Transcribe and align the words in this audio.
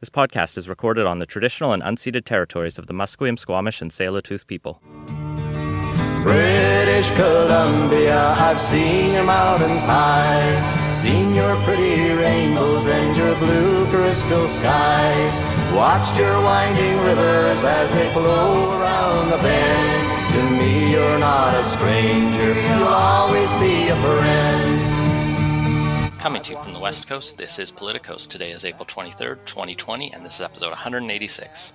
This 0.00 0.08
podcast 0.08 0.56
is 0.56 0.66
recorded 0.66 1.04
on 1.04 1.18
the 1.18 1.26
traditional 1.26 1.74
and 1.74 1.82
unceded 1.82 2.24
territories 2.24 2.78
of 2.78 2.86
the 2.86 2.94
Musqueam, 2.94 3.38
Squamish, 3.38 3.82
and 3.82 3.90
Tsleil-Waututh 3.90 4.46
people. 4.46 4.80
British 6.22 7.10
Columbia, 7.10 8.30
I've 8.30 8.58
seen 8.58 9.12
your 9.12 9.24
mountains 9.24 9.84
high, 9.84 10.88
seen 10.88 11.34
your 11.34 11.54
pretty 11.64 12.14
rainbows 12.14 12.86
and 12.86 13.14
your 13.14 13.34
blue 13.36 13.84
crystal 13.90 14.48
skies, 14.48 15.38
watched 15.74 16.16
your 16.16 16.40
winding 16.40 16.98
rivers 17.00 17.62
as 17.62 17.90
they 17.92 18.10
flow 18.14 18.80
around 18.80 19.28
the 19.28 19.36
bend. 19.36 20.32
To 20.32 20.50
me, 20.56 20.92
you're 20.92 21.18
not 21.18 21.54
a 21.60 21.62
stranger, 21.62 22.58
you'll 22.58 22.88
always 22.88 23.52
be 23.60 23.88
a 23.88 23.96
friend. 23.96 24.69
Coming 26.20 26.42
to 26.42 26.52
you 26.52 26.62
from 26.62 26.74
the 26.74 26.78
West 26.78 27.08
Coast, 27.08 27.38
this 27.38 27.58
is 27.58 27.72
PolitiCoast. 27.72 28.28
Today 28.28 28.50
is 28.50 28.66
April 28.66 28.84
23rd, 28.84 29.38
2020, 29.46 30.12
and 30.12 30.22
this 30.22 30.34
is 30.34 30.42
episode 30.42 30.68
186. 30.68 31.72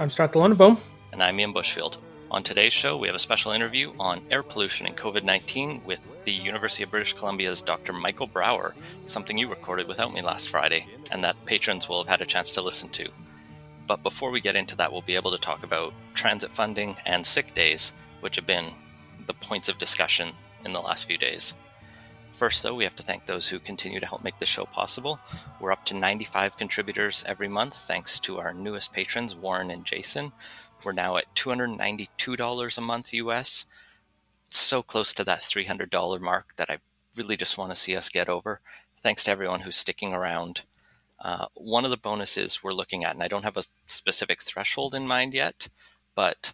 I'm 0.00 0.10
Scott 0.10 0.32
de 0.32 0.38
Lange 0.40 0.56
Boom. 0.56 0.76
And 1.12 1.22
I'm 1.22 1.38
Ian 1.38 1.54
Bushfield. 1.54 1.98
On 2.28 2.42
today's 2.42 2.72
show, 2.72 2.96
we 2.96 3.06
have 3.06 3.14
a 3.14 3.20
special 3.20 3.52
interview 3.52 3.92
on 4.00 4.20
air 4.32 4.42
pollution 4.42 4.86
and 4.88 4.96
COVID 4.96 5.22
19 5.22 5.80
with 5.86 6.00
the 6.24 6.32
University 6.32 6.82
of 6.82 6.90
British 6.90 7.12
Columbia's 7.12 7.62
Dr. 7.62 7.92
Michael 7.92 8.26
Brauer, 8.26 8.74
something 9.06 9.38
you 9.38 9.48
recorded 9.48 9.86
without 9.86 10.12
me 10.12 10.22
last 10.22 10.50
Friday, 10.50 10.88
and 11.12 11.22
that 11.22 11.36
patrons 11.44 11.88
will 11.88 12.02
have 12.02 12.10
had 12.10 12.20
a 12.20 12.26
chance 12.26 12.50
to 12.50 12.62
listen 12.62 12.88
to. 12.88 13.08
But 13.86 14.02
before 14.02 14.32
we 14.32 14.40
get 14.40 14.56
into 14.56 14.76
that, 14.78 14.90
we'll 14.90 15.02
be 15.02 15.14
able 15.14 15.30
to 15.30 15.38
talk 15.38 15.62
about 15.62 15.94
transit 16.14 16.50
funding 16.50 16.96
and 17.06 17.24
sick 17.24 17.54
days, 17.54 17.92
which 18.22 18.34
have 18.34 18.46
been 18.46 18.72
the 19.28 19.34
points 19.34 19.68
of 19.68 19.78
discussion 19.78 20.32
in 20.64 20.72
the 20.72 20.80
last 20.80 21.06
few 21.06 21.16
days. 21.16 21.54
First, 22.44 22.62
though, 22.62 22.74
we 22.74 22.84
have 22.84 22.96
to 22.96 23.02
thank 23.02 23.24
those 23.24 23.48
who 23.48 23.58
continue 23.58 24.00
to 24.00 24.06
help 24.06 24.22
make 24.22 24.38
the 24.38 24.44
show 24.44 24.66
possible. 24.66 25.18
We're 25.58 25.72
up 25.72 25.86
to 25.86 25.94
95 25.94 26.58
contributors 26.58 27.24
every 27.26 27.48
month, 27.48 27.74
thanks 27.74 28.20
to 28.20 28.38
our 28.38 28.52
newest 28.52 28.92
patrons, 28.92 29.34
Warren 29.34 29.70
and 29.70 29.86
Jason. 29.86 30.30
We're 30.84 30.92
now 30.92 31.16
at 31.16 31.34
$292 31.34 32.76
a 32.76 32.80
month 32.82 33.14
US. 33.14 33.64
So 34.46 34.82
close 34.82 35.14
to 35.14 35.24
that 35.24 35.40
$300 35.40 36.20
mark 36.20 36.54
that 36.56 36.68
I 36.68 36.80
really 37.16 37.38
just 37.38 37.56
want 37.56 37.70
to 37.70 37.76
see 37.76 37.96
us 37.96 38.10
get 38.10 38.28
over. 38.28 38.60
Thanks 38.94 39.24
to 39.24 39.30
everyone 39.30 39.60
who's 39.60 39.76
sticking 39.76 40.12
around. 40.12 40.64
Uh, 41.18 41.46
one 41.54 41.86
of 41.86 41.90
the 41.90 41.96
bonuses 41.96 42.62
we're 42.62 42.74
looking 42.74 43.04
at, 43.04 43.14
and 43.14 43.22
I 43.22 43.28
don't 43.28 43.44
have 43.44 43.56
a 43.56 43.64
specific 43.86 44.42
threshold 44.42 44.94
in 44.94 45.06
mind 45.06 45.32
yet, 45.32 45.70
but 46.14 46.52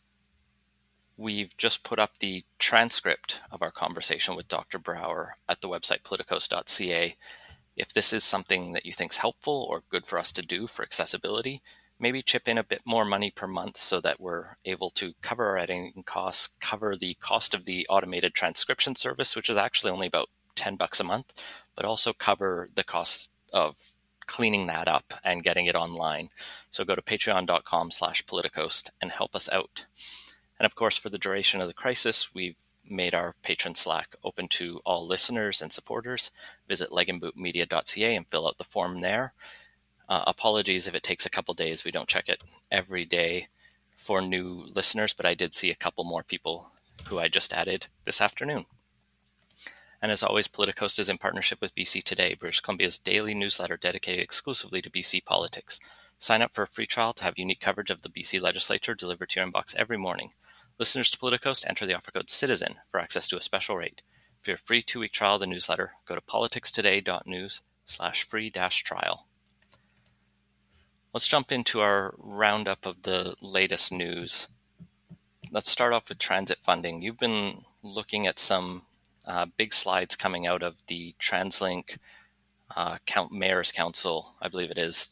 we've 1.20 1.54
just 1.58 1.84
put 1.84 1.98
up 1.98 2.12
the 2.18 2.44
transcript 2.58 3.40
of 3.50 3.60
our 3.60 3.70
conversation 3.70 4.34
with 4.34 4.48
Dr. 4.48 4.78
Brauer 4.78 5.36
at 5.46 5.60
the 5.60 5.68
website 5.68 6.02
politicoast.ca. 6.02 7.14
If 7.76 7.92
this 7.92 8.12
is 8.14 8.24
something 8.24 8.72
that 8.72 8.86
you 8.86 8.94
think 8.94 9.12
is 9.12 9.18
helpful 9.18 9.66
or 9.70 9.82
good 9.90 10.06
for 10.06 10.18
us 10.18 10.32
to 10.32 10.42
do 10.42 10.66
for 10.66 10.82
accessibility, 10.82 11.60
maybe 11.98 12.22
chip 12.22 12.48
in 12.48 12.56
a 12.56 12.64
bit 12.64 12.80
more 12.86 13.04
money 13.04 13.30
per 13.30 13.46
month 13.46 13.76
so 13.76 14.00
that 14.00 14.18
we're 14.18 14.56
able 14.64 14.88
to 14.90 15.12
cover 15.20 15.46
our 15.46 15.58
editing 15.58 16.02
costs, 16.06 16.56
cover 16.58 16.96
the 16.96 17.14
cost 17.20 17.52
of 17.52 17.66
the 17.66 17.86
automated 17.90 18.32
transcription 18.32 18.96
service, 18.96 19.36
which 19.36 19.50
is 19.50 19.58
actually 19.58 19.92
only 19.92 20.06
about 20.06 20.30
10 20.56 20.76
bucks 20.76 21.00
a 21.00 21.04
month, 21.04 21.34
but 21.76 21.84
also 21.84 22.14
cover 22.14 22.70
the 22.74 22.84
cost 22.84 23.30
of 23.52 23.92
cleaning 24.26 24.68
that 24.68 24.88
up 24.88 25.12
and 25.22 25.42
getting 25.42 25.66
it 25.66 25.74
online. 25.74 26.30
So 26.70 26.84
go 26.84 26.94
to 26.94 27.02
patreon.com 27.02 27.90
slash 27.90 28.24
politicoast 28.24 28.88
and 29.02 29.10
help 29.10 29.34
us 29.34 29.50
out. 29.50 29.84
And 30.60 30.66
of 30.66 30.74
course, 30.74 30.98
for 30.98 31.08
the 31.08 31.18
duration 31.18 31.62
of 31.62 31.68
the 31.68 31.74
crisis, 31.74 32.34
we've 32.34 32.56
made 32.84 33.14
our 33.14 33.34
patron 33.42 33.74
Slack 33.74 34.14
open 34.22 34.46
to 34.48 34.82
all 34.84 35.06
listeners 35.06 35.62
and 35.62 35.72
supporters. 35.72 36.30
Visit 36.68 36.90
legandbootmedia.ca 36.90 38.14
and 38.14 38.26
fill 38.26 38.46
out 38.46 38.58
the 38.58 38.64
form 38.64 39.00
there. 39.00 39.32
Uh, 40.06 40.22
apologies 40.26 40.86
if 40.86 40.94
it 40.94 41.02
takes 41.02 41.24
a 41.24 41.30
couple 41.30 41.54
days. 41.54 41.82
We 41.82 41.90
don't 41.90 42.10
check 42.10 42.28
it 42.28 42.42
every 42.70 43.06
day 43.06 43.48
for 43.96 44.20
new 44.20 44.66
listeners, 44.74 45.14
but 45.14 45.24
I 45.24 45.32
did 45.32 45.54
see 45.54 45.70
a 45.70 45.74
couple 45.74 46.04
more 46.04 46.22
people 46.22 46.70
who 47.06 47.18
I 47.18 47.28
just 47.28 47.54
added 47.54 47.86
this 48.04 48.20
afternoon. 48.20 48.66
And 50.02 50.12
as 50.12 50.22
always, 50.22 50.46
PolitiCoast 50.46 50.98
is 50.98 51.08
in 51.08 51.16
partnership 51.16 51.62
with 51.62 51.74
BC 51.74 52.02
Today, 52.02 52.34
British 52.34 52.60
Columbia's 52.60 52.98
daily 52.98 53.34
newsletter 53.34 53.78
dedicated 53.78 54.22
exclusively 54.22 54.82
to 54.82 54.90
BC 54.90 55.24
politics. 55.24 55.80
Sign 56.18 56.42
up 56.42 56.52
for 56.52 56.64
a 56.64 56.68
free 56.68 56.86
trial 56.86 57.14
to 57.14 57.24
have 57.24 57.38
unique 57.38 57.60
coverage 57.60 57.90
of 57.90 58.02
the 58.02 58.10
BC 58.10 58.42
legislature 58.42 58.94
delivered 58.94 59.30
to 59.30 59.40
your 59.40 59.48
inbox 59.48 59.74
every 59.74 59.96
morning. 59.96 60.32
Listeners 60.80 61.10
to 61.10 61.18
PolitiCoast 61.18 61.66
enter 61.68 61.84
the 61.84 61.92
offer 61.92 62.10
code 62.10 62.30
CITIZEN 62.30 62.76
for 62.90 62.98
access 62.98 63.28
to 63.28 63.36
a 63.36 63.42
special 63.42 63.76
rate. 63.76 64.00
For 64.40 64.52
your 64.52 64.56
free 64.56 64.80
two-week 64.80 65.12
trial 65.12 65.34
of 65.34 65.40
the 65.40 65.46
newsletter, 65.46 65.92
go 66.08 66.14
to 66.14 66.22
politicstoday.news 66.22 67.60
slash 67.84 68.22
free 68.22 68.48
dash 68.48 68.82
trial. 68.82 69.26
Let's 71.12 71.26
jump 71.26 71.52
into 71.52 71.82
our 71.82 72.14
roundup 72.16 72.86
of 72.86 73.02
the 73.02 73.34
latest 73.42 73.92
news. 73.92 74.48
Let's 75.50 75.70
start 75.70 75.92
off 75.92 76.08
with 76.08 76.18
transit 76.18 76.60
funding. 76.62 77.02
You've 77.02 77.18
been 77.18 77.64
looking 77.82 78.26
at 78.26 78.38
some 78.38 78.86
uh, 79.26 79.44
big 79.58 79.74
slides 79.74 80.16
coming 80.16 80.46
out 80.46 80.62
of 80.62 80.76
the 80.86 81.14
TransLink 81.20 81.98
uh, 82.74 82.96
Count 83.04 83.32
Mayor's 83.32 83.70
Council, 83.70 84.34
I 84.40 84.48
believe 84.48 84.70
it 84.70 84.78
is, 84.78 85.10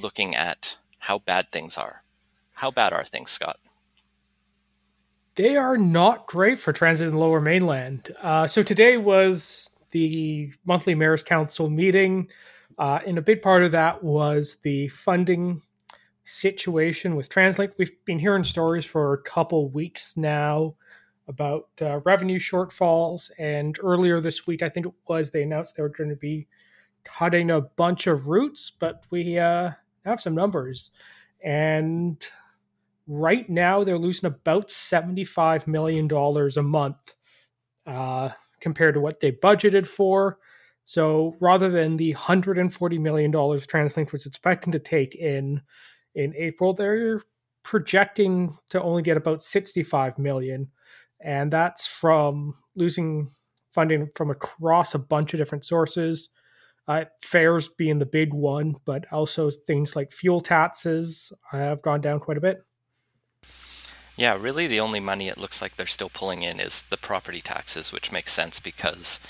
looking 0.00 0.34
at 0.34 0.78
how 1.00 1.18
bad 1.18 1.50
things 1.50 1.76
are. 1.76 2.04
How 2.54 2.70
bad 2.70 2.94
are 2.94 3.04
things, 3.04 3.30
Scott? 3.30 3.58
They 5.34 5.56
are 5.56 5.76
not 5.76 6.26
great 6.26 6.58
for 6.58 6.72
transit 6.72 7.08
in 7.08 7.14
the 7.14 7.20
lower 7.20 7.40
mainland. 7.40 8.10
Uh, 8.20 8.46
so 8.46 8.62
today 8.62 8.96
was 8.96 9.70
the 9.90 10.52
monthly 10.64 10.94
mayor's 10.94 11.22
council 11.22 11.70
meeting. 11.70 12.28
Uh, 12.78 13.00
and 13.06 13.18
a 13.18 13.22
big 13.22 13.42
part 13.42 13.62
of 13.62 13.72
that 13.72 14.02
was 14.02 14.56
the 14.62 14.88
funding 14.88 15.60
situation 16.24 17.16
with 17.16 17.28
TransLink. 17.28 17.72
We've 17.78 17.92
been 18.04 18.18
hearing 18.18 18.44
stories 18.44 18.84
for 18.84 19.12
a 19.12 19.22
couple 19.22 19.68
weeks 19.70 20.16
now 20.16 20.74
about 21.28 21.68
uh, 21.80 22.00
revenue 22.00 22.38
shortfalls. 22.38 23.30
And 23.38 23.78
earlier 23.82 24.20
this 24.20 24.46
week, 24.46 24.62
I 24.62 24.68
think 24.68 24.86
it 24.86 24.92
was, 25.08 25.30
they 25.30 25.42
announced 25.42 25.76
they 25.76 25.82
were 25.82 25.88
going 25.88 26.10
to 26.10 26.16
be 26.16 26.46
cutting 27.04 27.50
a 27.50 27.60
bunch 27.60 28.06
of 28.06 28.28
routes, 28.28 28.70
but 28.70 29.04
we 29.10 29.38
uh, 29.38 29.70
have 30.04 30.20
some 30.20 30.34
numbers. 30.34 30.90
And 31.44 32.24
right 33.06 33.48
now 33.48 33.84
they're 33.84 33.98
losing 33.98 34.26
about 34.26 34.68
$75 34.68 35.66
million 35.66 36.10
a 36.10 36.62
month 36.62 37.14
uh, 37.86 38.30
compared 38.60 38.94
to 38.94 39.00
what 39.00 39.20
they 39.20 39.32
budgeted 39.32 39.86
for. 39.86 40.38
So 40.84 41.36
rather 41.40 41.70
than 41.70 41.96
the 41.96 42.14
$140 42.14 43.00
million 43.00 43.32
TransLink 43.32 44.12
was 44.12 44.26
expecting 44.26 44.72
to 44.72 44.78
take 44.78 45.14
in 45.14 45.62
in 46.14 46.34
April, 46.36 46.74
they're 46.74 47.22
projecting 47.62 48.52
to 48.70 48.82
only 48.82 49.02
get 49.02 49.16
about 49.16 49.42
65 49.42 50.18
million. 50.18 50.68
And 51.20 51.52
that's 51.52 51.86
from 51.86 52.52
losing 52.74 53.28
funding 53.72 54.10
from 54.16 54.30
across 54.30 54.94
a 54.94 54.98
bunch 54.98 55.32
of 55.32 55.38
different 55.38 55.64
sources. 55.64 56.30
Uh, 56.88 57.04
fares 57.22 57.68
being 57.68 58.00
the 58.00 58.06
big 58.06 58.34
one, 58.34 58.74
but 58.84 59.04
also 59.12 59.48
things 59.68 59.94
like 59.94 60.10
fuel 60.10 60.40
taxes 60.40 61.32
have 61.52 61.80
gone 61.82 62.00
down 62.00 62.18
quite 62.18 62.36
a 62.36 62.40
bit. 62.40 62.64
Yeah, 64.16 64.36
really 64.38 64.66
the 64.66 64.80
only 64.80 65.00
money 65.00 65.28
it 65.28 65.38
looks 65.38 65.62
like 65.62 65.76
they're 65.76 65.86
still 65.86 66.10
pulling 66.10 66.42
in 66.42 66.60
is 66.60 66.82
the 66.82 66.96
property 66.96 67.40
taxes, 67.40 67.92
which 67.92 68.12
makes 68.12 68.32
sense 68.32 68.60
because 68.60 69.20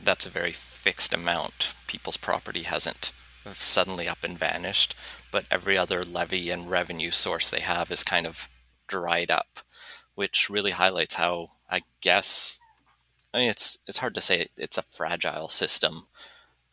that's 0.00 0.26
a 0.26 0.30
very 0.30 0.52
fixed 0.52 1.12
amount. 1.14 1.74
People's 1.86 2.16
property 2.16 2.62
hasn't 2.62 3.12
suddenly 3.52 4.08
up 4.08 4.24
and 4.24 4.38
vanished, 4.38 4.94
but 5.30 5.46
every 5.50 5.78
other 5.78 6.02
levy 6.02 6.50
and 6.50 6.70
revenue 6.70 7.10
source 7.10 7.50
they 7.50 7.60
have 7.60 7.90
is 7.90 8.04
kind 8.04 8.26
of 8.26 8.48
dried 8.88 9.30
up, 9.30 9.60
which 10.14 10.50
really 10.50 10.72
highlights 10.72 11.14
how 11.14 11.52
I 11.70 11.82
guess 12.00 12.60
I 13.32 13.38
mean 13.38 13.48
it's 13.48 13.78
it's 13.86 13.98
hard 13.98 14.14
to 14.16 14.20
say 14.20 14.48
it's 14.56 14.78
a 14.78 14.82
fragile 14.82 15.48
system 15.48 16.06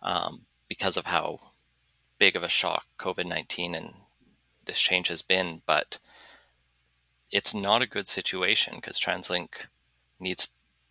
um, 0.01 0.45
because 0.67 0.97
of 0.97 1.05
how 1.05 1.39
big 2.17 2.35
of 2.35 2.43
a 2.43 2.49
shock 2.49 2.85
COVID 2.97 3.25
nineteen 3.25 3.75
and 3.75 3.93
this 4.65 4.79
change 4.79 5.07
has 5.07 5.21
been, 5.21 5.61
but 5.65 5.99
it's 7.31 7.53
not 7.53 7.81
a 7.81 7.87
good 7.87 8.07
situation 8.07 8.75
because 8.75 8.99
TransLink 8.99 9.67
needs 10.19 10.49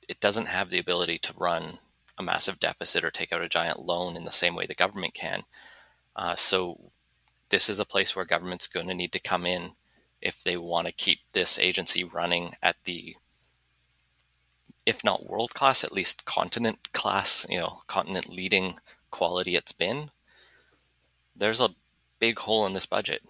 it 0.09 0.21
doesn't 0.21 0.47
have 0.47 0.71
the 0.71 0.79
ability 0.79 1.19
to 1.19 1.35
run 1.37 1.79
a 2.17 2.23
massive 2.23 2.59
deficit 2.59 3.05
or 3.05 3.11
take 3.11 3.33
out 3.33 3.43
a 3.43 3.49
giant 3.49 3.81
loan 3.81 4.17
in 4.17 4.25
the 4.25 4.33
same 4.33 4.55
way 4.55 4.67
the 4.67 4.75
government 4.75 5.15
can. 5.15 5.43
Uh, 6.17 6.35
so 6.35 6.91
this 7.51 7.69
is 7.69 7.79
a 7.79 7.85
place 7.85 8.17
where 8.17 8.25
government's 8.25 8.67
going 8.67 8.89
to 8.89 8.95
need 8.95 9.13
to 9.13 9.21
come 9.21 9.47
in 9.47 9.73
if 10.21 10.43
they 10.43 10.57
want 10.57 10.87
to 10.87 10.93
keep 10.93 11.21
this 11.33 11.59
agency 11.59 12.03
running 12.03 12.55
at 12.63 12.77
the 12.85 13.17
if 14.85 15.05
not 15.05 15.27
world 15.27 15.53
class 15.53 15.85
at 15.85 15.93
least 15.93 16.25
continent 16.25 16.93
class 16.93 17.47
you 17.49 17.59
know 17.59 17.83
continent 17.87 18.29
leading 18.29 18.79
quality 19.11 19.55
it's 19.55 19.71
been 19.71 20.11
there's 21.37 21.61
a 21.61 21.75
big 22.19 22.39
hole 22.41 22.67
in 22.67 22.73
this 22.73 22.87
budget 22.87 23.23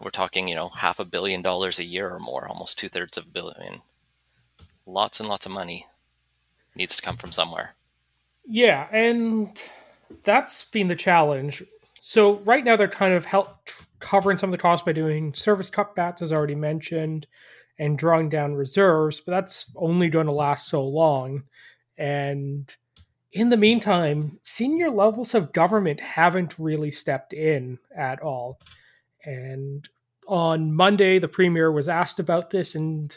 we're 0.00 0.10
talking, 0.10 0.48
you 0.48 0.54
know, 0.54 0.68
half 0.68 0.98
a 0.98 1.04
billion 1.04 1.42
dollars 1.42 1.78
a 1.78 1.84
year 1.84 2.08
or 2.10 2.18
more, 2.18 2.48
almost 2.48 2.78
two 2.78 2.88
thirds 2.88 3.16
of 3.16 3.24
a 3.24 3.28
billion. 3.28 3.82
Lots 4.86 5.20
and 5.20 5.28
lots 5.28 5.46
of 5.46 5.52
money 5.52 5.86
needs 6.74 6.96
to 6.96 7.02
come 7.02 7.16
from 7.16 7.32
somewhere. 7.32 7.74
Yeah, 8.46 8.86
and 8.92 9.60
that's 10.24 10.64
been 10.64 10.88
the 10.88 10.96
challenge. 10.96 11.62
So 12.00 12.34
right 12.40 12.64
now 12.64 12.76
they're 12.76 12.88
kind 12.88 13.14
of 13.14 13.24
help 13.24 13.68
covering 13.98 14.38
some 14.38 14.50
of 14.50 14.52
the 14.52 14.62
costs 14.62 14.84
by 14.84 14.92
doing 14.92 15.34
service 15.34 15.70
cutbacks, 15.70 16.22
as 16.22 16.32
already 16.32 16.54
mentioned, 16.54 17.26
and 17.78 17.98
drawing 17.98 18.28
down 18.28 18.54
reserves, 18.54 19.20
but 19.20 19.32
that's 19.32 19.72
only 19.76 20.08
going 20.08 20.26
to 20.26 20.34
last 20.34 20.68
so 20.68 20.84
long. 20.86 21.42
And 21.98 22.74
in 23.32 23.50
the 23.50 23.56
meantime, 23.56 24.38
senior 24.44 24.90
levels 24.90 25.34
of 25.34 25.52
government 25.52 26.00
haven't 26.00 26.58
really 26.58 26.90
stepped 26.90 27.32
in 27.32 27.78
at 27.94 28.22
all. 28.22 28.60
And 29.26 29.86
on 30.26 30.72
Monday, 30.72 31.18
the 31.18 31.28
premier 31.28 31.70
was 31.70 31.88
asked 31.88 32.18
about 32.18 32.50
this, 32.50 32.74
and 32.74 33.16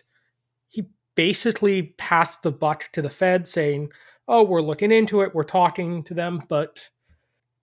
he 0.67 0.89
basically 1.15 1.93
passed 1.97 2.43
the 2.43 2.51
buck 2.51 2.89
to 2.93 3.01
the 3.01 3.09
Fed, 3.09 3.47
saying, 3.47 3.91
Oh, 4.27 4.43
we're 4.43 4.61
looking 4.61 4.91
into 4.91 5.21
it, 5.21 5.33
we're 5.33 5.43
talking 5.43 6.03
to 6.03 6.13
them, 6.13 6.43
but 6.49 6.89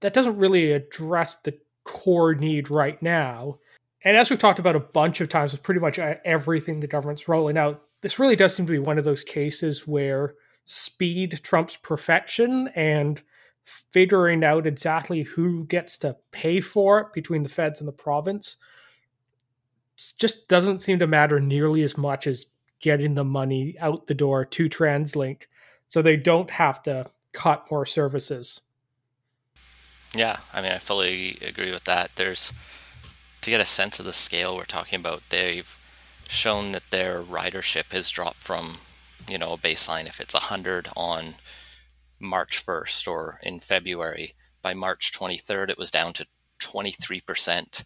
that 0.00 0.14
doesn't 0.14 0.38
really 0.38 0.72
address 0.72 1.36
the 1.36 1.56
core 1.84 2.34
need 2.34 2.70
right 2.70 3.00
now. 3.02 3.58
And 4.04 4.16
as 4.16 4.30
we've 4.30 4.38
talked 4.38 4.58
about 4.58 4.76
a 4.76 4.80
bunch 4.80 5.20
of 5.20 5.28
times 5.28 5.52
with 5.52 5.62
pretty 5.62 5.80
much 5.80 5.98
everything 5.98 6.80
the 6.80 6.86
government's 6.86 7.28
rolling 7.28 7.56
out, 7.56 7.82
this 8.02 8.18
really 8.18 8.36
does 8.36 8.54
seem 8.54 8.66
to 8.66 8.72
be 8.72 8.78
one 8.78 8.98
of 8.98 9.04
those 9.04 9.24
cases 9.24 9.86
where 9.86 10.34
speed 10.64 11.40
trumps 11.42 11.76
perfection 11.76 12.68
and 12.74 13.22
figuring 13.66 14.44
out 14.44 14.66
exactly 14.66 15.22
who 15.22 15.64
gets 15.64 15.98
to 15.98 16.16
pay 16.30 16.60
for 16.60 17.00
it 17.00 17.12
between 17.12 17.42
the 17.42 17.48
feds 17.48 17.80
and 17.80 17.88
the 17.88 17.92
province 17.92 18.56
just 20.18 20.48
doesn't 20.48 20.82
seem 20.82 20.98
to 20.98 21.06
matter 21.06 21.40
nearly 21.40 21.82
as 21.82 21.98
much 21.98 22.26
as 22.26 22.46
getting 22.80 23.14
the 23.14 23.24
money 23.24 23.74
out 23.80 24.06
the 24.06 24.14
door 24.14 24.44
to 24.44 24.68
TransLink 24.68 25.42
so 25.86 26.00
they 26.00 26.16
don't 26.16 26.50
have 26.50 26.82
to 26.84 27.06
cut 27.32 27.64
more 27.70 27.86
services. 27.86 28.60
Yeah, 30.14 30.38
I 30.52 30.62
mean, 30.62 30.72
I 30.72 30.78
fully 30.78 31.38
agree 31.42 31.72
with 31.72 31.84
that. 31.84 32.12
There's 32.16 32.52
to 33.42 33.50
get 33.50 33.60
a 33.60 33.66
sense 33.66 33.98
of 33.98 34.06
the 34.06 34.12
scale 34.12 34.56
we're 34.56 34.64
talking 34.64 34.98
about, 34.98 35.22
they've 35.30 35.78
shown 36.28 36.72
that 36.72 36.90
their 36.90 37.22
ridership 37.22 37.92
has 37.92 38.10
dropped 38.10 38.38
from, 38.38 38.78
you 39.28 39.38
know, 39.38 39.52
a 39.52 39.58
baseline 39.58 40.06
if 40.06 40.20
it's 40.20 40.34
100 40.34 40.88
on 40.96 41.34
March 42.18 42.64
1st 42.64 43.08
or 43.08 43.40
in 43.42 43.60
February. 43.60 44.34
By 44.62 44.74
March 44.74 45.12
23rd, 45.12 45.70
it 45.70 45.78
was 45.78 45.90
down 45.90 46.12
to 46.14 46.26
23%. 46.60 47.84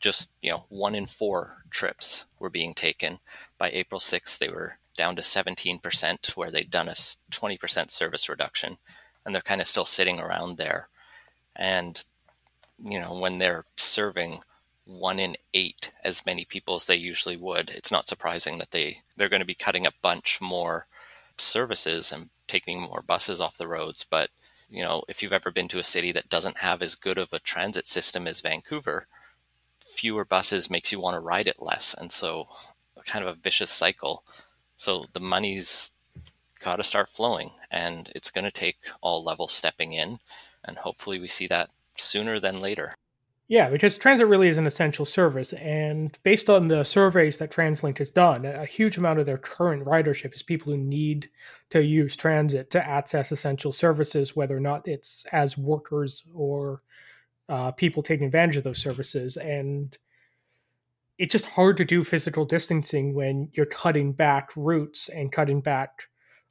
Just, 0.00 0.32
you 0.42 0.50
know, 0.50 0.64
one 0.68 0.94
in 0.94 1.06
four 1.06 1.64
trips 1.70 2.26
were 2.38 2.50
being 2.50 2.74
taken. 2.74 3.18
By 3.58 3.70
April 3.70 4.00
6th, 4.00 4.38
they 4.38 4.48
were 4.48 4.78
down 4.96 5.16
to 5.16 5.22
17%, 5.22 6.36
where 6.36 6.50
they'd 6.50 6.70
done 6.70 6.88
a 6.88 6.92
20% 6.92 7.90
service 7.90 8.28
reduction. 8.28 8.78
And 9.24 9.34
they're 9.34 9.42
kind 9.42 9.60
of 9.60 9.66
still 9.66 9.84
sitting 9.84 10.18
around 10.18 10.56
there. 10.56 10.88
And, 11.54 12.02
you 12.82 12.98
know, 12.98 13.18
when 13.18 13.38
they're 13.38 13.64
serving 13.76 14.40
one 14.86 15.18
in 15.18 15.36
eight 15.54 15.92
as 16.02 16.26
many 16.26 16.44
people 16.44 16.76
as 16.76 16.86
they 16.86 16.96
usually 16.96 17.36
would, 17.36 17.70
it's 17.70 17.92
not 17.92 18.08
surprising 18.08 18.58
that 18.58 18.72
they 18.72 19.02
they're 19.16 19.28
going 19.28 19.40
to 19.40 19.46
be 19.46 19.54
cutting 19.54 19.86
a 19.86 19.92
bunch 20.02 20.40
more 20.40 20.86
services 21.38 22.12
and 22.12 22.30
taking 22.50 22.82
more 22.82 23.02
buses 23.02 23.40
off 23.40 23.56
the 23.56 23.68
roads. 23.68 24.04
But 24.04 24.30
you 24.68 24.82
know, 24.82 25.02
if 25.08 25.22
you've 25.22 25.32
ever 25.32 25.50
been 25.50 25.68
to 25.68 25.78
a 25.78 25.84
city 25.84 26.12
that 26.12 26.28
doesn't 26.28 26.58
have 26.58 26.82
as 26.82 26.94
good 26.94 27.18
of 27.18 27.32
a 27.32 27.38
transit 27.38 27.86
system 27.86 28.26
as 28.26 28.40
Vancouver, 28.40 29.06
fewer 29.80 30.24
buses 30.24 30.70
makes 30.70 30.92
you 30.92 31.00
want 31.00 31.14
to 31.14 31.20
ride 31.20 31.46
it 31.46 31.62
less, 31.62 31.94
and 31.94 32.12
so 32.12 32.48
kind 33.06 33.24
of 33.24 33.30
a 33.34 33.40
vicious 33.40 33.70
cycle. 33.70 34.22
So 34.76 35.06
the 35.12 35.20
money's 35.20 35.90
got 36.60 36.76
to 36.76 36.84
start 36.84 37.08
flowing, 37.08 37.52
and 37.70 38.10
it's 38.14 38.30
going 38.30 38.44
to 38.44 38.50
take 38.50 38.78
all 39.00 39.24
levels 39.24 39.52
stepping 39.52 39.92
in, 39.92 40.18
and 40.64 40.78
hopefully 40.78 41.18
we 41.18 41.28
see 41.28 41.46
that 41.48 41.70
sooner 41.96 42.38
than 42.38 42.60
later. 42.60 42.94
Yeah, 43.50 43.68
because 43.68 43.98
transit 43.98 44.28
really 44.28 44.46
is 44.46 44.58
an 44.58 44.66
essential 44.66 45.04
service. 45.04 45.52
And 45.54 46.16
based 46.22 46.48
on 46.48 46.68
the 46.68 46.84
surveys 46.84 47.38
that 47.38 47.50
TransLink 47.50 47.98
has 47.98 48.12
done, 48.12 48.44
a 48.44 48.64
huge 48.64 48.96
amount 48.96 49.18
of 49.18 49.26
their 49.26 49.38
current 49.38 49.84
ridership 49.84 50.32
is 50.36 50.42
people 50.44 50.70
who 50.70 50.78
need 50.78 51.28
to 51.70 51.82
use 51.82 52.14
transit 52.14 52.70
to 52.70 52.88
access 52.88 53.32
essential 53.32 53.72
services, 53.72 54.36
whether 54.36 54.56
or 54.56 54.60
not 54.60 54.86
it's 54.86 55.26
as 55.32 55.58
workers 55.58 56.22
or 56.32 56.82
uh, 57.48 57.72
people 57.72 58.04
taking 58.04 58.26
advantage 58.26 58.56
of 58.56 58.62
those 58.62 58.78
services. 58.78 59.36
And 59.36 59.98
it's 61.18 61.32
just 61.32 61.46
hard 61.46 61.76
to 61.78 61.84
do 61.84 62.04
physical 62.04 62.44
distancing 62.44 63.14
when 63.14 63.48
you're 63.54 63.66
cutting 63.66 64.12
back 64.12 64.50
routes 64.54 65.08
and 65.08 65.32
cutting 65.32 65.60
back 65.60 66.04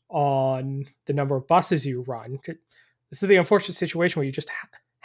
on 0.10 0.84
the 1.06 1.14
number 1.14 1.38
of 1.38 1.48
buses 1.48 1.86
you 1.86 2.02
run. 2.02 2.40
This 2.46 3.24
is 3.24 3.30
the 3.30 3.38
unfortunate 3.38 3.76
situation 3.76 4.20
where 4.20 4.26
you 4.26 4.34
just 4.34 4.52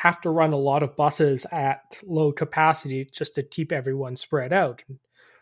have 0.04 0.20
to 0.20 0.28
run 0.28 0.52
a 0.52 0.56
lot 0.56 0.82
of 0.82 0.96
buses 0.96 1.46
at 1.50 1.98
low 2.04 2.30
capacity 2.30 3.08
just 3.10 3.34
to 3.34 3.42
keep 3.42 3.72
everyone 3.72 4.14
spread 4.14 4.52
out. 4.52 4.82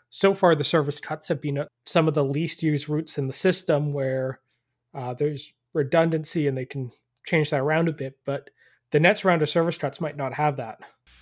So 0.08 0.34
far, 0.34 0.54
the 0.54 0.62
service 0.62 1.00
cuts 1.00 1.26
have 1.28 1.40
been 1.40 1.64
some 1.84 2.06
of 2.06 2.14
the 2.14 2.24
least 2.24 2.62
used 2.62 2.88
routes 2.88 3.18
in 3.18 3.26
the 3.26 3.32
system 3.32 3.92
where 3.92 4.38
uh, 4.94 5.14
there's 5.14 5.52
redundancy 5.74 6.46
and 6.46 6.56
they 6.56 6.64
can 6.64 6.92
change 7.26 7.50
that 7.50 7.60
around 7.60 7.88
a 7.88 7.92
bit. 7.92 8.18
But 8.24 8.50
the 8.92 9.00
next 9.00 9.24
round 9.24 9.42
of 9.42 9.48
service 9.48 9.76
cuts 9.76 10.00
might 10.00 10.16
not 10.16 10.34
have 10.34 10.58
that. 10.58 10.78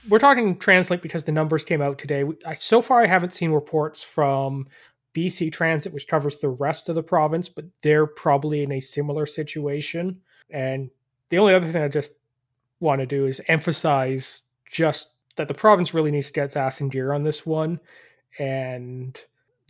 We're 0.06 0.18
talking 0.18 0.58
TransLink 0.58 1.00
because 1.00 1.24
the 1.24 1.32
numbers 1.32 1.64
came 1.64 1.80
out 1.80 1.98
today. 1.98 2.24
I, 2.44 2.52
so 2.52 2.82
far, 2.82 3.00
I 3.00 3.06
haven't 3.06 3.32
seen 3.32 3.52
reports 3.52 4.02
from 4.02 4.66
BC 5.14 5.50
Transit, 5.50 5.94
which 5.94 6.08
covers 6.08 6.36
the 6.36 6.50
rest 6.50 6.90
of 6.90 6.94
the 6.94 7.02
province, 7.02 7.48
but 7.48 7.64
they're 7.82 8.06
probably 8.06 8.62
in 8.62 8.72
a 8.72 8.80
similar 8.80 9.24
situation. 9.24 10.20
And 10.50 10.90
the 11.30 11.38
only 11.38 11.54
other 11.54 11.68
thing 11.68 11.82
I 11.82 11.88
just 11.88 12.19
want 12.80 13.00
to 13.00 13.06
do 13.06 13.26
is 13.26 13.40
emphasize 13.48 14.42
just 14.70 15.12
that 15.36 15.48
the 15.48 15.54
province 15.54 15.94
really 15.94 16.10
needs 16.10 16.26
to 16.28 16.32
get 16.32 16.46
its 16.46 16.56
ass 16.56 16.80
in 16.80 16.88
gear 16.88 17.12
on 17.12 17.22
this 17.22 17.46
one. 17.46 17.80
And 18.38 19.22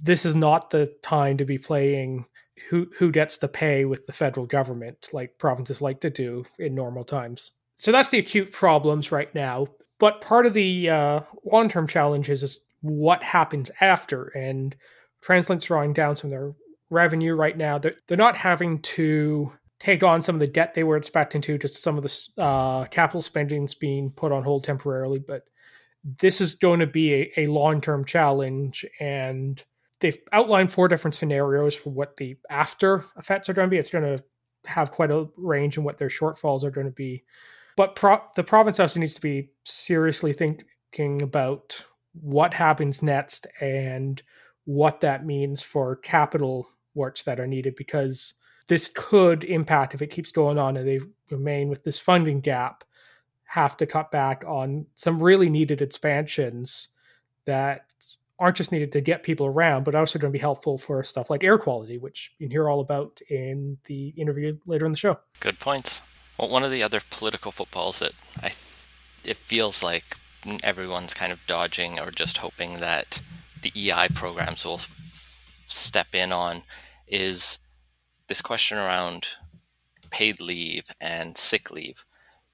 this 0.03 0.25
is 0.25 0.35
not 0.35 0.71
the 0.71 0.95
time 1.03 1.37
to 1.39 1.45
be 1.45 1.59
playing 1.59 2.27
who 2.69 2.87
who 2.97 3.11
gets 3.11 3.39
to 3.39 3.49
pay 3.49 3.85
with 3.85 4.07
the 4.07 4.13
federal 4.13 4.47
government 4.47 5.09
like 5.13 5.39
provinces 5.39 5.81
like 5.81 6.01
to 6.01 6.11
do 6.11 6.45
in 6.59 6.75
normal 6.75 7.05
times. 7.05 7.53
So 7.77 7.93
that's 7.93 8.11
the 8.11 8.19
acute 8.19 8.53
problems 8.53 9.11
right 9.11 9.35
now. 9.35 9.67
But 9.99 10.21
part 10.21 10.47
of 10.47 10.55
the 10.55 10.91
uh, 10.91 11.21
long 11.45 11.69
term 11.69 11.87
challenges 11.87 12.43
is 12.43 12.61
what 12.81 13.23
happens 13.23 13.71
after. 13.81 14.29
And 14.29 14.75
TransLink's 15.23 15.65
drawing 15.67 15.93
down 15.93 16.17
some 16.17 16.29
of 16.29 16.31
their 16.33 16.55
revenue 16.91 17.35
right 17.35 17.57
now. 17.57 17.79
They're, 17.79 17.95
they're 18.07 18.17
not 18.17 18.37
having 18.37 18.81
to 18.81 19.53
take 19.81 20.05
on 20.05 20.23
some 20.23 20.37
of 20.37 20.41
the 20.41 20.47
debt 20.47 20.75
they 20.75 20.85
were 20.85 20.97
expecting 20.97 21.41
to, 21.41 21.59
just 21.59 21.83
some 21.83 21.97
of 21.97 22.05
the 22.05 22.43
uh, 22.43 22.85
capital 22.87 23.23
spending's 23.23 23.75
being 23.75 24.11
put 24.11 24.31
on 24.31 24.45
hold 24.45 24.63
temporarily. 24.63 25.19
But 25.19 25.45
this 26.05 26.41
is 26.41 26.55
going 26.55 26.81
to 26.81 26.87
be 26.87 27.15
a, 27.15 27.33
a 27.39 27.47
long 27.47 27.81
term 27.81 28.05
challenge, 28.05 28.85
and 29.01 29.63
they've 30.01 30.19
outlined 30.33 30.71
four 30.71 30.87
different 30.87 31.15
scenarios 31.15 31.75
for 31.75 31.91
what 31.91 32.17
the 32.17 32.37
after 32.49 33.03
effects 33.19 33.49
are 33.49 33.55
going 33.55 33.67
to 33.67 33.71
be. 33.71 33.79
It's 33.79 33.91
going 33.91 34.17
to 34.17 34.23
have 34.67 34.91
quite 34.91 35.11
a 35.11 35.27
range 35.37 35.79
in 35.79 35.85
what 35.85 35.97
their 35.97 36.09
shortfalls 36.09 36.63
are 36.63 36.71
going 36.71 36.87
to 36.87 36.93
be. 36.93 37.25
But 37.77 37.97
pro- 37.97 38.23
the 38.37 38.45
province 38.45 38.79
also 38.79 39.01
needs 39.01 39.15
to 39.15 39.21
be 39.21 39.51
seriously 39.65 40.35
thinking 40.35 41.23
about 41.23 41.83
what 42.13 42.53
happens 42.53 43.03
next 43.03 43.47
and 43.61 44.23
what 44.65 45.01
that 45.01 45.25
means 45.25 45.63
for 45.63 45.97
capital 45.97 46.69
works 46.95 47.23
that 47.23 47.41
are 47.41 47.47
needed 47.47 47.77
because 47.77 48.35
this 48.71 48.89
could 48.95 49.43
impact 49.43 49.95
if 49.95 50.01
it 50.01 50.13
keeps 50.13 50.31
going 50.31 50.57
on 50.57 50.77
and 50.77 50.87
they 50.87 51.01
remain 51.29 51.69
with 51.69 51.83
this 51.83 51.99
funding 51.99 52.41
gap 52.41 52.85
have 53.43 53.77
to 53.77 53.85
cut 53.85 54.13
back 54.13 54.45
on 54.47 54.87
some 54.95 55.21
really 55.21 55.51
needed 55.51 55.83
expansions 55.83 56.91
that 57.47 57.87
aren't 58.39 58.57
just 58.57 58.71
needed 58.71 58.93
to 58.93 59.01
get 59.01 59.25
people 59.25 59.45
around, 59.45 59.83
but 59.83 59.97
also 59.97 60.21
going 60.21 60.33
to 60.33 60.33
be 60.33 60.41
helpful 60.41 60.79
for 60.79 61.03
stuff 61.03 61.31
like 61.31 61.43
air 61.43 61.59
quality, 61.59 61.99
which 61.99 62.33
you 62.39 62.49
hear 62.49 62.69
all 62.69 62.79
about 62.79 63.21
in 63.29 63.77
the 63.87 64.11
interview 64.11 64.57
later 64.67 64.87
in 64.87 64.93
the 64.93 64.99
show. 64.99 65.19
Good 65.41 65.59
points. 65.59 66.01
Well, 66.39 66.49
one 66.49 66.63
of 66.63 66.71
the 66.71 66.85
other 66.85 67.01
political 67.11 67.51
footballs 67.51 67.99
that 67.99 68.13
I 68.41 68.53
it 69.25 69.37
feels 69.37 69.83
like 69.83 70.17
everyone's 70.63 71.13
kind 71.13 71.33
of 71.33 71.45
dodging 71.49 71.99
or 71.99 72.13
just 72.13 72.37
hoping 72.37 72.79
that 72.79 73.21
the 73.63 73.73
EI 73.75 74.07
programs 74.15 74.65
will 74.65 74.81
step 75.67 76.15
in 76.15 76.31
on 76.31 76.63
is 77.09 77.59
this 78.31 78.41
question 78.41 78.79
around 78.79 79.31
paid 80.11 80.41
leave 80.41 80.85
and 81.01 81.37
sick 81.37 81.69
leave. 81.69 82.05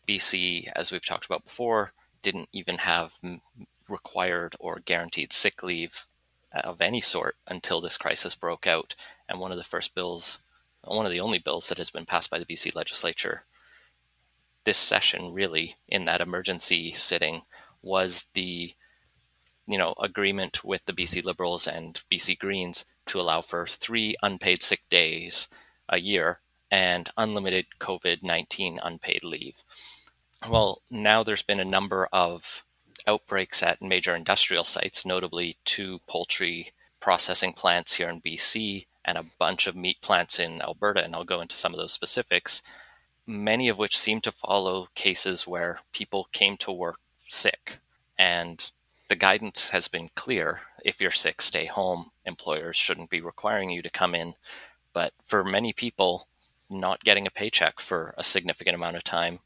BC, 0.08 0.70
as 0.74 0.90
we've 0.90 1.04
talked 1.04 1.26
about 1.26 1.44
before, 1.44 1.92
didn't 2.22 2.48
even 2.50 2.78
have 2.78 3.20
required 3.86 4.56
or 4.58 4.80
guaranteed 4.82 5.34
sick 5.34 5.62
leave 5.62 6.06
uh, 6.50 6.60
of 6.60 6.80
any 6.80 7.02
sort 7.02 7.36
until 7.46 7.82
this 7.82 7.98
crisis 7.98 8.34
broke 8.34 8.66
out. 8.66 8.94
And 9.28 9.38
one 9.38 9.50
of 9.50 9.58
the 9.58 9.64
first 9.64 9.94
bills, 9.94 10.38
one 10.82 11.04
of 11.04 11.12
the 11.12 11.20
only 11.20 11.38
bills 11.38 11.68
that 11.68 11.76
has 11.76 11.90
been 11.90 12.06
passed 12.06 12.30
by 12.30 12.38
the 12.38 12.46
BC 12.46 12.74
legislature 12.74 13.42
this 14.64 14.78
session, 14.78 15.34
really, 15.34 15.76
in 15.86 16.06
that 16.06 16.22
emergency 16.22 16.94
sitting, 16.94 17.42
was 17.82 18.24
the 18.32 18.74
you 19.66 19.76
know 19.76 19.94
agreement 20.00 20.64
with 20.64 20.86
the 20.86 20.94
BC 20.94 21.22
Liberals 21.22 21.68
and 21.68 22.02
BC 22.10 22.38
Greens 22.38 22.86
to 23.08 23.20
allow 23.20 23.42
for 23.42 23.66
three 23.66 24.14
unpaid 24.22 24.62
sick 24.62 24.80
days 24.88 25.48
a 25.88 25.98
year 25.98 26.40
and 26.70 27.10
unlimited 27.16 27.66
COVID 27.78 28.22
19 28.22 28.80
unpaid 28.82 29.24
leave. 29.24 29.62
Well, 30.48 30.82
now 30.90 31.22
there's 31.22 31.42
been 31.42 31.60
a 31.60 31.64
number 31.64 32.08
of 32.12 32.64
outbreaks 33.06 33.62
at 33.62 33.80
major 33.80 34.14
industrial 34.14 34.64
sites, 34.64 35.06
notably 35.06 35.56
two 35.64 36.00
poultry 36.06 36.72
processing 37.00 37.52
plants 37.52 37.96
here 37.96 38.08
in 38.08 38.20
BC 38.20 38.86
and 39.04 39.16
a 39.16 39.24
bunch 39.38 39.66
of 39.66 39.76
meat 39.76 40.00
plants 40.02 40.40
in 40.40 40.60
Alberta, 40.60 41.04
and 41.04 41.14
I'll 41.14 41.24
go 41.24 41.40
into 41.40 41.54
some 41.54 41.72
of 41.72 41.78
those 41.78 41.92
specifics, 41.92 42.62
many 43.26 43.68
of 43.68 43.78
which 43.78 43.96
seem 43.96 44.20
to 44.22 44.32
follow 44.32 44.88
cases 44.94 45.46
where 45.46 45.80
people 45.92 46.28
came 46.32 46.56
to 46.58 46.72
work 46.72 46.98
sick. 47.28 47.78
And 48.18 48.70
the 49.08 49.14
guidance 49.14 49.70
has 49.70 49.86
been 49.86 50.10
clear 50.16 50.62
if 50.84 51.00
you're 51.00 51.10
sick, 51.10 51.40
stay 51.40 51.66
home. 51.66 52.10
Employers 52.24 52.76
shouldn't 52.76 53.10
be 53.10 53.20
requiring 53.20 53.70
you 53.70 53.82
to 53.82 53.90
come 53.90 54.14
in. 54.14 54.34
But 54.96 55.12
for 55.26 55.44
many 55.44 55.74
people, 55.74 56.26
not 56.70 57.04
getting 57.04 57.26
a 57.26 57.30
paycheck 57.30 57.82
for 57.82 58.14
a 58.16 58.24
significant 58.24 58.74
amount 58.74 58.96
of 58.96 59.04
time 59.04 59.40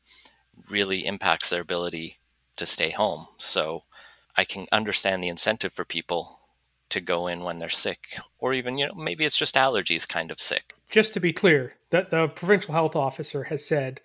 really 0.71 1.05
impacts 1.05 1.51
their 1.51 1.63
ability 1.63 2.21
to 2.55 2.65
stay 2.65 2.91
home. 2.91 3.27
So 3.37 3.83
I 4.37 4.45
can 4.45 4.69
understand 4.71 5.25
the 5.25 5.29
incentive 5.29 5.73
for 5.73 5.85
people 5.85 6.39
to 6.91 7.01
go 7.01 7.27
in 7.27 7.43
when 7.43 7.59
they're 7.59 7.69
sick, 7.69 8.21
or 8.39 8.55
even, 8.55 8.79
you 8.79 8.87
know, 8.87 8.95
maybe 8.95 9.25
it's 9.25 9.37
just 9.37 9.57
allergies 9.57 10.09
kind 10.09 10.31
of 10.31 10.41
sick. 10.41 10.73
Just 10.89 11.15
to 11.15 11.21
be 11.21 11.33
clear, 11.33 11.75
that 11.91 12.11
the 12.11 12.29
provincial 12.29 12.73
health 12.73 12.95
officer 12.95 13.43
has 13.43 13.67
said, 13.67 14.01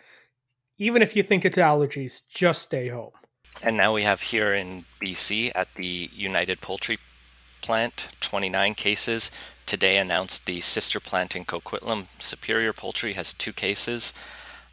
even 0.80 1.04
if 1.04 1.16
you 1.16 1.22
think 1.22 1.46
it's 1.46 1.60
allergies, 1.60 2.24
just 2.28 2.64
stay 2.64 2.88
home. 2.88 3.12
And 3.62 3.78
now 3.78 3.94
we 3.94 4.02
have 4.02 4.22
here 4.22 4.56
in 4.56 4.86
BC 5.00 5.52
at 5.54 5.72
the 5.75 6.10
United 6.12 6.60
Poultry 6.60 6.98
Plant 7.62 8.08
29 8.22 8.74
cases. 8.74 9.30
Today 9.66 9.98
announced 9.98 10.46
the 10.46 10.62
sister 10.62 11.00
plant 11.00 11.36
in 11.36 11.44
Coquitlam, 11.44 12.06
Superior 12.20 12.72
Poultry, 12.72 13.14
has 13.14 13.34
two 13.34 13.52
cases. 13.52 14.14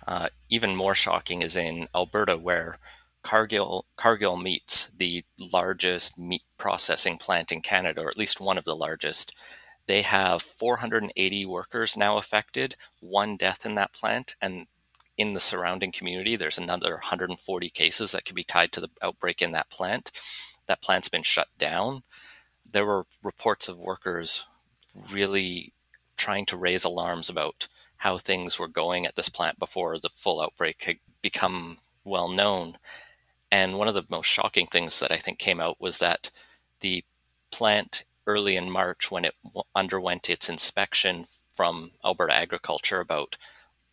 Uh, 0.07 0.29
even 0.51 0.77
more 0.77 0.95
shocking 0.95 1.41
is 1.41 1.57
in 1.57 1.89
Alberta, 1.95 2.37
where 2.37 2.77
Cargill 3.23 3.87
Cargill 3.97 4.37
Meats, 4.37 4.91
the 4.95 5.25
largest 5.39 6.19
meat 6.19 6.43
processing 6.59 7.17
plant 7.17 7.51
in 7.51 7.63
Canada, 7.63 8.03
or 8.03 8.11
at 8.11 8.19
least 8.19 8.39
one 8.39 8.59
of 8.59 8.65
the 8.65 8.77
largest. 8.77 9.35
They 9.87 10.03
have 10.03 10.43
480 10.43 11.47
workers 11.47 11.97
now 11.97 12.19
affected, 12.19 12.77
one 13.01 13.39
death 13.39 13.65
in 13.65 13.75
that 13.77 13.95
plant, 13.95 14.37
and 14.43 14.67
in 15.17 15.33
the 15.33 15.41
surrounding 15.41 15.93
community, 15.93 16.37
there's 16.37 16.59
another 16.59 16.93
140 16.93 17.71
cases 17.71 18.13
that 18.13 18.27
could 18.27 18.37
be 18.37 18.45
tied 18.45 18.73
to 18.73 18.81
the 18.81 18.91
outbreak 19.01 19.41
in 19.41 19.53
that 19.53 19.71
plant. 19.71 20.11
That 20.67 20.83
plant's 20.83 21.09
been 21.09 21.23
shut 21.23 21.49
down. 21.57 22.03
There 22.71 22.85
were 22.87 23.07
reports 23.23 23.69
of 23.69 23.79
workers 23.79 24.45
really 25.13 25.73
trying 26.17 26.47
to 26.47 26.57
raise 26.57 26.85
alarms 26.85 27.29
about 27.29 27.69
how 27.99 28.19
things 28.19 28.59
were 28.59 28.69
going 28.69 29.07
at 29.07 29.17
this 29.17 29.29
plant 29.29 29.59
before 29.59 29.99
the 29.99 30.11
full 30.15 30.41
outbreak 30.41 30.83
had 30.85 30.97
become 31.21 31.79
well 32.05 32.29
known. 32.29 32.79
And 33.51 33.79
one 33.79 33.89
of 33.89 33.95
the 33.95 34.05
most 34.09 34.27
shocking 34.27 34.67
things 34.67 34.99
that 35.01 35.13
I 35.13 35.17
think 35.17 35.39
came 35.39 35.61
out 35.61 35.81
was 35.81 35.99
that 35.99 36.31
the 36.81 37.05
plant 37.51 38.05
early 38.27 38.57
in 38.57 38.71
March, 38.71 39.11
when 39.11 39.25
it 39.25 39.35
underwent 39.75 40.31
its 40.31 40.49
inspection 40.49 41.27
from 41.55 41.93
Alberta 42.05 42.35
Agriculture 42.35 43.01
about 43.01 43.37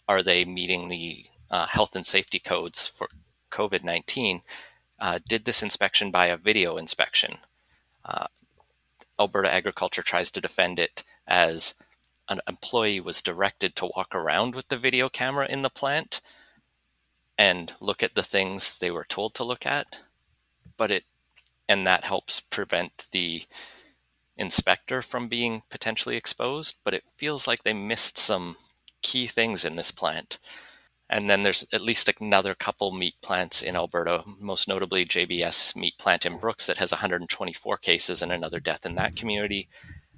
are 0.07 0.23
they 0.23 0.45
meeting 0.45 0.87
the 0.87 1.25
uh, 1.51 1.67
health 1.67 1.95
and 1.95 2.05
safety 2.05 2.39
codes 2.39 2.87
for 2.87 3.09
COVID 3.51 3.83
19, 3.83 4.41
uh, 4.99 5.19
did 5.27 5.45
this 5.45 5.61
inspection 5.61 6.09
by 6.09 6.27
a 6.27 6.37
video 6.37 6.77
inspection. 6.77 7.39
Uh, 8.03 8.27
Alberta 9.19 9.53
Agriculture 9.53 10.01
tries 10.01 10.31
to 10.31 10.41
defend 10.41 10.79
it 10.79 11.03
as 11.27 11.73
an 12.29 12.39
employee 12.47 12.99
was 12.99 13.21
directed 13.21 13.75
to 13.75 13.89
walk 13.95 14.13
around 14.13 14.55
with 14.55 14.67
the 14.69 14.77
video 14.77 15.09
camera 15.09 15.47
in 15.49 15.63
the 15.63 15.69
plant 15.69 16.21
and 17.37 17.73
look 17.79 18.03
at 18.03 18.15
the 18.15 18.23
things 18.23 18.77
they 18.77 18.91
were 18.91 19.05
told 19.05 19.33
to 19.33 19.43
look 19.43 19.65
at 19.65 19.97
but 20.77 20.91
it 20.91 21.03
and 21.67 21.85
that 21.85 22.03
helps 22.03 22.39
prevent 22.39 23.07
the 23.11 23.43
inspector 24.37 25.01
from 25.01 25.27
being 25.27 25.63
potentially 25.69 26.15
exposed 26.15 26.75
but 26.83 26.93
it 26.93 27.03
feels 27.17 27.47
like 27.47 27.63
they 27.63 27.73
missed 27.73 28.17
some 28.17 28.55
key 29.01 29.27
things 29.27 29.65
in 29.65 29.75
this 29.75 29.91
plant 29.91 30.37
and 31.09 31.29
then 31.29 31.43
there's 31.43 31.65
at 31.73 31.81
least 31.81 32.09
another 32.19 32.53
couple 32.53 32.91
meat 32.91 33.15
plants 33.21 33.63
in 33.63 33.75
Alberta, 33.75 34.23
most 34.39 34.67
notably 34.67 35.05
JBS 35.05 35.75
meat 35.75 35.95
plant 35.97 36.25
in 36.25 36.37
Brooks 36.37 36.67
that 36.67 36.77
has 36.77 36.91
124 36.91 37.77
cases 37.77 38.21
and 38.21 38.31
another 38.31 38.59
death 38.59 38.85
in 38.85 38.95
that 38.95 39.15
community. 39.15 39.67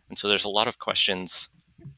And 0.10 0.17
so 0.17 0.27
there's 0.27 0.45
a 0.45 0.50
lot 0.50 0.67
of 0.67 0.79
questions 0.79 1.48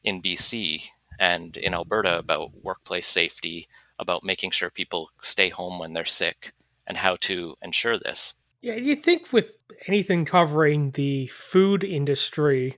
in 0.03 0.21
BC 0.21 0.83
and 1.19 1.57
in 1.57 1.73
Alberta 1.73 2.19
about 2.19 2.51
workplace 2.61 3.07
safety, 3.07 3.67
about 3.97 4.23
making 4.23 4.51
sure 4.51 4.69
people 4.69 5.09
stay 5.21 5.49
home 5.49 5.79
when 5.79 5.93
they're 5.93 6.05
sick 6.05 6.53
and 6.85 6.97
how 6.97 7.15
to 7.21 7.55
ensure 7.61 7.97
this. 7.97 8.35
Yeah, 8.61 8.75
you 8.75 8.95
think 8.95 9.33
with 9.33 9.51
anything 9.87 10.25
covering 10.25 10.91
the 10.91 11.27
food 11.27 11.83
industry 11.83 12.77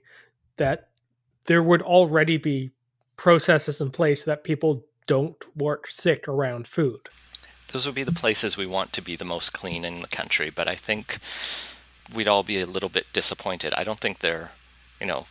that 0.57 0.89
there 1.45 1.61
would 1.61 1.81
already 1.81 2.37
be 2.37 2.71
processes 3.17 3.81
in 3.81 3.91
place 3.91 4.25
that 4.25 4.43
people 4.43 4.85
don't 5.07 5.43
work 5.55 5.87
sick 5.87 6.27
around 6.27 6.67
food. 6.67 7.09
Those 7.71 7.85
would 7.85 7.95
be 7.95 8.03
the 8.03 8.11
places 8.11 8.57
we 8.57 8.65
want 8.65 8.93
to 8.93 9.01
be 9.01 9.15
the 9.15 9.25
most 9.25 9.51
clean 9.53 9.83
in 9.83 10.01
the 10.01 10.07
country, 10.07 10.49
but 10.49 10.67
I 10.67 10.75
think 10.75 11.19
we'd 12.13 12.27
all 12.27 12.43
be 12.43 12.59
a 12.59 12.65
little 12.65 12.89
bit 12.89 13.07
disappointed. 13.13 13.73
I 13.75 13.83
don't 13.83 13.99
think 13.99 14.19
they're, 14.19 14.51
you 14.99 15.07
know, 15.07 15.25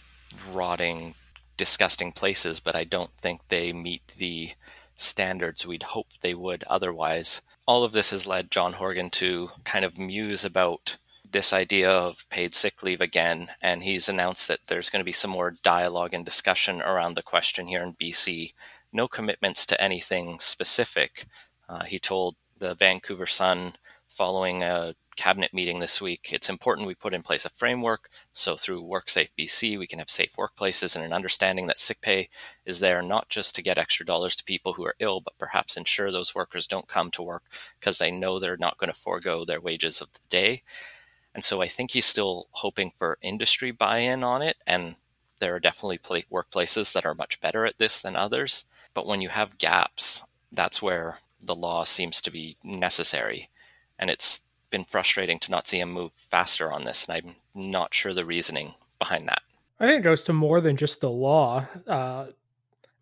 rotting, 0.52 1.14
disgusting 1.56 2.12
places, 2.12 2.60
but 2.60 2.74
I 2.74 2.84
don't 2.84 3.10
think 3.20 3.40
they 3.48 3.72
meet 3.72 4.02
the 4.18 4.52
standards 4.96 5.66
we'd 5.66 5.84
hope 5.84 6.08
they 6.20 6.34
would 6.34 6.64
otherwise. 6.64 7.40
All 7.66 7.84
of 7.84 7.92
this 7.92 8.10
has 8.10 8.26
led 8.26 8.50
John 8.50 8.74
Horgan 8.74 9.10
to 9.10 9.50
kind 9.64 9.84
of 9.84 9.98
muse 9.98 10.44
about 10.44 10.96
this 11.30 11.52
idea 11.52 11.90
of 11.90 12.28
paid 12.30 12.54
sick 12.54 12.82
leave 12.82 13.00
again, 13.00 13.48
and 13.60 13.82
he's 13.82 14.08
announced 14.08 14.46
that 14.48 14.60
there's 14.68 14.90
going 14.90 15.00
to 15.00 15.04
be 15.04 15.12
some 15.12 15.30
more 15.30 15.54
dialogue 15.62 16.14
and 16.14 16.24
discussion 16.24 16.80
around 16.80 17.14
the 17.14 17.22
question 17.22 17.66
here 17.66 17.82
in 17.82 17.94
BC. 17.94 18.52
No 18.94 19.08
commitments 19.08 19.66
to 19.66 19.80
anything 19.80 20.38
specific. 20.40 21.26
Uh, 21.68 21.84
he 21.84 21.98
told 21.98 22.36
the 22.58 22.74
Vancouver 22.74 23.26
Sun 23.26 23.74
following 24.08 24.62
a 24.62 24.94
cabinet 25.16 25.52
meeting 25.52 25.80
this 25.80 26.00
week, 26.00 26.30
it's 26.32 26.48
important 26.48 26.86
we 26.86 26.94
put 26.94 27.14
in 27.14 27.22
place 27.22 27.44
a 27.44 27.50
framework 27.50 28.08
so 28.32 28.56
through 28.56 28.82
WorkSafe 28.82 29.30
BC 29.38 29.78
we 29.78 29.86
can 29.86 29.98
have 29.98 30.10
safe 30.10 30.36
workplaces 30.36 30.96
and 30.96 31.04
an 31.04 31.12
understanding 31.12 31.66
that 31.66 31.78
sick 31.78 32.00
pay 32.00 32.28
is 32.64 32.80
there 32.80 33.02
not 33.02 33.28
just 33.28 33.54
to 33.54 33.62
get 33.62 33.78
extra 33.78 34.06
dollars 34.06 34.36
to 34.36 34.44
people 34.44 34.72
who 34.74 34.84
are 34.84 34.96
ill, 35.00 35.20
but 35.20 35.38
perhaps 35.38 35.76
ensure 35.76 36.10
those 36.10 36.34
workers 36.34 36.66
don't 36.66 36.88
come 36.88 37.10
to 37.12 37.22
work 37.22 37.42
because 37.78 37.98
they 37.98 38.10
know 38.10 38.38
they're 38.38 38.56
not 38.56 38.78
going 38.78 38.92
to 38.92 38.98
forego 38.98 39.44
their 39.44 39.60
wages 39.60 40.00
of 40.00 40.12
the 40.12 40.20
day. 40.30 40.62
And 41.34 41.42
so 41.42 41.60
I 41.60 41.66
think 41.66 41.90
he's 41.90 42.06
still 42.06 42.46
hoping 42.52 42.92
for 42.96 43.18
industry 43.20 43.72
buy 43.72 43.98
in 43.98 44.22
on 44.22 44.40
it. 44.42 44.56
And 44.66 44.94
there 45.40 45.54
are 45.54 45.60
definitely 45.60 45.98
workplaces 46.30 46.92
that 46.92 47.04
are 47.04 47.14
much 47.14 47.40
better 47.40 47.66
at 47.66 47.78
this 47.78 48.00
than 48.00 48.14
others. 48.14 48.66
But 48.94 49.06
when 49.06 49.20
you 49.20 49.28
have 49.28 49.58
gaps, 49.58 50.22
that's 50.52 50.80
where 50.80 51.18
the 51.40 51.54
law 51.54 51.84
seems 51.84 52.20
to 52.22 52.30
be 52.30 52.56
necessary. 52.62 53.50
And 53.98 54.08
it's 54.08 54.40
been 54.70 54.84
frustrating 54.84 55.38
to 55.40 55.50
not 55.50 55.68
see 55.68 55.80
him 55.80 55.92
move 55.92 56.12
faster 56.12 56.72
on 56.72 56.84
this, 56.84 57.06
and 57.06 57.16
I'm 57.16 57.36
not 57.54 57.94
sure 57.94 58.14
the 58.14 58.24
reasoning 58.24 58.74
behind 58.98 59.28
that. 59.28 59.42
I 59.78 59.86
think 59.86 60.00
it 60.00 60.04
goes 60.04 60.24
to 60.24 60.32
more 60.32 60.60
than 60.60 60.76
just 60.76 61.00
the 61.00 61.10
law. 61.10 61.66
Uh, 61.86 62.26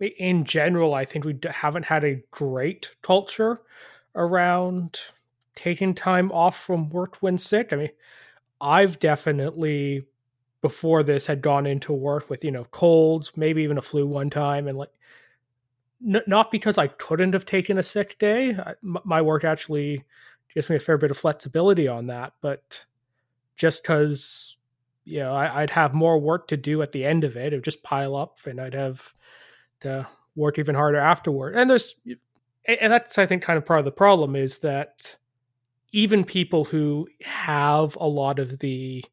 in 0.00 0.44
general, 0.44 0.94
I 0.94 1.04
think 1.04 1.25
we 1.25 1.38
haven't 1.50 1.84
had 1.84 2.04
a 2.04 2.22
great 2.30 2.90
culture 3.02 3.61
around 4.14 4.99
taking 5.54 5.94
time 5.94 6.32
off 6.32 6.58
from 6.58 6.90
work 6.90 7.16
when 7.20 7.38
sick. 7.38 7.72
I 7.72 7.76
mean, 7.76 7.90
I've 8.61 8.99
definitely 8.99 10.04
before 10.61 11.02
this 11.02 11.26
had 11.26 11.42
gone 11.42 11.66
into 11.66 11.92
work 11.92 12.30
with 12.30 12.44
you 12.44 12.50
know 12.50 12.64
colds, 12.64 13.32
maybe 13.37 13.62
even 13.62 13.78
a 13.78 13.82
flu 13.82 14.06
one 14.06 14.30
time, 14.30 14.68
and 14.68 14.78
like 14.78 14.92
n- 16.06 16.23
not 16.26 16.50
because 16.50 16.78
I 16.78 16.88
couldn't 16.88 17.32
have 17.35 17.47
taken 17.47 17.78
a 17.78 17.82
sick 17.82 18.18
day. 18.18 18.54
I, 18.54 18.75
m- 18.82 18.99
my 19.04 19.23
work 19.23 19.44
actually 19.44 20.04
gives 20.54 20.68
me 20.68 20.76
a 20.76 20.80
fair 20.80 20.99
bit 20.99 21.11
of 21.11 21.16
flexibility 21.16 21.88
on 21.88 22.06
that. 22.06 22.35
But 22.40 22.85
just 23.56 23.82
because 23.82 24.56
you 25.04 25.21
know 25.21 25.35
I, 25.35 25.62
would 25.62 25.71
have 25.71 25.94
more 25.94 26.18
work 26.18 26.49
to 26.49 26.56
do 26.56 26.82
at 26.82 26.92
the 26.92 27.04
end 27.04 27.25
of 27.25 27.37
it, 27.37 27.52
it 27.52 27.56
would 27.56 27.64
just 27.64 27.82
pile 27.82 28.16
up, 28.16 28.37
and 28.47 28.61
I'd 28.61 28.75
have 28.75 29.14
to 29.80 30.06
work 30.37 30.59
even 30.59 30.75
harder 30.75 30.99
afterward. 30.99 31.54
And 31.56 31.68
there's 31.68 31.97
and 32.66 32.92
that's 32.92 33.18
I 33.18 33.26
think 33.26 33.42
kind 33.42 33.56
of 33.56 33.64
part 33.64 33.80
of 33.80 33.85
the 33.85 33.92
problem 33.92 34.37
is 34.37 34.59
that 34.59 35.16
even 35.92 36.25
people 36.25 36.64
who 36.64 37.06
have 37.23 37.97
a 37.97 38.06
lot 38.06 38.38
of 38.38 38.59
the 38.61 39.04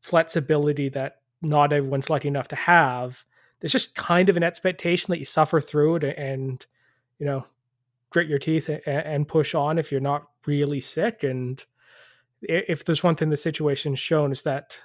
flexibility 0.00 0.88
that 0.90 1.20
not 1.42 1.72
everyone's 1.72 2.10
lucky 2.10 2.28
enough 2.28 2.48
to 2.48 2.56
have, 2.56 3.24
there's 3.64 3.72
just 3.72 3.94
kind 3.94 4.28
of 4.28 4.36
an 4.36 4.42
expectation 4.42 5.10
that 5.10 5.18
you 5.18 5.24
suffer 5.24 5.58
through 5.58 5.96
it 5.96 6.18
and 6.18 6.66
you 7.18 7.24
know 7.24 7.46
grit 8.10 8.28
your 8.28 8.38
teeth 8.38 8.68
and 8.84 9.26
push 9.26 9.54
on 9.54 9.78
if 9.78 9.90
you're 9.90 10.02
not 10.02 10.28
really 10.46 10.80
sick. 10.80 11.24
And 11.24 11.64
if 12.42 12.84
there's 12.84 13.02
one 13.02 13.14
thing 13.16 13.30
the 13.30 13.38
situation's 13.38 13.98
shown 13.98 14.32
is 14.32 14.42
that 14.42 14.78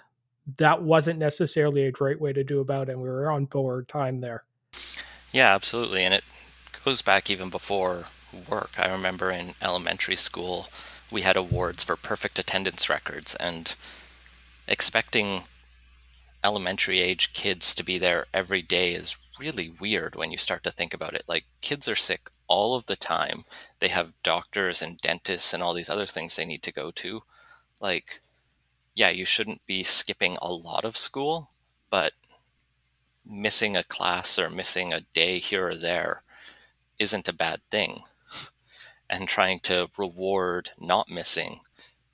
that 0.56 0.82
wasn't 0.82 1.20
necessarily 1.20 1.84
a 1.84 1.92
great 1.92 2.22
way 2.22 2.32
to 2.32 2.42
do 2.42 2.62
about 2.62 2.88
it. 2.88 2.94
And 2.94 3.02
we 3.02 3.10
were 3.10 3.30
on 3.30 3.46
board 3.46 3.90
time 3.90 4.20
there. 4.20 4.46
Yeah, 5.34 5.54
absolutely. 5.54 6.06
And 6.06 6.14
it 6.14 6.24
goes 6.86 7.02
back 7.02 7.30
even 7.30 7.50
before 7.50 8.06
work. 8.50 8.80
I 8.80 8.90
remember 8.90 9.30
in 9.30 9.56
elementary 9.62 10.16
school, 10.16 10.70
we 11.12 11.24
had 11.24 11.36
awards 11.36 11.84
for 11.84 11.98
perfect 11.98 12.40
attendance 12.40 12.88
records, 12.88 13.36
and 13.36 13.76
expecting 14.70 15.44
elementary 16.44 17.00
age 17.00 17.34
kids 17.34 17.76
to 17.76 17.84
be 17.84 17.98
there 17.98 18.28
every 18.34 18.62
day 18.62 18.94
is 18.94 19.18
really 19.40 19.70
weird 19.70 20.16
when 20.16 20.32
you 20.32 20.38
start 20.38 20.64
to 20.64 20.72
think 20.72 20.94
about 20.94 21.14
it. 21.14 21.24
Like, 21.28 21.46
kids 21.62 21.88
are 21.88 21.96
sick 21.96 22.30
all 22.48 22.76
of 22.76 22.88
the 22.88 22.96
time. 22.96 23.46
They 23.80 23.88
have 23.90 24.14
doctors 24.24 24.82
and 24.82 25.00
dentists 25.00 25.54
and 25.54 25.64
all 25.64 25.74
these 25.74 25.90
other 25.90 26.06
things 26.06 26.36
they 26.36 26.46
need 26.46 26.64
to 26.64 26.72
go 26.72 26.92
to. 26.92 27.24
Like, 27.80 28.22
yeah, 28.96 29.10
you 29.10 29.26
shouldn't 29.26 29.66
be 29.66 29.84
skipping 29.84 30.38
a 30.42 30.52
lot 30.52 30.84
of 30.84 30.98
school, 30.98 31.52
but 31.90 32.14
missing 33.26 33.78
a 33.78 33.84
class 33.84 34.38
or 34.38 34.50
missing 34.50 34.92
a 34.92 35.02
day 35.14 35.40
here 35.40 35.68
or 35.68 35.76
there 35.76 36.24
isn't 36.98 37.30
a 37.30 37.34
bad 37.34 37.62
thing. 37.70 38.04
And 39.10 39.28
trying 39.28 39.60
to 39.62 39.90
reward 39.98 40.72
not 40.80 41.10
missing 41.10 41.62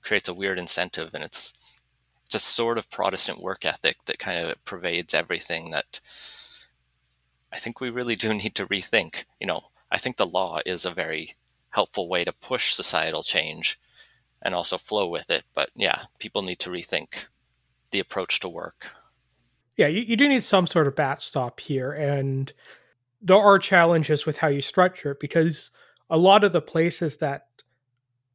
creates 0.02 0.28
a 0.28 0.34
weird 0.34 0.58
incentive 0.58 1.14
and 1.14 1.24
it's 1.24 1.52
it's 2.26 2.34
a 2.34 2.40
sort 2.40 2.76
of 2.76 2.90
Protestant 2.90 3.40
work 3.40 3.64
ethic 3.64 3.98
that 4.06 4.18
kind 4.18 4.38
of 4.44 4.64
pervades 4.64 5.14
everything 5.14 5.70
that 5.70 6.00
I 7.52 7.56
think 7.56 7.80
we 7.80 7.88
really 7.88 8.16
do 8.16 8.34
need 8.34 8.54
to 8.56 8.66
rethink. 8.66 9.24
You 9.40 9.46
know, 9.46 9.62
I 9.90 9.98
think 9.98 10.16
the 10.16 10.26
law 10.26 10.60
is 10.66 10.84
a 10.84 10.90
very 10.90 11.36
helpful 11.70 12.08
way 12.08 12.24
to 12.24 12.32
push 12.32 12.74
societal 12.74 13.22
change 13.22 13.78
and 14.42 14.54
also 14.54 14.76
flow 14.76 15.06
with 15.08 15.30
it. 15.30 15.44
But 15.54 15.70
yeah, 15.76 16.02
people 16.18 16.42
need 16.42 16.58
to 16.60 16.70
rethink 16.70 17.26
the 17.92 18.00
approach 18.00 18.40
to 18.40 18.48
work. 18.48 18.90
Yeah, 19.76 19.86
you, 19.86 20.00
you 20.00 20.16
do 20.16 20.28
need 20.28 20.42
some 20.42 20.66
sort 20.66 20.88
of 20.88 20.96
backstop 20.96 21.60
here. 21.60 21.92
And 21.92 22.52
there 23.22 23.36
are 23.36 23.58
challenges 23.58 24.26
with 24.26 24.38
how 24.38 24.48
you 24.48 24.62
structure 24.62 25.12
it 25.12 25.20
because 25.20 25.70
a 26.10 26.18
lot 26.18 26.42
of 26.42 26.52
the 26.52 26.60
places 26.60 27.18
that 27.18 27.46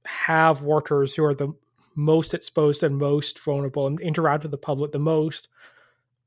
have 0.06 0.62
workers 0.62 1.16
who 1.16 1.26
are 1.26 1.34
the 1.34 1.54
most 1.96 2.34
exposed 2.34 2.84
and 2.84 2.98
most 2.98 3.40
vulnerable 3.40 3.88
and 3.88 4.00
interact 4.00 4.44
with 4.44 4.52
the 4.52 4.58
public 4.58 4.92
the 4.92 5.00
most 5.00 5.48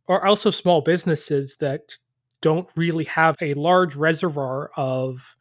are 0.08 0.26
also 0.26 0.50
small 0.50 0.80
businesses 0.80 1.56
that 1.56 1.96
don't 2.40 2.68
really 2.76 3.04
have 3.04 3.36
a 3.40 3.54
large 3.54 3.96
reservoir 3.96 4.70
of 4.76 5.36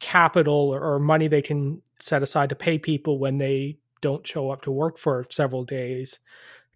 capital 0.00 0.74
or 0.74 0.98
money 0.98 1.28
they 1.28 1.42
can 1.42 1.80
set 2.00 2.22
aside 2.22 2.48
to 2.48 2.54
pay 2.54 2.78
people 2.78 3.18
when 3.18 3.38
they 3.38 3.78
don't 4.00 4.26
show 4.26 4.50
up 4.50 4.62
to 4.62 4.70
work 4.70 4.98
for 4.98 5.24
several 5.30 5.64
days 5.64 6.20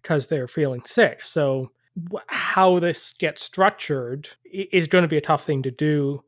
because 0.01 0.27
they're 0.27 0.47
feeling 0.47 0.81
sick. 0.85 1.21
So, 1.25 1.71
how 2.27 2.79
this 2.79 3.13
gets 3.13 3.43
structured 3.43 4.29
is 4.45 4.87
going 4.87 5.03
to 5.03 5.07
be 5.07 5.17
a 5.17 5.21
tough 5.21 5.45
thing 5.45 5.61
to 5.63 5.71
do 5.71 6.23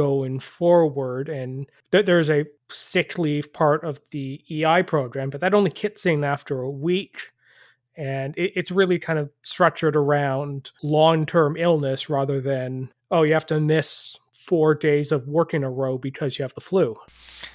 going 0.00 0.40
forward. 0.40 1.28
And 1.28 1.66
th- 1.92 2.06
there's 2.06 2.30
a 2.30 2.46
sick 2.70 3.18
leave 3.18 3.52
part 3.52 3.84
of 3.84 4.00
the 4.12 4.40
EI 4.50 4.82
program, 4.82 5.28
but 5.28 5.42
that 5.42 5.52
only 5.52 5.70
kicks 5.70 6.06
in 6.06 6.24
after 6.24 6.62
a 6.62 6.70
week. 6.70 7.18
And 7.98 8.34
it, 8.38 8.52
it's 8.56 8.70
really 8.70 8.98
kind 8.98 9.18
of 9.18 9.28
structured 9.42 9.96
around 9.96 10.70
long 10.82 11.26
term 11.26 11.54
illness 11.58 12.08
rather 12.08 12.40
than 12.40 12.88
oh, 13.10 13.24
you 13.24 13.34
have 13.34 13.44
to 13.44 13.60
miss 13.60 14.16
four 14.32 14.74
days 14.74 15.12
of 15.12 15.28
work 15.28 15.52
in 15.52 15.64
a 15.64 15.70
row 15.70 15.98
because 15.98 16.38
you 16.38 16.44
have 16.44 16.54
the 16.54 16.62
flu. 16.62 16.96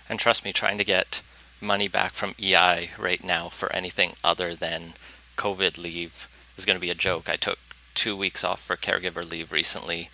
And 0.08 0.20
trust 0.20 0.46
me, 0.46 0.54
trying 0.54 0.78
to 0.78 0.84
get 0.84 1.24
money 1.60 1.88
back 1.88 2.12
from 2.12 2.36
EI 2.40 2.92
right 3.00 3.24
now 3.24 3.50
for 3.50 3.74
anything 3.74 4.14
other 4.24 4.54
than 4.54 4.94
COVID 5.36 5.80
leave 5.80 6.28
is 6.58 6.66
going 6.66 6.76
to 6.76 6.88
be 6.88 6.92
a 6.92 6.96
joke. 6.96 7.28
I 7.28 7.38
took 7.38 7.58
two 7.96 8.16
weeks 8.16 8.44
off 8.44 8.62
for 8.62 8.76
caregiver 8.76 9.28
leave 9.28 9.52
recently, 9.52 10.12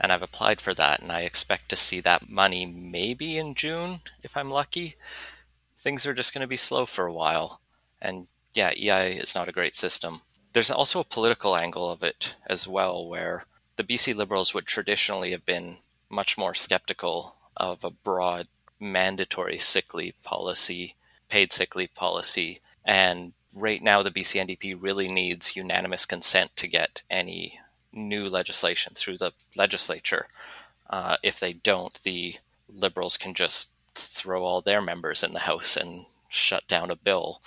and 0.00 0.12
I've 0.12 0.22
applied 0.22 0.60
for 0.60 0.74
that, 0.74 1.00
and 1.00 1.12
I 1.12 1.22
expect 1.22 1.68
to 1.68 1.76
see 1.76 2.00
that 2.00 2.28
money 2.28 2.66
maybe 2.66 3.36
in 3.38 3.54
June 3.54 4.00
if 4.22 4.36
I'm 4.36 4.50
lucky. 4.50 4.96
Things 5.78 6.06
are 6.06 6.14
just 6.14 6.32
going 6.32 6.42
to 6.42 6.46
be 6.46 6.56
slow 6.56 6.86
for 6.86 7.06
a 7.06 7.12
while. 7.12 7.60
And 8.00 8.26
yeah, 8.54 8.72
EI 8.76 9.12
is 9.12 9.34
not 9.34 9.48
a 9.48 9.52
great 9.52 9.74
system. 9.74 10.22
There's 10.52 10.70
also 10.70 11.00
a 11.00 11.04
political 11.04 11.56
angle 11.56 11.90
of 11.90 12.02
it 12.02 12.34
as 12.46 12.68
well, 12.68 13.06
where 13.06 13.44
the 13.76 13.84
BC 13.84 14.14
Liberals 14.14 14.52
would 14.54 14.66
traditionally 14.66 15.30
have 15.30 15.46
been 15.46 15.78
much 16.10 16.36
more 16.36 16.54
skeptical 16.54 17.36
of 17.56 17.84
a 17.84 17.90
broad 17.90 18.48
mandatory 18.78 19.58
sick 19.58 19.94
leave 19.94 20.20
policy, 20.22 20.94
paid 21.28 21.52
sick 21.52 21.74
leave 21.74 21.94
policy. 21.94 22.60
And 22.84 23.32
right 23.54 23.82
now, 23.82 24.02
the 24.02 24.10
BC 24.10 24.44
NDP 24.46 24.76
really 24.78 25.08
needs 25.08 25.56
unanimous 25.56 26.04
consent 26.04 26.56
to 26.56 26.68
get 26.68 27.02
any 27.08 27.60
new 27.92 28.28
legislation 28.28 28.92
through 28.96 29.18
the 29.18 29.32
legislature. 29.56 30.26
Uh, 30.88 31.16
if 31.22 31.38
they 31.40 31.52
don't, 31.52 32.02
the 32.02 32.36
Liberals 32.68 33.16
can 33.16 33.34
just 33.34 33.68
throw 33.94 34.44
all 34.44 34.60
their 34.60 34.80
members 34.80 35.22
in 35.22 35.32
the 35.32 35.40
House 35.40 35.76
and 35.76 36.06
shut 36.28 36.66
down 36.66 36.90
a 36.90 36.96
bill. 36.96 37.42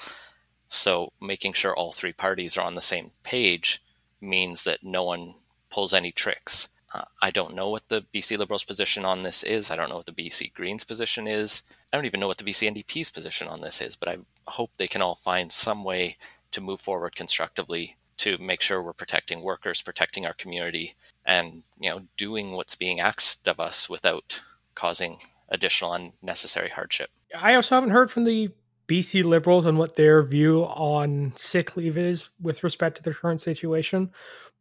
So, 0.67 1.11
making 1.21 1.53
sure 1.53 1.75
all 1.75 1.91
three 1.91 2.13
parties 2.13 2.57
are 2.57 2.65
on 2.65 2.75
the 2.75 2.81
same 2.81 3.11
page 3.23 3.81
means 4.21 4.63
that 4.63 4.83
no 4.83 5.03
one 5.03 5.35
pulls 5.69 5.93
any 5.93 6.11
tricks. 6.11 6.69
Uh, 6.93 7.05
I 7.21 7.29
don't 7.31 7.55
know 7.55 7.69
what 7.69 7.89
the 7.89 8.05
BC 8.13 8.37
Liberals' 8.37 8.63
position 8.63 9.03
on 9.03 9.23
this 9.23 9.43
is. 9.43 9.69
I 9.69 9.75
don't 9.75 9.89
know 9.89 9.97
what 9.97 10.05
the 10.05 10.11
BC 10.11 10.53
Greens' 10.53 10.83
position 10.83 11.27
is. 11.27 11.63
I 11.91 11.97
don't 11.97 12.05
even 12.05 12.19
know 12.19 12.27
what 12.27 12.37
the 12.37 12.43
BC 12.43 12.71
NDP's 12.71 13.09
position 13.09 13.47
on 13.47 13.61
this 13.61 13.81
is, 13.81 13.95
but 13.95 14.09
I 14.09 14.17
hope 14.47 14.71
they 14.77 14.87
can 14.87 15.01
all 15.01 15.15
find 15.15 15.51
some 15.51 15.83
way 15.83 16.17
to 16.51 16.61
move 16.61 16.79
forward 16.79 17.15
constructively 17.15 17.97
to 18.17 18.37
make 18.37 18.61
sure 18.61 18.81
we're 18.81 18.93
protecting 18.93 19.41
workers, 19.41 19.81
protecting 19.81 20.25
our 20.25 20.33
community, 20.33 20.95
and 21.25 21.63
you 21.79 21.89
know 21.89 22.01
doing 22.17 22.51
what's 22.51 22.75
being 22.75 22.99
asked 22.99 23.47
of 23.47 23.59
us 23.59 23.89
without 23.89 24.41
causing 24.73 25.19
additional 25.49 25.93
unnecessary 25.93 26.69
hardship. 26.69 27.09
I 27.37 27.55
also 27.55 27.75
haven't 27.75 27.91
heard 27.91 28.11
from 28.11 28.23
the 28.23 28.49
BC 28.87 29.23
Liberals 29.23 29.65
on 29.65 29.77
what 29.77 29.95
their 29.95 30.21
view 30.23 30.63
on 30.65 31.33
sick 31.35 31.75
leave 31.75 31.97
is 31.97 32.29
with 32.41 32.63
respect 32.63 32.97
to 32.97 33.03
the 33.03 33.13
current 33.13 33.41
situation. 33.41 34.11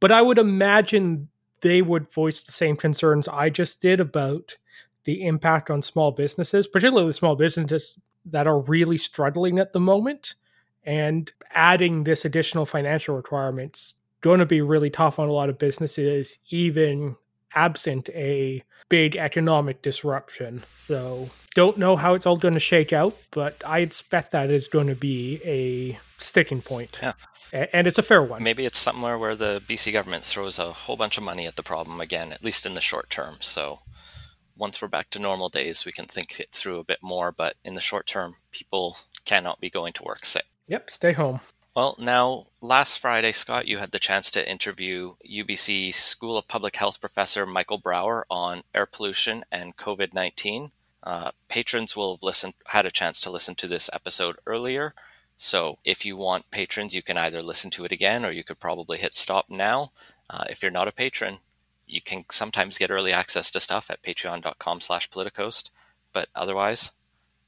But 0.00 0.12
I 0.12 0.22
would 0.22 0.38
imagine 0.38 1.28
they 1.60 1.82
would 1.82 2.10
voice 2.10 2.42
the 2.42 2.52
same 2.52 2.76
concerns 2.76 3.28
I 3.28 3.50
just 3.50 3.80
did 3.80 4.00
about 4.00 4.56
the 5.04 5.26
impact 5.26 5.70
on 5.70 5.82
small 5.82 6.10
businesses, 6.10 6.66
particularly 6.66 7.12
small 7.12 7.36
businesses 7.36 7.98
that 8.26 8.46
are 8.46 8.60
really 8.60 8.98
struggling 8.98 9.58
at 9.58 9.72
the 9.72 9.80
moment. 9.80 10.34
And 10.84 11.32
adding 11.52 12.04
this 12.04 12.24
additional 12.24 12.66
financial 12.66 13.16
requirements 13.16 13.94
going 14.20 14.40
to 14.40 14.46
be 14.46 14.60
really 14.60 14.90
tough 14.90 15.18
on 15.18 15.28
a 15.28 15.32
lot 15.32 15.48
of 15.48 15.58
businesses, 15.58 16.38
even 16.50 17.16
absent 17.54 18.08
a 18.10 18.62
big 18.88 19.16
economic 19.16 19.82
disruption. 19.82 20.62
So 20.74 21.26
don't 21.54 21.78
know 21.78 21.96
how 21.96 22.14
it's 22.14 22.26
all 22.26 22.36
going 22.36 22.54
to 22.54 22.60
shake 22.60 22.92
out, 22.92 23.16
but 23.30 23.62
I 23.66 23.80
expect 23.80 24.32
that 24.32 24.50
is 24.50 24.68
going 24.68 24.88
to 24.88 24.94
be 24.94 25.40
a 25.44 25.98
sticking 26.18 26.62
point. 26.62 26.98
Yeah 27.02 27.12
and 27.54 27.86
it's 27.86 27.98
a 27.98 28.02
fair 28.02 28.22
one. 28.22 28.42
Maybe 28.42 28.64
it's 28.64 28.78
somewhere 28.78 29.16
where 29.16 29.36
the 29.36 29.62
BC 29.68 29.92
government 29.92 30.24
throws 30.24 30.58
a 30.58 30.72
whole 30.72 30.96
bunch 30.96 31.16
of 31.16 31.24
money 31.24 31.46
at 31.46 31.54
the 31.54 31.62
problem 31.62 32.00
again, 32.00 32.32
at 32.32 32.42
least 32.42 32.66
in 32.66 32.74
the 32.74 32.80
short 32.80 33.10
term. 33.10 33.36
So 33.40 33.80
once 34.56 34.82
we're 34.82 34.88
back 34.88 35.10
to 35.10 35.20
normal 35.20 35.48
days, 35.48 35.86
we 35.86 35.92
can 35.92 36.06
think 36.06 36.40
it 36.40 36.50
through 36.50 36.80
a 36.80 36.84
bit 36.84 36.98
more. 37.00 37.30
But 37.30 37.54
in 37.64 37.74
the 37.74 37.80
short 37.80 38.06
term, 38.06 38.36
people 38.50 38.96
cannot 39.24 39.60
be 39.60 39.70
going 39.70 39.92
to 39.94 40.02
work 40.02 40.26
sick. 40.26 40.46
Yep, 40.66 40.90
stay 40.90 41.12
home. 41.12 41.40
Well, 41.74 41.96
now, 41.98 42.46
last 42.60 42.98
Friday, 42.98 43.32
Scott, 43.32 43.66
you 43.66 43.78
had 43.78 43.90
the 43.90 43.98
chance 43.98 44.30
to 44.30 44.50
interview 44.50 45.14
UBC 45.28 45.92
School 45.92 46.38
of 46.38 46.46
Public 46.46 46.76
Health 46.76 47.00
professor 47.00 47.44
Michael 47.46 47.78
Brauer 47.78 48.24
on 48.30 48.62
air 48.72 48.86
pollution 48.86 49.44
and 49.50 49.76
COVID 49.76 50.14
19. 50.14 50.70
Uh, 51.02 51.32
patrons 51.48 51.96
will 51.96 52.14
have 52.14 52.22
listened, 52.22 52.54
had 52.66 52.86
a 52.86 52.90
chance 52.90 53.20
to 53.20 53.30
listen 53.30 53.54
to 53.56 53.66
this 53.66 53.90
episode 53.92 54.36
earlier. 54.46 54.94
So 55.36 55.78
if 55.84 56.06
you 56.06 56.16
want 56.16 56.50
patrons, 56.50 56.94
you 56.94 57.02
can 57.02 57.18
either 57.18 57.42
listen 57.42 57.70
to 57.72 57.84
it 57.84 57.92
again 57.92 58.24
or 58.24 58.30
you 58.30 58.44
could 58.44 58.60
probably 58.60 58.98
hit 58.98 59.14
stop 59.14 59.46
now. 59.50 59.90
Uh, 60.30 60.44
if 60.48 60.62
you're 60.62 60.70
not 60.70 60.88
a 60.88 60.92
patron, 60.92 61.38
you 61.86 62.00
can 62.00 62.24
sometimes 62.30 62.78
get 62.78 62.90
early 62.90 63.12
access 63.12 63.50
to 63.50 63.60
stuff 63.60 63.90
at 63.90 64.02
patreon.com 64.02 64.80
slash 64.80 65.10
politicoast. 65.10 65.70
But 66.12 66.28
otherwise, 66.34 66.92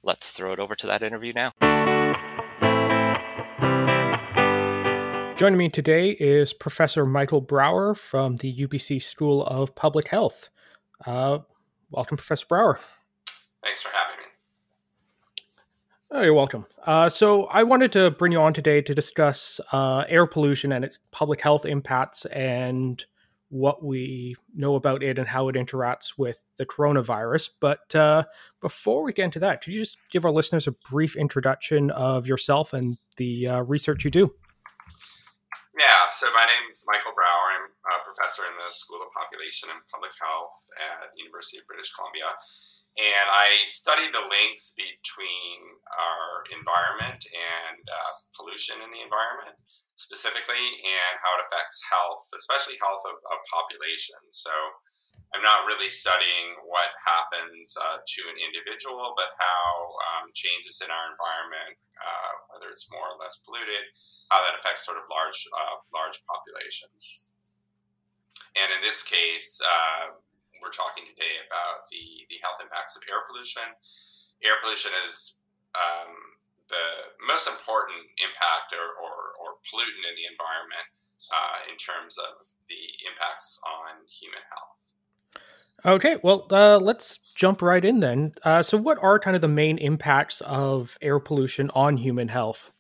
let's 0.03 0.33
throw 0.33 0.53
it 0.53 0.59
over 0.59 0.75
to 0.75 0.87
that 0.89 1.03
interview 1.03 1.33
now. 1.33 1.53
Joining 5.37 5.59
me 5.59 5.68
today 5.68 6.12
is 6.12 6.55
Professor 6.55 7.05
Michael 7.05 7.42
Brauer 7.42 7.94
from 7.94 8.37
the 8.37 8.66
UBC 8.66 9.03
School 9.03 9.44
of 9.44 9.75
Public 9.75 10.09
Health. 10.09 10.49
Uh, 11.05 11.40
welcome, 11.90 12.16
Professor 12.16 12.46
Brauer. 12.46 12.79
Thanks 13.62 13.83
for 13.83 13.90
having 13.94 14.16
me. 14.16 14.25
Oh, 16.11 16.22
you're 16.22 16.33
welcome. 16.33 16.64
Uh, 16.87 17.11
so, 17.11 17.44
I 17.49 17.64
wanted 17.64 17.92
to 17.92 18.12
bring 18.12 18.33
you 18.33 18.40
on 18.40 18.55
today 18.55 18.81
to 18.81 18.94
discuss 18.94 19.61
uh, 19.72 20.05
air 20.09 20.27
pollution 20.27 20.72
and 20.72 20.83
its 20.83 21.01
public 21.11 21.42
health 21.42 21.66
impacts 21.66 22.25
and 22.25 23.05
what 23.51 23.85
we 23.85 24.37
know 24.55 24.75
about 24.75 25.03
it 25.03 25.18
and 25.18 25.29
how 25.29 25.51
it 25.51 25.55
interacts 25.55 26.14
with 26.16 26.42
the 26.57 26.64
coronavirus. 26.64 27.51
But 27.61 27.94
uh, 27.94 28.25
before 28.62 29.05
we 29.05 29.12
get 29.12 29.27
into 29.27 29.40
that, 29.40 29.62
could 29.62 29.75
you 29.75 29.81
just 29.81 29.99
give 30.11 30.25
our 30.25 30.33
listeners 30.33 30.66
a 30.66 30.72
brief 30.90 31.14
introduction 31.14 31.90
of 31.90 32.27
yourself 32.27 32.72
and 32.72 32.96
the 33.18 33.49
uh, 33.49 33.61
research 33.64 34.03
you 34.03 34.11
do? 34.11 34.33
Yeah, 35.77 36.09
so 36.09 36.25
my 36.33 36.49
name 36.49 36.73
is 36.73 36.89
Michael 36.89 37.12
Brauer. 37.12 37.53
I'm 37.53 37.69
a 37.69 38.01
professor 38.01 38.49
in 38.49 38.57
the 38.57 38.73
School 38.73 39.05
of 39.05 39.12
Population 39.12 39.69
and 39.69 39.85
Public 39.93 40.09
Health 40.17 40.57
at 41.05 41.12
the 41.12 41.21
University 41.21 41.61
of 41.61 41.69
British 41.69 41.93
Columbia. 41.93 42.33
and 42.97 43.29
I 43.29 43.61
study 43.69 44.09
the 44.09 44.25
links 44.25 44.73
between 44.73 45.77
our 46.01 46.49
environment 46.57 47.21
and 47.29 47.85
uh, 47.93 48.12
pollution 48.41 48.81
in 48.81 48.89
the 48.89 49.05
environment 49.05 49.53
specifically, 50.01 50.65
and 50.81 51.12
how 51.21 51.37
it 51.37 51.45
affects 51.45 51.85
health, 51.93 52.25
especially 52.33 52.81
health 52.81 53.05
of, 53.05 53.21
of 53.29 53.39
populations. 53.53 54.33
So 54.33 54.57
I'm 55.35 55.43
not 55.43 55.67
really 55.67 55.91
studying 55.91 56.57
what 56.65 56.89
happens 57.03 57.77
uh, 57.77 57.99
to 57.99 58.21
an 58.31 58.39
individual, 58.41 59.12
but 59.19 59.35
how 59.37 59.67
um, 60.15 60.31
changes 60.33 60.81
in 60.81 60.89
our 60.89 61.07
environment, 61.07 61.77
uh, 61.99 62.33
whether 62.53 62.71
it's 62.71 62.89
more 62.91 63.05
or 63.05 63.19
less 63.19 63.43
polluted, 63.43 63.91
how 64.31 64.41
that 64.47 64.57
affects 64.57 64.87
sort 64.87 64.97
of 64.97 65.05
large 65.11 65.47
uh, 65.51 65.77
large 65.93 66.23
populations. 66.25 67.67
And 68.57 68.73
in 68.73 68.81
this 68.81 69.05
case, 69.05 69.61
uh, 69.61 70.17
we're 70.65 70.73
talking 70.73 71.05
today 71.05 71.37
about 71.45 71.85
the, 71.93 72.01
the 72.33 72.41
health 72.41 72.57
impacts 72.65 72.97
of 72.97 73.05
air 73.07 73.29
pollution. 73.29 73.69
Air 74.41 74.57
pollution 74.65 74.93
is 75.05 75.45
um, 75.77 76.37
the 76.73 76.87
most 77.29 77.47
important 77.47 78.01
impact 78.25 78.73
or, 78.73 78.97
or, 78.99 79.37
or, 79.39 79.49
pollutant 79.62 80.05
in 80.09 80.15
the 80.17 80.27
environment 80.27 80.89
uh, 81.31 81.59
in 81.71 81.77
terms 81.77 82.19
of 82.19 82.43
the 82.67 82.83
impacts 83.07 83.61
on 83.67 84.03
human 84.09 84.43
health. 84.51 84.95
Okay, 85.85 86.17
well, 86.23 86.47
uh, 86.51 86.79
let's 86.79 87.19
jump 87.35 87.62
right 87.62 87.85
in 87.85 88.01
then. 88.01 88.33
Uh, 88.43 88.62
so, 88.62 88.77
what 88.77 88.99
are 89.03 89.19
kind 89.19 89.37
of 89.37 89.43
the 89.43 89.49
main 89.49 89.79
impacts 89.79 90.41
of 90.41 90.97
air 91.03 91.21
pollution 91.21 91.71
on 91.75 91.97
human 91.99 92.29
health? 92.29 92.73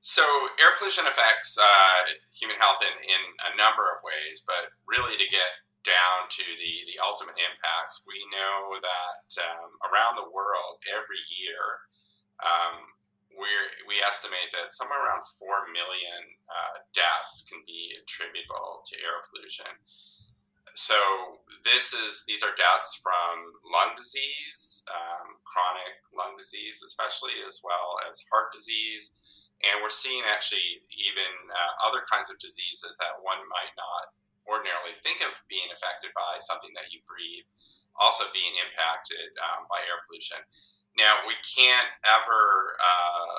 So, 0.00 0.24
air 0.58 0.72
pollution 0.78 1.04
affects 1.06 1.56
uh, 1.60 2.10
human 2.32 2.56
health 2.58 2.80
in, 2.82 2.94
in 3.04 3.22
a 3.52 3.56
number 3.56 3.84
of 3.92 4.02
ways, 4.02 4.42
but 4.46 4.72
really 4.88 5.16
to 5.16 5.28
get 5.30 5.52
down 5.84 6.28
to 6.32 6.44
the, 6.44 6.74
the 6.88 6.96
ultimate 7.04 7.36
impacts, 7.36 8.08
we 8.08 8.16
know 8.32 8.80
that 8.80 9.28
um, 9.44 9.68
around 9.92 10.16
the 10.16 10.28
world 10.32 10.80
every 10.88 11.20
year, 11.28 11.60
um, 12.40 12.88
we 13.36 13.50
we 13.86 14.00
estimate 14.00 14.48
that 14.54 14.72
somewhere 14.72 15.04
around 15.04 15.22
4 15.38 15.70
million 15.74 16.20
uh, 16.48 16.76
deaths 16.94 17.46
can 17.50 17.60
be 17.66 17.94
attributable 18.00 18.82
to 18.88 18.94
air 19.02 19.20
pollution. 19.28 19.68
So 20.74 20.98
this 21.62 21.94
is 21.94 22.26
these 22.26 22.42
are 22.42 22.50
deaths 22.58 22.98
from 22.98 23.54
lung 23.62 23.94
disease, 23.94 24.82
um, 24.90 25.38
chronic 25.46 26.02
lung 26.10 26.34
disease, 26.34 26.82
especially 26.82 27.38
as 27.46 27.62
well 27.62 27.94
as 28.10 28.26
heart 28.26 28.50
disease, 28.50 29.14
and 29.62 29.78
we're 29.80 29.94
seeing 29.94 30.26
actually 30.26 30.82
even 30.90 31.30
uh, 31.46 31.72
other 31.86 32.02
kinds 32.10 32.26
of 32.26 32.42
diseases 32.42 32.98
that 32.98 33.22
one 33.22 33.38
might 33.46 33.70
not 33.78 34.18
ordinarily 34.50 34.98
think 35.00 35.22
of 35.22 35.32
being 35.46 35.70
affected 35.72 36.12
by 36.12 36.36
something 36.42 36.74
that 36.74 36.90
you 36.92 37.00
breathe, 37.06 37.46
also 37.96 38.26
being 38.34 38.52
impacted 38.60 39.32
um, 39.40 39.70
by 39.70 39.80
air 39.86 40.02
pollution. 40.04 40.42
Now, 40.98 41.22
we 41.26 41.34
can't 41.42 41.90
ever 42.02 42.42
uh, 42.82 43.38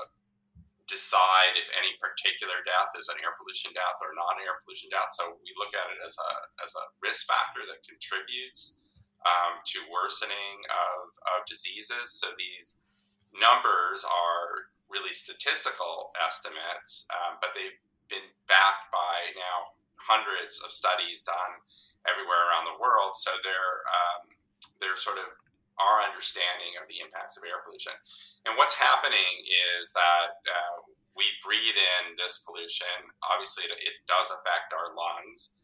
decide 0.86 1.58
if 1.58 1.66
any 1.78 1.98
particular 1.98 2.62
death 2.62 2.94
is 2.94 3.10
an 3.10 3.18
air 3.26 3.34
pollution 3.38 3.74
death 3.74 3.98
or 4.06 4.14
not 4.14 4.38
an 4.38 4.46
air 4.46 4.58
pollution 4.62 4.90
death. 4.94 5.10
So 5.18 5.38
we 5.42 5.50
look 5.58 5.74
at 5.74 5.90
it 5.90 6.00
as 6.06 6.14
a, 6.18 6.32
as 6.62 6.72
a 6.78 6.86
risk 7.02 7.26
factor 7.26 7.66
that 7.66 7.82
contributes 7.82 8.86
um, 9.26 9.58
to 9.74 9.82
worsening 9.90 10.58
of, 10.70 11.10
of 11.34 11.46
diseases. 11.50 12.14
So 12.14 12.30
these 12.38 12.78
numbers 13.34 14.06
are 14.06 14.70
really 14.86 15.14
statistical 15.14 16.14
estimates, 16.22 17.10
um, 17.10 17.42
but 17.42 17.58
they've 17.58 17.78
been 18.08 18.30
backed 18.46 18.94
by 18.94 19.34
now 19.34 19.74
hundreds 19.98 20.62
of 20.62 20.70
studies 20.70 21.26
done 21.26 21.58
everywhere 22.06 22.46
around 22.54 22.70
the 22.70 22.78
world. 22.78 23.18
So 23.18 23.34
they're 23.42 23.82
um, 23.90 24.30
they're 24.78 25.00
sort 25.00 25.18
of 25.18 25.34
our 25.80 26.04
understanding 26.08 26.76
of 26.80 26.88
the 26.88 27.04
impacts 27.04 27.36
of 27.36 27.44
air 27.44 27.60
pollution. 27.64 27.96
And 28.48 28.56
what's 28.56 28.78
happening 28.80 29.34
is 29.76 29.92
that 29.92 30.32
uh, 30.48 30.76
we 31.16 31.28
breathe 31.44 31.76
in 31.76 32.16
this 32.20 32.44
pollution. 32.44 33.12
Obviously, 33.32 33.68
it, 33.68 33.76
it 33.80 33.96
does 34.08 34.32
affect 34.32 34.76
our 34.76 34.92
lungs, 34.96 35.60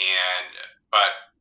and 0.00 0.48
but 0.88 1.31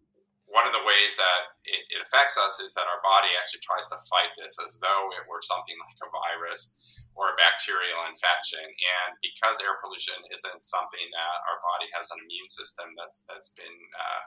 one 0.52 0.68
of 0.68 0.76
the 0.76 0.84
ways 0.84 1.16
that 1.16 1.42
it, 1.64 1.84
it, 1.96 2.00
affects 2.04 2.36
us 2.36 2.60
is 2.60 2.76
that 2.76 2.84
our 2.84 3.00
body 3.00 3.32
actually 3.40 3.64
tries 3.64 3.88
to 3.88 3.98
fight 4.12 4.36
this 4.36 4.60
as 4.60 4.84
though 4.84 5.08
it 5.16 5.24
were 5.24 5.40
something 5.40 5.76
like 5.80 6.00
a 6.04 6.12
virus 6.12 6.76
or 7.16 7.32
a 7.32 7.40
bacterial 7.40 8.04
infection. 8.08 8.64
And 8.64 9.16
because 9.24 9.64
air 9.64 9.80
pollution 9.80 10.20
isn't 10.28 10.68
something 10.68 11.08
that 11.16 11.38
our 11.48 11.60
body 11.64 11.88
has 11.96 12.12
an 12.12 12.20
immune 12.20 12.52
system 12.52 12.92
that's 13.00 13.24
that's 13.32 13.56
been 13.56 13.80
uh, 13.96 14.22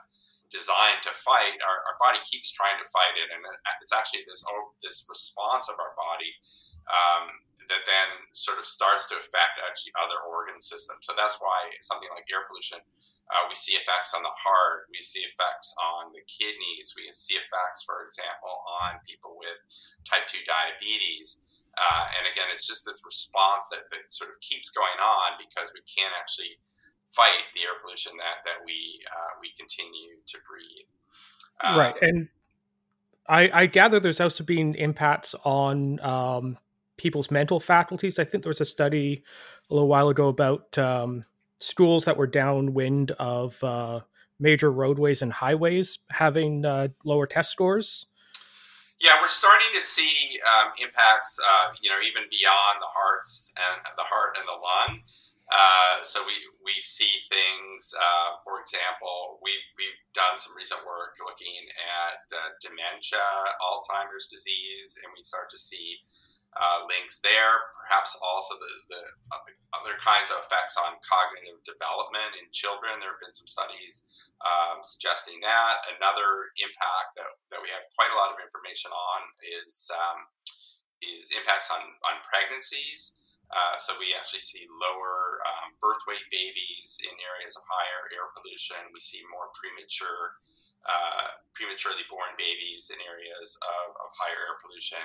designed 0.49 1.05
to 1.05 1.13
fight, 1.13 1.61
our, 1.61 1.77
our 1.93 1.97
body 2.01 2.21
keeps 2.25 2.49
trying 2.49 2.77
to 2.81 2.87
fight 2.89 3.13
it, 3.21 3.29
and 3.29 3.45
it's 3.81 3.93
actually 3.93 4.25
this 4.25 4.41
oh, 4.49 4.73
this 4.81 5.05
response 5.05 5.69
of 5.69 5.77
our 5.77 5.93
body. 5.93 6.33
Um, 6.89 7.44
that 7.67 7.83
then 7.85 8.09
sort 8.33 8.57
of 8.57 8.65
starts 8.65 9.09
to 9.09 9.15
affect 9.17 9.61
actually 9.63 9.93
other 9.97 10.19
organ 10.25 10.59
systems. 10.61 11.05
So 11.05 11.13
that's 11.17 11.37
why 11.39 11.73
something 11.81 12.09
like 12.13 12.29
air 12.29 12.45
pollution, 12.45 12.79
uh, 13.31 13.43
we 13.49 13.55
see 13.55 13.73
effects 13.73 14.13
on 14.13 14.21
the 14.21 14.33
heart, 14.33 14.89
we 14.93 15.01
see 15.01 15.25
effects 15.25 15.73
on 15.81 16.13
the 16.13 16.21
kidneys, 16.29 16.93
we 16.93 17.09
see 17.13 17.35
effects, 17.35 17.85
for 17.85 18.05
example, 18.05 18.53
on 18.85 19.01
people 19.03 19.35
with 19.39 19.57
type 20.05 20.29
2 20.29 20.41
diabetes. 20.45 21.45
Uh, 21.75 22.07
and 22.19 22.23
again, 22.29 22.47
it's 22.53 22.65
just 22.65 22.87
this 22.87 23.03
response 23.03 23.67
that, 23.73 23.89
that 23.91 24.07
sort 24.07 24.31
of 24.31 24.39
keeps 24.39 24.71
going 24.71 24.99
on 25.01 25.35
because 25.41 25.75
we 25.75 25.83
can't 25.83 26.15
actually 26.15 26.55
fight 27.07 27.45
the 27.53 27.61
air 27.61 27.77
pollution 27.83 28.11
that 28.17 28.41
that 28.45 28.65
we 28.65 28.99
uh, 29.11 29.31
we 29.41 29.51
continue 29.57 30.17
to 30.25 30.37
breathe. 30.47 30.89
Um, 31.61 31.77
right, 31.77 31.95
and 32.01 32.27
I, 33.27 33.49
I, 33.53 33.65
gather 33.65 33.99
there's 33.99 34.19
also 34.19 34.43
been 34.43 34.75
impacts 34.75 35.35
on 35.43 35.99
um, 36.01 36.57
people's 36.97 37.31
mental 37.31 37.59
faculties. 37.59 38.19
I 38.19 38.23
think 38.23 38.43
there 38.43 38.49
was 38.49 38.61
a 38.61 38.65
study 38.65 39.23
a 39.69 39.73
little 39.73 39.89
while 39.89 40.09
ago 40.09 40.27
about 40.27 40.77
um, 40.77 41.23
schools 41.57 42.05
that 42.05 42.17
were 42.17 42.27
downwind 42.27 43.11
of 43.11 43.61
uh, 43.63 44.01
major 44.39 44.71
roadways 44.71 45.21
and 45.21 45.31
highways 45.31 45.99
having 46.09 46.65
uh, 46.65 46.89
lower 47.03 47.27
test 47.27 47.51
scores. 47.51 48.07
Yeah, 48.99 49.19
we're 49.19 49.27
starting 49.27 49.67
to 49.75 49.81
see 49.81 50.39
um, 50.47 50.71
impacts, 50.81 51.37
uh, 51.39 51.75
you 51.81 51.89
know, 51.89 51.99
even 51.99 52.23
beyond 52.31 52.79
the 52.79 52.87
hearts 52.87 53.53
and 53.59 53.83
the 53.97 54.07
heart 54.07 54.37
and 54.39 54.47
the 54.47 54.55
lung. 54.55 55.03
Uh, 55.51 56.01
so 56.01 56.23
we, 56.25 56.33
we 56.63 56.73
see 56.81 57.11
things, 57.29 57.93
uh, 57.93 58.41
for 58.41 58.57
example, 58.59 59.37
we, 59.43 59.51
we've 59.77 60.01
done 60.15 60.39
some 60.39 60.55
recent 60.57 60.81
work 60.87 61.13
looking 61.21 61.69
at 61.85 62.23
uh, 62.33 62.49
dementia, 62.57 63.21
Alzheimer's 63.61 64.25
disease, 64.25 64.97
and 65.03 65.13
we 65.13 65.21
start 65.21 65.51
to 65.51 65.59
see 65.59 66.01
uh, 66.55 66.87
links 66.87 67.19
there. 67.19 67.67
Perhaps 67.75 68.15
also 68.23 68.55
the, 68.55 68.71
the 68.91 69.03
other 69.75 69.99
kinds 69.99 70.31
of 70.31 70.39
effects 70.43 70.79
on 70.79 70.95
cognitive 71.03 71.59
development 71.67 72.39
in 72.39 72.47
children. 72.55 72.97
There 72.97 73.11
have 73.11 73.23
been 73.23 73.35
some 73.35 73.49
studies 73.49 74.07
um, 74.39 74.79
suggesting 74.79 75.43
that. 75.43 75.83
Another 75.99 76.51
impact 76.63 77.19
that, 77.19 77.29
that 77.51 77.59
we 77.59 77.69
have 77.75 77.83
quite 77.99 78.11
a 78.11 78.17
lot 78.17 78.31
of 78.31 78.39
information 78.39 78.89
on 78.95 79.19
is 79.43 79.91
um, 79.91 80.19
is 81.03 81.35
impacts 81.35 81.69
on, 81.69 81.83
on 81.83 82.15
pregnancies. 82.25 83.21
Uh, 83.53 83.77
so 83.77 83.93
we 84.01 84.09
actually 84.17 84.41
see 84.41 84.65
lower 84.81 85.37
um, 85.45 85.77
birth 85.77 86.01
weight 86.09 86.25
babies 86.33 86.97
in 87.05 87.13
areas 87.21 87.53
of 87.53 87.61
higher 87.69 88.09
air 88.09 88.27
pollution. 88.33 88.79
We 88.89 89.03
see 89.03 89.21
more 89.29 89.53
premature 89.53 90.41
uh, 90.85 91.41
prematurely 91.57 92.05
born 92.11 92.35
babies 92.37 92.93
in 92.93 92.99
areas 93.01 93.57
of, 93.65 93.95
of 93.97 94.09
higher 94.13 94.37
air 94.37 94.55
pollution. 94.61 95.01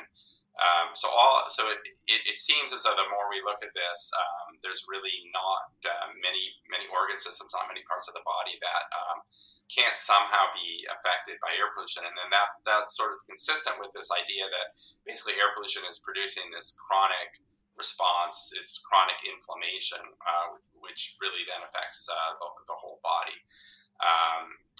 Um, 0.60 0.92
so 0.92 1.08
all 1.08 1.46
so 1.48 1.72
it, 1.72 1.80
it, 2.10 2.20
it, 2.26 2.36
seems 2.36 2.74
as 2.74 2.84
though 2.84 2.92
the 2.92 3.08
more 3.08 3.32
we 3.32 3.40
look 3.40 3.64
at 3.64 3.72
this, 3.72 4.12
um, 4.12 4.60
there's 4.60 4.84
really 4.90 5.24
not 5.32 5.72
uh, 5.88 6.12
many 6.20 6.52
many 6.68 6.84
organ 6.92 7.16
systems, 7.16 7.54
not 7.56 7.70
many 7.70 7.80
parts 7.88 8.10
of 8.10 8.18
the 8.18 8.26
body 8.28 8.60
that 8.60 8.84
um, 8.92 9.24
can't 9.72 9.96
somehow 9.96 10.52
be 10.52 10.84
affected 10.90 11.40
by 11.40 11.54
air 11.56 11.72
pollution, 11.72 12.04
and 12.04 12.12
then 12.12 12.28
that's 12.28 12.60
that's 12.66 12.92
sort 12.92 13.16
of 13.16 13.24
consistent 13.24 13.80
with 13.80 13.94
this 13.96 14.12
idea 14.12 14.44
that 14.52 14.76
basically 15.08 15.40
air 15.40 15.54
pollution 15.56 15.86
is 15.88 16.02
producing 16.02 16.52
this 16.52 16.76
chronic 16.76 17.40
response. 17.78 18.52
It's 18.52 18.84
chronic 18.84 19.22
inflammation, 19.24 20.02
uh, 20.02 20.60
which 20.76 21.16
really 21.24 21.46
then 21.48 21.64
affects 21.64 22.04
uh, 22.04 22.36
the, 22.36 22.48
the 22.68 22.76
whole 22.76 23.00
body. 23.00 23.38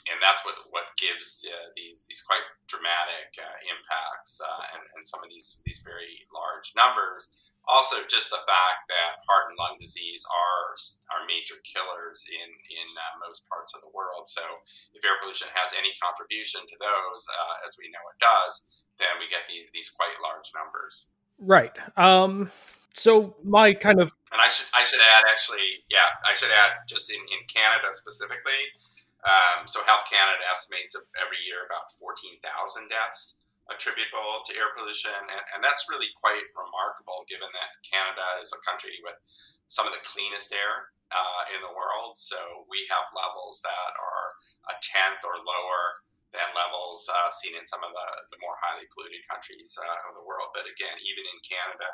And 0.09 0.19
that's 0.23 0.45
what 0.45 0.57
what 0.71 0.89
gives 0.97 1.45
uh, 1.45 1.69
these 1.77 2.07
these 2.09 2.23
quite 2.25 2.45
dramatic 2.71 3.35
uh, 3.37 3.57
impacts 3.69 4.41
uh, 4.41 4.65
and, 4.77 4.83
and 4.97 5.03
some 5.05 5.21
of 5.21 5.29
these 5.29 5.61
these 5.67 5.85
very 5.85 6.25
large 6.33 6.73
numbers. 6.77 7.53
Also, 7.69 8.01
just 8.09 8.33
the 8.33 8.41
fact 8.49 8.89
that 8.89 9.21
heart 9.29 9.53
and 9.53 9.59
lung 9.61 9.77
disease 9.77 10.25
are 10.27 10.73
are 11.13 11.29
major 11.29 11.61
killers 11.63 12.25
in 12.31 12.49
in 12.49 12.89
uh, 12.97 13.21
most 13.21 13.45
parts 13.51 13.77
of 13.77 13.85
the 13.85 13.93
world. 13.93 14.25
So, 14.27 14.43
if 14.97 15.05
air 15.05 15.21
pollution 15.21 15.53
has 15.53 15.77
any 15.77 15.93
contribution 16.01 16.65
to 16.65 16.77
those, 16.81 17.23
uh, 17.29 17.67
as 17.67 17.77
we 17.77 17.93
know 17.93 18.03
it 18.11 18.19
does, 18.19 18.85
then 18.97 19.13
we 19.21 19.29
get 19.29 19.45
the, 19.47 19.69
these 19.77 19.93
quite 19.93 20.17
large 20.25 20.49
numbers. 20.57 21.13
Right. 21.41 21.73
Um, 21.97 22.51
so 22.95 23.37
my 23.45 23.73
kind 23.73 24.01
of 24.01 24.13
and 24.33 24.41
I 24.41 24.49
should 24.49 24.67
I 24.75 24.85
should 24.85 25.01
add 25.01 25.25
actually, 25.29 25.85
yeah, 25.89 26.11
I 26.27 26.35
should 26.35 26.51
add 26.51 26.85
just 26.89 27.11
in 27.11 27.21
in 27.21 27.47
Canada 27.49 27.89
specifically 27.93 28.73
um, 29.27 29.69
so 29.69 29.85
Health 29.85 30.09
Canada 30.09 30.41
estimates 30.49 30.97
every 31.21 31.41
year 31.45 31.69
about 31.69 31.93
14,000 32.01 32.41
deaths 32.89 33.41
attributable 33.71 34.43
to 34.49 34.57
air 34.59 34.75
pollution, 34.75 35.15
and, 35.15 35.43
and 35.55 35.61
that's 35.63 35.87
really 35.87 36.11
quite 36.19 36.43
remarkable 36.59 37.23
given 37.31 37.47
that 37.55 37.71
Canada 37.87 38.27
is 38.43 38.51
a 38.51 38.61
country 38.67 38.99
with 39.07 39.15
some 39.71 39.87
of 39.87 39.95
the 39.95 40.03
cleanest 40.03 40.51
air 40.51 40.91
uh, 41.15 41.43
in 41.55 41.63
the 41.63 41.71
world. 41.71 42.19
So 42.19 42.39
we 42.67 42.83
have 42.91 43.07
levels 43.15 43.63
that 43.63 43.91
are 43.95 44.29
a 44.73 44.77
tenth 44.83 45.23
or 45.23 45.39
lower 45.39 45.83
than 46.31 46.47
levels 46.55 47.11
uh, 47.11 47.31
seen 47.31 47.59
in 47.59 47.67
some 47.67 47.83
of 47.83 47.91
the, 47.91 48.09
the 48.31 48.39
more 48.39 48.55
highly 48.63 48.87
polluted 48.95 49.23
countries 49.27 49.75
uh, 49.79 50.09
of 50.11 50.15
the 50.15 50.23
world. 50.23 50.55
But 50.55 50.67
again, 50.67 50.95
even 51.03 51.27
in 51.27 51.39
Canada, 51.43 51.91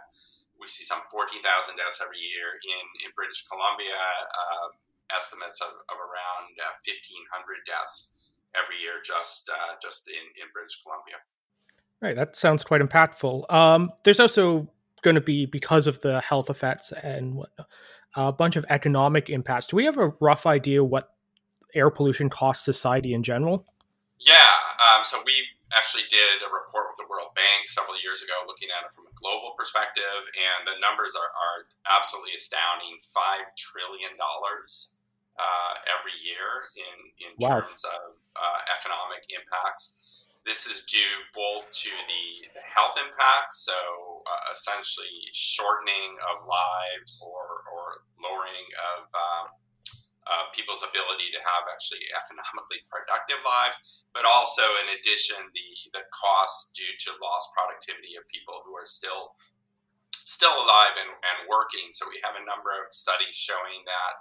we 0.61 0.69
see 0.69 0.85
some 0.85 1.01
14,000 1.09 1.41
deaths 1.77 2.05
every 2.05 2.21
year. 2.21 2.57
In, 2.61 2.85
in 3.09 3.11
British 3.17 3.49
Columbia, 3.49 3.97
uh, 3.97 4.69
estimates 5.15 5.61
of, 5.61 5.71
of 5.71 5.97
around 5.99 6.55
1,500 6.57 6.67
uh, 6.67 7.63
deaths 7.67 8.31
every 8.57 8.77
year 8.81 8.99
just 9.05 9.51
uh, 9.51 9.75
just 9.83 10.09
in, 10.09 10.25
in 10.41 10.49
British 10.53 10.83
Columbia. 10.83 11.17
Right, 12.01 12.17
that 12.17 12.37
sounds 12.37 12.65
quite 12.65 12.81
impactful. 12.81 13.51
Um, 13.53 13.91
there's 14.05 14.21
also 14.21 14.69
going 15.03 15.15
to 15.15 15.21
be 15.21 15.47
because 15.47 15.87
of 15.87 16.01
the 16.01 16.21
health 16.21 16.51
effects 16.51 16.93
and 16.93 17.35
whatnot, 17.35 17.69
a 18.17 18.33
bunch 18.33 18.57
of 18.57 18.67
economic 18.69 19.31
impacts. 19.31 19.69
Do 19.69 19.77
we 19.77 19.85
have 19.85 19.97
a 19.97 20.13
rough 20.21 20.47
idea 20.47 20.85
what 20.85 21.15
air 21.75 21.91
pollution 21.91 22.29
costs 22.29 22.65
society 22.65 23.15
in 23.15 23.23
general? 23.23 23.65
Yeah, 24.19 24.57
um, 24.81 25.05
so 25.05 25.21
we 25.25 25.45
actually 25.77 26.09
did 26.09 26.41
a 26.41 26.49
report 26.49 26.89
with 26.89 26.97
the 26.97 27.09
World 27.09 27.37
Bank 27.37 27.69
several 27.69 28.01
years 28.01 28.25
ago 28.25 28.33
looking 28.49 28.73
at 28.73 28.87
it 28.89 28.95
from 28.97 29.05
a 29.05 29.15
global 29.19 29.53
perspective, 29.59 30.25
and 30.33 30.65
the 30.65 30.81
numbers 30.81 31.13
are, 31.13 31.29
are 31.29 31.69
absolutely 31.93 32.33
astounding 32.33 32.97
$5 32.97 33.45
trillion 33.61 34.17
uh, 35.39 35.73
every 35.97 36.17
year 36.25 36.65
in, 36.77 36.97
in 37.29 37.31
wow. 37.39 37.61
terms 37.61 37.85
of 37.85 38.17
uh, 38.37 38.59
economic 38.81 39.25
impacts. 39.33 40.27
This 40.45 40.67
is 40.67 40.87
due 40.87 41.17
both 41.35 41.67
to 41.71 41.91
the, 42.07 42.27
the 42.55 42.63
health 42.63 42.95
impacts, 42.97 43.67
so 43.67 43.75
uh, 43.75 44.45
essentially 44.55 45.27
shortening 45.35 46.15
of 46.31 46.47
lives 46.47 47.19
or, 47.19 47.67
or 47.67 47.85
lowering 48.23 48.69
of 48.95 49.11
um, 49.11 49.47
uh, 50.27 50.47
people's 50.51 50.83
ability 50.83 51.31
to 51.31 51.41
have 51.43 51.67
actually 51.71 52.03
economically 52.15 52.83
productive 52.91 53.39
lives, 53.47 54.07
but 54.11 54.27
also 54.27 54.63
in 54.83 54.99
addition 54.99 55.39
the 55.55 55.69
the 55.95 56.03
costs 56.11 56.75
due 56.75 56.95
to 56.99 57.15
lost 57.23 57.55
productivity 57.55 58.19
of 58.19 58.27
people 58.27 58.59
who 58.67 58.75
are 58.75 58.87
still 58.87 59.35
still 60.11 60.51
alive 60.51 60.99
and, 60.99 61.11
and 61.11 61.39
working. 61.47 61.95
So 61.95 62.11
we 62.11 62.19
have 62.27 62.35
a 62.35 62.43
number 62.43 62.75
of 62.75 62.91
studies 62.91 63.39
showing 63.39 63.87
that, 63.87 64.19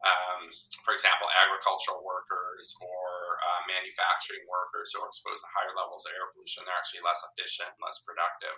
um, 0.00 0.48
for 0.80 0.96
example, 0.96 1.28
agricultural 1.36 2.00
workers 2.00 2.72
or 2.80 3.36
uh, 3.44 3.60
manufacturing 3.68 4.48
workers 4.48 4.96
who 4.96 5.04
are 5.04 5.10
exposed 5.12 5.44
to 5.44 5.50
higher 5.52 5.76
levels 5.76 6.08
of 6.08 6.16
air 6.16 6.32
pollution, 6.32 6.64
they're 6.64 6.76
actually 6.76 7.04
less 7.04 7.20
efficient, 7.32 7.72
less 7.84 8.00
productive. 8.00 8.56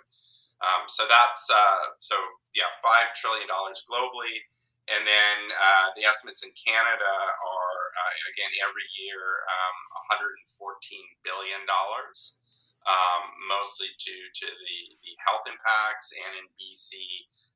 Um, 0.63 0.87
so 0.87 1.03
that's 1.03 1.51
uh, 1.51 1.99
so 1.99 2.15
yeah, 2.55 2.71
five 2.79 3.11
trillion 3.11 3.51
dollars 3.51 3.83
globally. 3.83 4.39
And 4.91 5.07
then 5.07 5.37
uh, 5.55 5.95
the 5.95 6.03
estimates 6.03 6.43
in 6.43 6.51
Canada 6.59 7.07
are, 7.07 7.81
uh, 7.95 8.13
again, 8.35 8.51
every 8.59 8.83
year 8.99 9.23
um, 9.47 9.77
$114 10.19 10.43
billion, 11.23 11.63
um, 12.83 13.21
mostly 13.47 13.87
due 13.99 14.25
to 14.33 14.47
the, 14.47 14.79
the 15.03 15.13
health 15.23 15.47
impacts, 15.47 16.11
and 16.13 16.43
in 16.43 16.45
BC, 16.59 16.95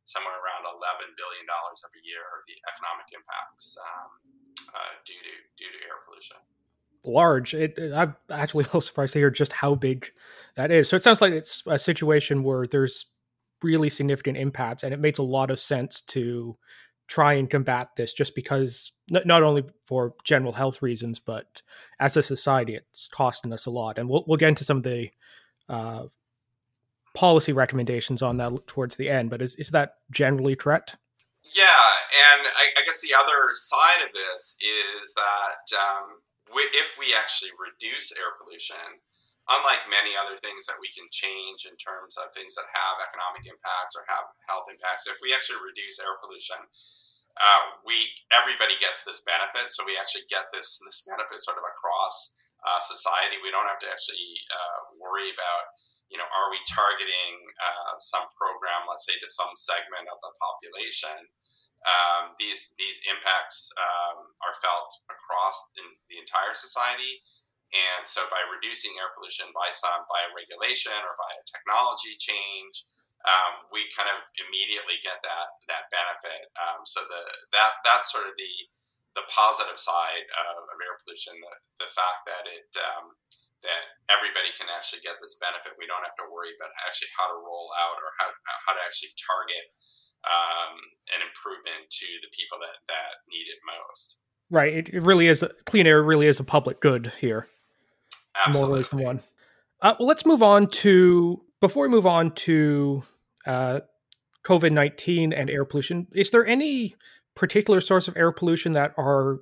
somewhere 0.08 0.40
around 0.40 0.64
$11 0.64 1.20
billion 1.20 1.46
every 1.48 2.04
year 2.08 2.24
are 2.24 2.42
the 2.48 2.56
economic 2.72 3.08
impacts 3.12 3.76
um, 3.76 4.10
uh, 4.72 4.94
due, 5.04 5.20
to, 5.20 5.34
due 5.60 5.72
to 5.72 5.80
air 5.84 6.00
pollution. 6.08 6.40
Large. 7.04 7.54
It, 7.54 7.80
I'm 7.94 8.16
actually 8.32 8.64
a 8.66 8.68
little 8.68 8.82
surprised 8.82 9.14
to 9.14 9.20
hear 9.20 9.30
just 9.30 9.52
how 9.52 9.76
big 9.76 10.12
that 10.56 10.72
is. 10.72 10.88
So 10.90 10.96
it 10.96 11.04
sounds 11.04 11.22
like 11.22 11.34
it's 11.34 11.64
a 11.68 11.78
situation 11.78 12.44
where 12.44 12.66
there's 12.66 13.08
really 13.64 13.90
significant 13.90 14.38
impacts, 14.38 14.84
and 14.84 14.94
it 14.94 15.00
makes 15.00 15.20
a 15.20 15.24
lot 15.24 15.52
of 15.52 15.60
sense 15.60 16.02
to 16.02 16.58
try 17.08 17.34
and 17.34 17.50
combat 17.50 17.90
this 17.96 18.14
just 18.14 18.36
because 18.36 18.92
not 19.10 19.44
only 19.44 19.64
for 19.86 20.14
general 20.24 20.54
health 20.54 20.82
reasons 20.82 21.20
but 21.20 21.62
as 22.00 22.18
a 22.18 22.24
society 22.24 22.76
it's 22.76 23.08
costing 23.08 23.54
us 23.54 23.66
a 23.66 23.72
lot. 23.72 23.98
And 23.98 24.10
we'll, 24.10 24.24
we'll 24.28 24.38
get 24.38 24.50
into 24.50 24.64
some 24.64 24.78
of 24.78 24.84
the 24.84 25.10
uh, 25.70 26.06
policy 27.16 27.54
recommendations 27.54 28.22
on 28.22 28.38
that 28.38 28.68
towards 28.68 28.96
the 28.96 29.10
end 29.10 29.30
but 29.30 29.42
is, 29.42 29.56
is 29.56 29.70
that 29.72 29.96
generally 30.12 30.56
correct? 30.56 30.98
Yeah 31.56 31.88
and 32.18 32.48
I, 32.48 32.82
I 32.82 32.86
guess 32.86 33.02
the 33.02 33.16
other 33.18 33.54
side 33.54 34.02
of 34.06 34.14
this 34.14 34.58
is 34.62 35.14
that 35.14 35.66
um, 35.78 36.22
we, 36.54 36.62
if 36.74 36.98
we 37.00 37.14
actually 37.18 37.52
reduce 37.60 38.12
air 38.18 38.36
pollution 38.42 39.02
unlike 39.48 39.88
many 39.88 40.12
other 40.20 40.36
things 40.36 40.68
that 40.68 40.80
we 40.80 40.92
can 40.92 41.08
change 41.08 41.64
in 41.64 41.76
terms 41.80 42.20
of 42.20 42.32
things 42.36 42.56
that 42.60 42.68
have 42.76 43.00
economic 43.00 43.48
impacts 43.48 43.96
or 43.96 44.04
have 44.12 44.28
health 44.48 44.68
impacts, 44.68 45.08
if 45.08 45.20
we 45.24 45.32
actually 45.32 45.64
reduce 45.64 46.04
air 46.04 46.20
pollution, 46.20 46.60
uh, 47.38 47.64
we 47.86 47.96
everybody 48.34 48.76
gets 48.82 49.06
this 49.08 49.24
benefit. 49.24 49.70
So 49.72 49.86
we 49.86 49.96
actually 49.96 50.28
get 50.28 50.50
this 50.52 50.82
this 50.84 51.06
benefit 51.08 51.40
sort 51.40 51.62
of 51.62 51.66
across 51.66 52.36
uh, 52.66 52.82
society. 52.82 53.40
We 53.40 53.54
don't 53.54 53.70
have 53.70 53.82
to 53.86 53.90
actually 53.90 54.36
uh, 54.52 54.98
worry 55.00 55.32
about 55.32 55.66
you 56.10 56.18
know 56.18 56.28
are 56.28 56.50
we 56.52 56.60
targeting 56.68 57.40
uh, 57.62 57.96
some 58.02 58.26
program, 58.36 58.90
let's 58.90 59.06
say, 59.06 59.16
to 59.22 59.30
some 59.30 59.54
segment 59.56 60.10
of 60.12 60.18
the 60.20 60.34
population. 60.36 61.30
Um, 61.86 62.34
these 62.42 62.74
these 62.82 63.00
impacts 63.06 63.70
um, 63.78 64.34
are 64.42 64.58
felt 64.60 64.92
across 65.08 65.72
the 65.78 66.18
entire 66.18 66.58
society 66.58 67.22
and 67.76 68.08
so 68.08 68.24
by 68.32 68.40
reducing 68.48 68.96
air 68.96 69.12
pollution 69.12 69.52
by 69.52 69.68
some 69.72 70.08
by 70.08 70.24
regulation 70.32 70.96
or 71.04 71.16
by 71.20 71.32
a 71.36 71.44
technology 71.48 72.16
change, 72.16 72.88
um, 73.28 73.68
we 73.76 73.84
kind 73.92 74.08
of 74.08 74.24
immediately 74.48 75.00
get 75.04 75.20
that 75.24 75.50
that 75.68 75.92
benefit. 75.92 76.48
Um, 76.56 76.88
so 76.88 77.04
the 77.04 77.22
that 77.58 77.84
that's 77.84 78.12
sort 78.12 78.28
of 78.28 78.36
the 78.40 78.54
the 79.18 79.26
positive 79.34 79.82
side 79.82 80.30
of, 80.46 80.70
air 80.78 80.94
pollution, 81.02 81.34
the, 81.42 81.54
the 81.82 81.90
fact 81.90 82.30
that 82.30 82.46
it 82.46 82.70
um, 82.78 83.18
that 83.66 83.84
everybody 84.14 84.54
can 84.54 84.70
actually 84.70 85.02
get 85.02 85.18
this 85.18 85.42
benefit. 85.42 85.74
We 85.82 85.90
don't 85.90 86.06
have 86.06 86.16
to 86.22 86.30
worry 86.30 86.54
about 86.54 86.70
actually 86.86 87.10
how 87.18 87.26
to 87.34 87.38
roll 87.42 87.74
out 87.82 87.98
or 87.98 88.14
how, 88.22 88.30
how 88.30 88.74
to 88.78 88.82
actually 88.86 89.18
target 89.18 89.66
um, 90.22 90.78
an 91.18 91.26
improvement 91.26 91.90
to 91.90 92.08
the 92.22 92.30
people 92.38 92.62
that, 92.62 92.78
that 92.86 93.26
need 93.34 93.50
it 93.50 93.58
most. 93.66 94.22
Right. 94.54 94.74
It, 94.74 94.86
it 94.94 95.02
really 95.02 95.28
is. 95.28 95.44
Clean 95.66 95.88
air 95.88 96.04
really 96.04 96.28
is 96.28 96.40
a 96.40 96.46
public 96.46 96.80
good 96.80 97.12
here. 97.20 97.50
Absolutely. 98.46 98.70
more 98.70 98.78
ways 98.78 98.90
than 98.90 99.04
one. 99.04 99.20
Uh, 99.82 99.96
well, 100.00 100.08
let's 100.08 100.26
move 100.26 100.42
on 100.42 100.68
to 100.68 101.42
before 101.60 101.84
we 101.84 101.90
move 101.90 102.06
on 102.06 102.32
to 102.36 103.04
uh, 103.46 103.80
COVID 104.44 104.72
nineteen 104.72 105.34
and 105.34 105.50
air 105.50 105.66
pollution. 105.66 106.08
Is 106.14 106.32
there 106.32 106.46
any 106.46 106.96
particular 107.36 107.82
source 107.82 108.08
of 108.08 108.18
air 108.18 108.32
pollution 108.32 108.72
that 108.74 108.94
are 108.98 109.40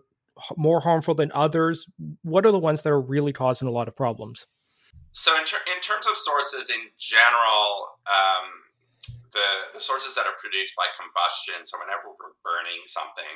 more 0.57 0.81
harmful 0.81 1.15
than 1.15 1.31
others? 1.33 1.87
What 2.23 2.45
are 2.45 2.51
the 2.51 2.59
ones 2.59 2.81
that 2.81 2.89
are 2.89 3.01
really 3.01 3.31
causing 3.33 3.67
a 3.67 3.71
lot 3.71 3.87
of 3.87 3.95
problems? 3.95 4.45
So, 5.11 5.31
in, 5.37 5.45
ter- 5.45 5.63
in 5.73 5.81
terms 5.81 6.05
of 6.07 6.15
sources 6.15 6.69
in 6.69 6.89
general, 6.97 7.87
um, 8.05 8.51
the, 9.35 9.75
the 9.75 9.83
sources 9.83 10.15
that 10.15 10.23
are 10.23 10.39
produced 10.39 10.73
by 10.79 10.87
combustion, 10.95 11.67
so 11.67 11.75
whenever 11.77 12.07
we're 12.07 12.39
burning 12.39 12.79
something, 12.87 13.35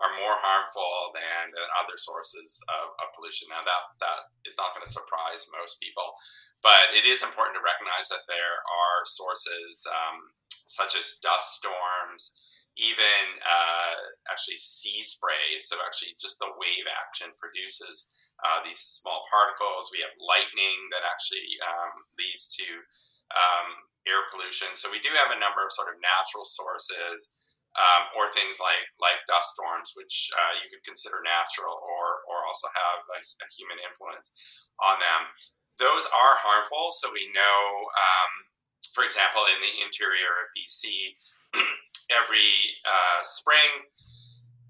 are 0.00 0.16
more 0.16 0.40
harmful 0.40 1.12
than, 1.12 1.52
than 1.52 1.68
other 1.84 2.00
sources 2.00 2.64
of, 2.72 2.96
of 3.04 3.12
pollution. 3.12 3.52
Now, 3.52 3.60
that, 3.60 3.84
that 4.00 4.20
is 4.48 4.56
not 4.56 4.72
going 4.72 4.82
to 4.82 4.90
surprise 4.90 5.44
most 5.52 5.84
people, 5.84 6.16
but 6.64 6.96
it 6.96 7.04
is 7.04 7.20
important 7.20 7.60
to 7.60 7.62
recognize 7.62 8.08
that 8.08 8.24
there 8.24 8.56
are 8.64 9.04
sources 9.04 9.84
um, 9.92 10.32
such 10.48 10.96
as 10.96 11.20
dust 11.20 11.60
storms, 11.60 12.32
even 12.80 13.38
uh, 13.44 13.94
actually 14.32 14.58
sea 14.58 15.04
spray. 15.04 15.60
So, 15.60 15.76
actually, 15.84 16.16
just 16.16 16.40
the 16.40 16.56
wave 16.56 16.88
action 16.88 17.36
produces 17.36 18.16
uh, 18.40 18.64
these 18.64 18.80
small 18.80 19.28
particles. 19.28 19.92
We 19.92 20.00
have 20.00 20.16
lightning 20.16 20.78
that 20.90 21.04
actually 21.04 21.52
um, 21.62 21.92
leads 22.16 22.48
to 22.58 22.66
um, 23.36 23.68
air 24.04 24.24
pollution. 24.28 24.72
So 24.76 24.92
we 24.92 25.00
do 25.00 25.12
have 25.16 25.32
a 25.32 25.40
number 25.40 25.64
of 25.64 25.72
sort 25.72 25.92
of 25.92 26.00
natural 26.00 26.44
sources, 26.44 27.32
um, 27.74 28.06
or 28.14 28.30
things 28.30 28.62
like 28.62 28.86
like 29.02 29.18
dust 29.26 29.58
storms, 29.58 29.94
which 29.98 30.30
uh, 30.30 30.62
you 30.62 30.70
could 30.70 30.84
consider 30.86 31.18
natural, 31.26 31.74
or 31.74 32.22
or 32.30 32.46
also 32.46 32.70
have 32.70 33.02
a, 33.14 33.18
a, 33.18 33.48
human 33.50 33.82
influence 33.82 34.30
on 34.78 35.02
them. 35.02 35.26
Those 35.82 36.06
are 36.06 36.38
harmful. 36.38 36.94
So 36.94 37.10
we 37.10 37.26
know, 37.34 37.58
um, 37.98 38.32
for 38.94 39.02
example, 39.02 39.42
in 39.50 39.58
the 39.58 39.74
interior 39.82 40.46
of 40.46 40.54
BC, 40.54 41.18
every 42.22 42.78
uh, 42.86 43.20
spring. 43.22 43.90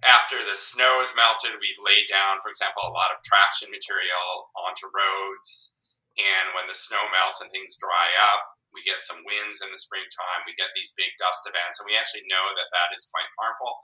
After 0.04 0.36
the 0.36 0.52
snow 0.52 1.00
is 1.00 1.16
melted, 1.16 1.56
we've 1.56 1.80
laid 1.80 2.12
down, 2.12 2.36
for 2.44 2.52
example, 2.52 2.84
a 2.84 2.92
lot 2.92 3.08
of 3.08 3.24
traction 3.24 3.72
material 3.72 4.52
onto 4.52 4.84
roads. 4.92 5.80
And 6.20 6.52
when 6.52 6.68
the 6.68 6.76
snow 6.76 7.08
melts 7.08 7.40
and 7.40 7.48
things 7.48 7.80
dry 7.80 8.12
up, 8.20 8.53
we 8.74 8.82
get 8.82 9.06
some 9.06 9.22
winds 9.22 9.62
in 9.62 9.70
the 9.70 9.78
springtime, 9.78 10.42
we 10.44 10.58
get 10.58 10.74
these 10.74 10.92
big 10.98 11.14
dust 11.22 11.46
events, 11.46 11.78
and 11.78 11.86
we 11.86 11.94
actually 11.94 12.26
know 12.26 12.44
that 12.58 12.68
that 12.74 12.90
is 12.90 13.06
quite 13.08 13.30
harmful. 13.38 13.78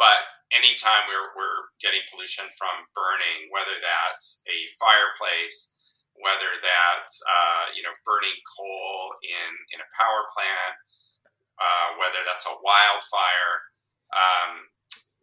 But 0.00 0.26
anytime 0.50 1.06
we're, 1.06 1.30
we're 1.38 1.70
getting 1.78 2.02
pollution 2.10 2.48
from 2.58 2.82
burning, 2.96 3.52
whether 3.54 3.76
that's 3.78 4.42
a 4.50 4.58
fireplace, 4.80 5.76
whether 6.18 6.50
that's 6.58 7.14
uh, 7.26 7.74
you 7.74 7.82
know 7.82 7.94
burning 8.06 8.38
coal 8.46 9.14
in 9.22 9.50
in 9.74 9.78
a 9.78 9.88
power 9.98 10.22
plant, 10.34 10.74
uh, 11.58 11.88
whether 11.98 12.22
that's 12.26 12.46
a 12.46 12.54
wildfire. 12.62 13.54
Um, 14.14 14.70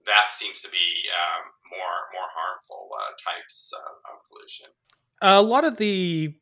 that 0.05 0.31
seems 0.31 0.61
to 0.61 0.69
be 0.69 1.07
um, 1.15 1.43
more 1.71 1.97
more 2.15 2.29
harmful 2.31 2.89
uh, 2.95 3.11
types 3.19 3.71
of 3.75 4.19
pollution. 4.27 4.67
A 5.21 5.41
lot 5.41 5.63
of 5.63 5.77
the 5.77 6.33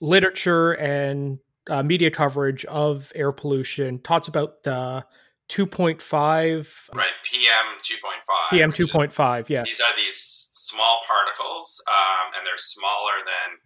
literature 0.00 0.72
and 0.72 1.38
uh, 1.68 1.82
media 1.82 2.10
coverage 2.10 2.64
of 2.66 3.12
air 3.14 3.32
pollution. 3.32 3.98
Talks 4.00 4.28
about 4.28 4.62
the 4.62 5.04
2.5 5.48 6.88
right 6.92 7.06
pm 7.22 7.66
2.5 7.80 8.50
pm 8.50 8.72
2.5 8.72 9.48
yeah 9.48 9.62
these 9.62 9.80
are 9.80 9.94
these 9.94 10.50
small 10.52 10.98
particles 11.06 11.80
um, 11.86 12.34
and 12.36 12.44
they're 12.44 12.56
smaller 12.56 13.12
than 13.24 13.58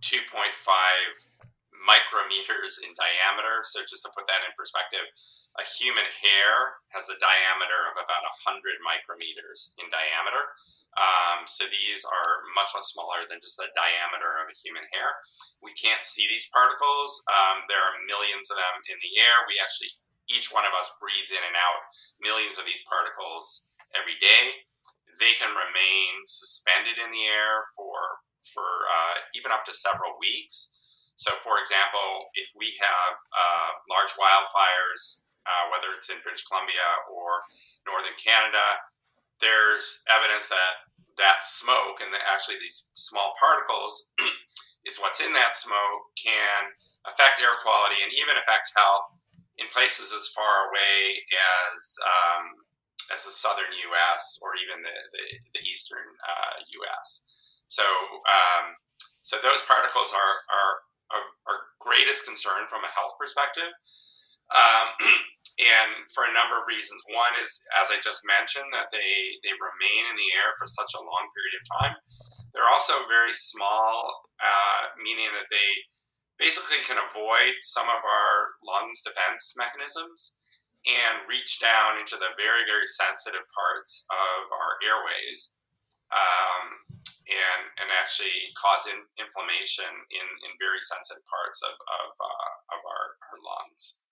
2.5 0.00 1.28
micrometers 1.86 2.82
in 2.82 2.90
diameter. 2.96 3.62
So, 3.62 3.82
just 3.86 4.02
to 4.06 4.10
put 4.14 4.26
that 4.26 4.42
in 4.42 4.52
perspective, 4.58 5.04
a 5.58 5.64
human 5.64 6.06
hair 6.06 6.80
has 6.94 7.06
a 7.06 7.18
diameter 7.18 7.80
of 7.92 8.00
about 8.00 8.24
100 8.46 8.82
micrometers 8.82 9.74
in 9.78 9.86
diameter. 9.90 10.42
Um, 10.98 11.46
so, 11.46 11.66
these 11.70 12.02
are 12.02 12.30
much, 12.58 12.74
much 12.74 12.88
smaller 12.90 13.26
than 13.28 13.42
just 13.42 13.58
the 13.58 13.70
diameter 13.74 14.42
of 14.42 14.50
a 14.50 14.58
human 14.58 14.86
hair. 14.90 15.14
We 15.62 15.74
can't 15.76 16.02
see 16.02 16.26
these 16.26 16.50
particles. 16.50 17.22
Um, 17.30 17.66
there 17.70 17.82
are 17.82 18.06
millions 18.08 18.50
of 18.50 18.58
them 18.58 18.76
in 18.90 18.98
the 18.98 19.12
air. 19.22 19.46
We 19.46 19.60
actually, 19.62 19.94
each 20.32 20.50
one 20.50 20.66
of 20.66 20.74
us 20.74 20.90
breathes 20.98 21.30
in 21.30 21.42
and 21.42 21.56
out 21.56 21.80
millions 22.18 22.58
of 22.58 22.66
these 22.66 22.84
particles 22.86 23.70
every 23.94 24.18
day. 24.18 24.66
They 25.18 25.34
can 25.40 25.50
remain 25.50 26.22
suspended 26.28 27.00
in 27.00 27.10
the 27.10 27.26
air 27.26 27.64
for 27.74 28.22
for 28.54 28.64
uh, 28.64 29.14
even 29.36 29.52
up 29.52 29.64
to 29.64 29.74
several 29.74 30.16
weeks. 30.20 30.87
So, 31.18 31.34
for 31.42 31.58
example, 31.58 32.30
if 32.38 32.54
we 32.54 32.78
have 32.78 33.14
uh, 33.34 33.70
large 33.90 34.14
wildfires, 34.14 35.26
uh, 35.42 35.74
whether 35.74 35.90
it's 35.90 36.10
in 36.10 36.22
British 36.22 36.46
Columbia 36.46 36.86
or 37.10 37.42
northern 37.86 38.14
Canada, 38.22 38.62
there's 39.42 40.02
evidence 40.06 40.46
that 40.48 40.86
that 41.18 41.42
smoke 41.42 41.98
and 41.98 42.14
actually 42.30 42.62
these 42.62 42.94
small 42.94 43.34
particles 43.34 44.14
is 44.86 45.02
what's 45.02 45.18
in 45.18 45.34
that 45.34 45.58
smoke 45.58 46.14
can 46.14 46.70
affect 47.10 47.42
air 47.42 47.58
quality 47.66 47.98
and 48.06 48.14
even 48.14 48.38
affect 48.38 48.70
health 48.78 49.10
in 49.58 49.66
places 49.74 50.14
as 50.14 50.30
far 50.30 50.70
away 50.70 51.18
as 51.34 51.98
um, 52.06 52.62
as 53.10 53.24
the 53.24 53.34
southern 53.34 53.72
U.S. 53.90 54.38
or 54.38 54.54
even 54.62 54.84
the, 54.84 54.94
the, 54.94 55.24
the 55.58 55.62
eastern 55.66 56.06
uh, 56.22 56.62
U.S. 56.62 57.26
So, 57.66 57.82
um, 57.82 58.76
so 59.20 59.36
those 59.42 59.64
particles 59.64 60.12
are, 60.12 60.34
are, 60.52 60.74
are, 61.12 61.26
are, 61.48 61.60
greatest 61.78 62.26
concern 62.26 62.68
from 62.68 62.84
a 62.84 62.92
health 62.92 63.14
perspective. 63.16 63.70
Um, 64.52 64.86
and 65.58 66.06
for 66.14 66.22
a 66.22 66.36
number 66.38 66.54
of 66.54 66.70
reasons. 66.70 67.02
One 67.10 67.34
is, 67.42 67.50
as 67.82 67.90
I 67.90 67.98
just 67.98 68.22
mentioned, 68.22 68.70
that 68.70 68.94
they, 68.94 69.10
they 69.42 69.54
remain 69.58 70.02
in 70.06 70.14
the 70.14 70.30
air 70.38 70.54
for 70.54 70.70
such 70.70 70.94
a 70.94 71.02
long 71.02 71.24
period 71.34 71.54
of 71.58 71.64
time. 71.82 71.94
They're 72.54 72.70
also 72.70 72.94
very 73.10 73.34
small, 73.34 74.30
uh, 74.38 74.94
meaning 75.02 75.30
that 75.34 75.50
they 75.50 75.70
basically 76.38 76.78
can 76.86 77.02
avoid 77.02 77.58
some 77.66 77.90
of 77.90 77.98
our 78.06 78.54
lungs' 78.62 79.02
defense 79.02 79.58
mechanisms 79.58 80.38
and 80.86 81.26
reach 81.26 81.58
down 81.58 81.98
into 81.98 82.14
the 82.14 82.30
very, 82.38 82.62
very 82.62 82.86
sensitive 82.86 83.42
parts 83.50 84.06
of 84.14 84.46
our 84.54 84.78
airways. 84.86 85.58
Um, 86.14 86.87
and, 87.28 87.62
and 87.80 87.88
actually 88.00 88.32
cause 88.56 88.88
in, 88.88 88.98
inflammation 89.20 89.92
in, 90.10 90.26
in 90.44 90.50
very 90.58 90.80
sensitive 90.80 91.24
parts 91.28 91.62
of, 91.62 91.76
of, 91.76 92.10
uh, 92.16 92.52
of 92.76 92.80
our, 92.84 93.04
our 93.28 93.38
lungs. 93.44 94.02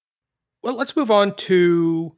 Well, 0.63 0.77
let's 0.77 0.97
move 0.97 1.11
on 1.11 1.35
to 1.49 2.17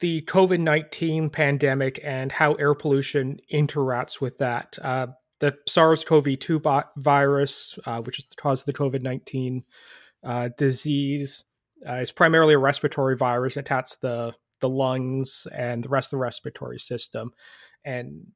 the 0.00 0.22
COVID 0.22 0.60
19 0.60 1.30
pandemic 1.30 2.00
and 2.02 2.32
how 2.32 2.54
air 2.54 2.74
pollution 2.74 3.38
interacts 3.52 4.20
with 4.20 4.38
that. 4.38 4.78
Uh, 4.82 5.08
the 5.40 5.56
SARS 5.66 6.04
CoV 6.04 6.38
2 6.38 6.62
virus, 6.96 7.78
uh, 7.86 8.00
which 8.02 8.18
is 8.18 8.26
the 8.26 8.36
cause 8.36 8.60
of 8.60 8.66
the 8.66 8.72
COVID 8.72 9.02
19 9.02 9.64
uh, 10.24 10.50
disease, 10.56 11.44
uh, 11.88 11.94
is 11.94 12.12
primarily 12.12 12.54
a 12.54 12.58
respiratory 12.58 13.16
virus. 13.16 13.56
It 13.56 13.60
attacks 13.60 13.96
the, 13.96 14.34
the 14.60 14.68
lungs 14.68 15.46
and 15.54 15.82
the 15.82 15.88
rest 15.88 16.08
of 16.08 16.10
the 16.12 16.18
respiratory 16.18 16.78
system. 16.78 17.32
And 17.84 18.26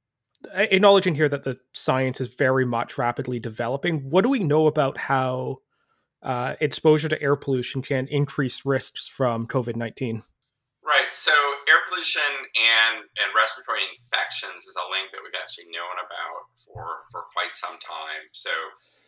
acknowledging 0.53 1.15
here 1.15 1.29
that 1.29 1.45
the 1.45 1.59
science 1.73 2.21
is 2.21 2.29
very 2.29 2.65
much 2.65 2.99
rapidly 2.99 3.39
developing, 3.39 4.11
what 4.11 4.23
do 4.23 4.29
we 4.29 4.41
know 4.41 4.67
about 4.67 4.99
how 4.99 5.59
uh, 6.23 6.55
exposure 6.61 7.09
to 7.09 7.21
air 7.21 7.37
pollution 7.37 7.83
can 7.83 8.09
increase 8.09 8.65
risks 8.65 9.09
from 9.09 9.47
COVID 9.47 9.77
19? 9.77 10.23
Right. 10.85 11.09
So, 11.13 11.33
air 11.65 11.81
pollution 11.89 12.29
and, 12.29 12.97
and 13.01 13.29
respiratory 13.33 13.81
infections 13.89 14.69
is 14.69 14.77
a 14.77 14.85
link 14.93 15.09
that 15.13 15.25
we've 15.25 15.37
actually 15.41 15.73
known 15.73 15.97
about 15.97 16.53
for, 16.61 17.09
for 17.09 17.25
quite 17.33 17.57
some 17.57 17.81
time. 17.81 18.29
So, 18.33 18.53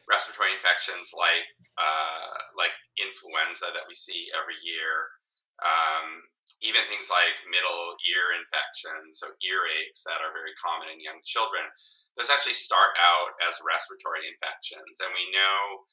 respiratory 0.09 0.55
infections 0.57 1.13
like 1.13 1.45
uh, 1.77 2.33
like 2.57 2.73
influenza 2.97 3.69
that 3.75 3.85
we 3.85 3.95
see 3.95 4.31
every 4.33 4.57
year, 4.65 5.13
um, 5.61 6.25
even 6.63 6.83
things 6.87 7.11
like 7.11 7.37
middle 7.51 7.95
ear 8.07 8.37
infections, 8.39 9.21
so 9.21 9.31
earaches 9.43 10.07
that 10.07 10.23
are 10.23 10.35
very 10.35 10.55
common 10.57 10.89
in 10.89 11.03
young 11.03 11.19
children, 11.27 11.67
those 12.15 12.33
actually 12.33 12.57
start 12.57 12.97
out 12.97 13.35
as 13.45 13.61
respiratory 13.67 14.25
infections. 14.25 15.03
And 15.03 15.13
we 15.13 15.27
know 15.35 15.85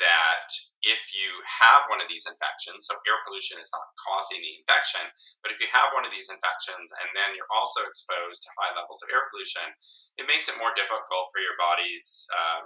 that 0.00 0.48
if 0.80 1.12
you 1.12 1.28
have 1.44 1.84
one 1.92 2.00
of 2.00 2.08
these 2.08 2.24
infections, 2.24 2.88
so 2.88 2.96
air 3.04 3.20
pollution 3.28 3.60
is 3.60 3.68
not 3.74 3.84
causing 4.00 4.40
the 4.40 4.56
infection, 4.56 5.04
but 5.44 5.52
if 5.52 5.60
you 5.60 5.68
have 5.68 5.92
one 5.92 6.08
of 6.08 6.12
these 6.12 6.32
infections 6.32 6.88
and 7.04 7.08
then 7.12 7.36
you're 7.36 7.50
also 7.52 7.84
exposed 7.84 8.40
to 8.44 8.56
high 8.56 8.72
levels 8.72 9.04
of 9.04 9.12
air 9.12 9.28
pollution, 9.28 9.66
it 10.16 10.24
makes 10.24 10.48
it 10.48 10.56
more 10.56 10.72
difficult 10.72 11.28
for 11.28 11.44
your 11.44 11.56
body's 11.60 12.24
um, 12.32 12.64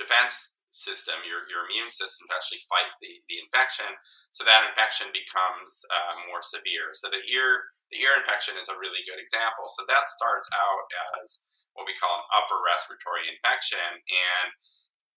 defense 0.00 0.55
system, 0.70 1.16
your, 1.24 1.46
your 1.48 1.66
immune 1.70 1.88
system 1.88 2.28
to 2.28 2.34
actually 2.36 2.62
fight 2.68 2.90
the, 3.00 3.22
the 3.30 3.40
infection. 3.40 3.88
So 4.34 4.44
that 4.44 4.66
infection 4.68 5.08
becomes 5.14 5.70
uh, 5.88 6.14
more 6.28 6.42
severe. 6.44 6.92
So 6.92 7.08
the 7.08 7.22
ear, 7.32 7.70
the 7.94 8.02
ear 8.02 8.18
infection 8.18 8.58
is 8.60 8.68
a 8.68 8.76
really 8.76 9.00
good 9.06 9.20
example. 9.22 9.70
So 9.70 9.86
that 9.88 10.10
starts 10.10 10.48
out 10.52 10.86
as 11.22 11.46
what 11.76 11.88
we 11.88 11.96
call 11.96 12.12
an 12.18 12.28
upper 12.32 12.58
respiratory 12.64 13.28
infection 13.28 13.84
and 14.04 14.48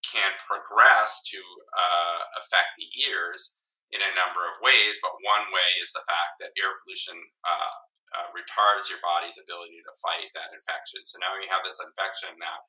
can 0.03 0.31
progress 0.43 1.23
to 1.31 1.39
uh, 1.39 2.21
affect 2.39 2.75
the 2.79 2.89
ears 3.07 3.63
in 3.91 3.99
a 4.01 4.15
number 4.15 4.45
of 4.47 4.59
ways. 4.61 4.99
But 5.01 5.17
one 5.25 5.45
way 5.49 5.69
is 5.81 5.91
the 5.95 6.05
fact 6.05 6.39
that 6.43 6.55
air 6.59 6.77
pollution 6.83 7.17
uh, 7.45 7.75
uh, 8.15 8.27
retards 8.33 8.89
your 8.89 9.01
body's 9.05 9.37
ability 9.37 9.81
to 9.85 9.93
fight 10.01 10.29
that 10.33 10.49
infection. 10.49 11.05
So 11.05 11.21
now 11.21 11.37
you 11.37 11.49
have 11.49 11.61
this 11.61 11.81
infection 11.81 12.33
that 12.41 12.59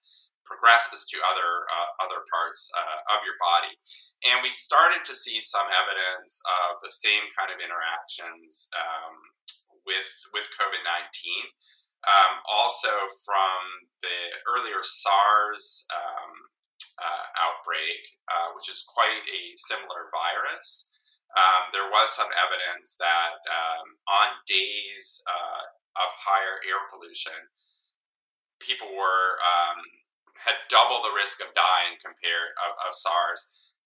progresses 0.50 1.06
to 1.06 1.16
other 1.30 1.64
uh, 1.70 1.88
other 2.02 2.26
parts 2.26 2.66
uh, 2.74 3.14
of 3.14 3.22
your 3.22 3.38
body, 3.38 3.70
and 4.26 4.42
we 4.42 4.50
started 4.50 5.06
to 5.06 5.14
see 5.14 5.38
some 5.38 5.70
evidence 5.70 6.42
of 6.66 6.82
the 6.82 6.90
same 6.90 7.30
kind 7.38 7.54
of 7.54 7.62
interactions 7.62 8.66
um, 8.74 9.14
with 9.86 10.10
with 10.34 10.50
COVID 10.58 10.82
nineteen. 10.82 11.46
Um, 12.02 12.40
also, 12.50 12.90
from 13.22 13.60
the 14.00 14.18
earlier 14.48 14.80
SARS 14.82 15.84
um, 15.92 16.32
uh, 16.96 17.26
outbreak, 17.44 18.00
uh, 18.26 18.56
which 18.56 18.72
is 18.72 18.82
quite 18.88 19.20
a 19.28 19.42
similar 19.54 20.08
virus 20.10 20.90
um, 21.38 21.70
there 21.70 21.86
was 21.86 22.10
some 22.10 22.30
evidence 22.34 22.98
that 22.98 23.38
um, 23.46 23.86
on 24.10 24.28
days 24.50 25.22
uh, 25.30 25.62
of 26.02 26.10
higher 26.18 26.58
air 26.66 26.82
pollution, 26.90 27.38
people 28.58 28.90
were 28.90 29.38
um, 29.38 29.78
had 30.40 30.56
double 30.72 31.04
the 31.04 31.12
risk 31.12 31.44
of 31.44 31.52
dying 31.52 32.00
compared 32.00 32.56
of, 32.64 32.72
of 32.88 32.92
SARS 32.96 33.40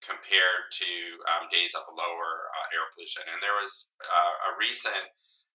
compared 0.04 0.68
to 0.70 0.90
um, 1.32 1.48
days 1.48 1.72
of 1.72 1.88
lower 1.96 2.32
uh, 2.52 2.76
air 2.76 2.84
pollution. 2.92 3.24
And 3.32 3.40
there 3.40 3.56
was 3.56 3.96
uh, 4.04 4.52
a 4.52 4.60
recent 4.60 5.08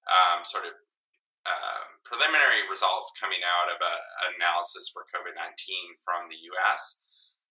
um, 0.09 0.41
sort 0.41 0.65
of 0.65 0.73
uh, 1.45 1.83
preliminary 2.03 2.65
results 2.67 3.13
coming 3.15 3.39
out 3.45 3.71
of 3.71 3.79
an 3.79 4.35
analysis 4.35 4.89
for 4.91 5.07
COVID 5.13 5.37
19 5.37 5.45
from 6.03 6.27
the 6.27 6.39
US 6.51 7.05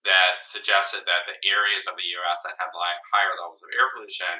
that 0.06 0.44
suggested 0.44 1.02
that 1.08 1.26
the 1.26 1.38
areas 1.48 1.90
of 1.90 1.98
the 1.98 2.08
U.S. 2.22 2.46
that 2.46 2.54
had 2.56 2.70
higher 2.70 3.34
levels 3.40 3.60
of 3.66 3.72
air 3.74 3.90
pollution, 3.90 4.30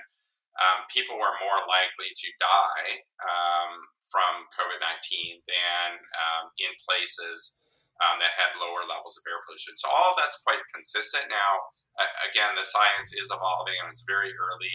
um, 0.59 0.87
people 0.91 1.19
were 1.19 1.35
more 1.43 1.61
likely 1.67 2.11
to 2.15 2.29
die 2.39 3.03
um, 3.23 3.73
from 4.11 4.47
COVID 4.55 4.79
19 4.79 5.43
than 5.47 5.89
um, 5.99 6.45
in 6.63 6.73
places 6.83 7.63
um, 8.03 8.23
that 8.23 8.35
had 8.39 8.59
lower 8.63 8.87
levels 8.87 9.19
of 9.19 9.27
air 9.27 9.43
pollution. 9.43 9.75
So, 9.75 9.91
all 9.91 10.15
of 10.15 10.19
that's 10.19 10.43
quite 10.47 10.63
consistent 10.71 11.27
now. 11.31 11.53
Uh, 11.99 12.31
again, 12.31 12.55
the 12.55 12.67
science 12.67 13.11
is 13.15 13.31
evolving 13.31 13.75
and 13.83 13.91
it's 13.91 14.07
very 14.07 14.31
early 14.39 14.75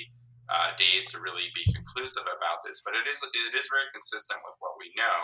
uh, 0.51 0.75
days 0.75 1.07
to 1.15 1.23
really 1.23 1.47
be 1.55 1.63
conclusive 1.71 2.27
about 2.27 2.59
this, 2.67 2.83
but 2.83 2.91
it 2.99 3.07
is, 3.07 3.23
it 3.23 3.55
is 3.55 3.71
very 3.71 3.87
consistent 3.95 4.43
with 4.43 4.59
what 4.59 4.75
we 4.75 4.91
know 4.99 5.19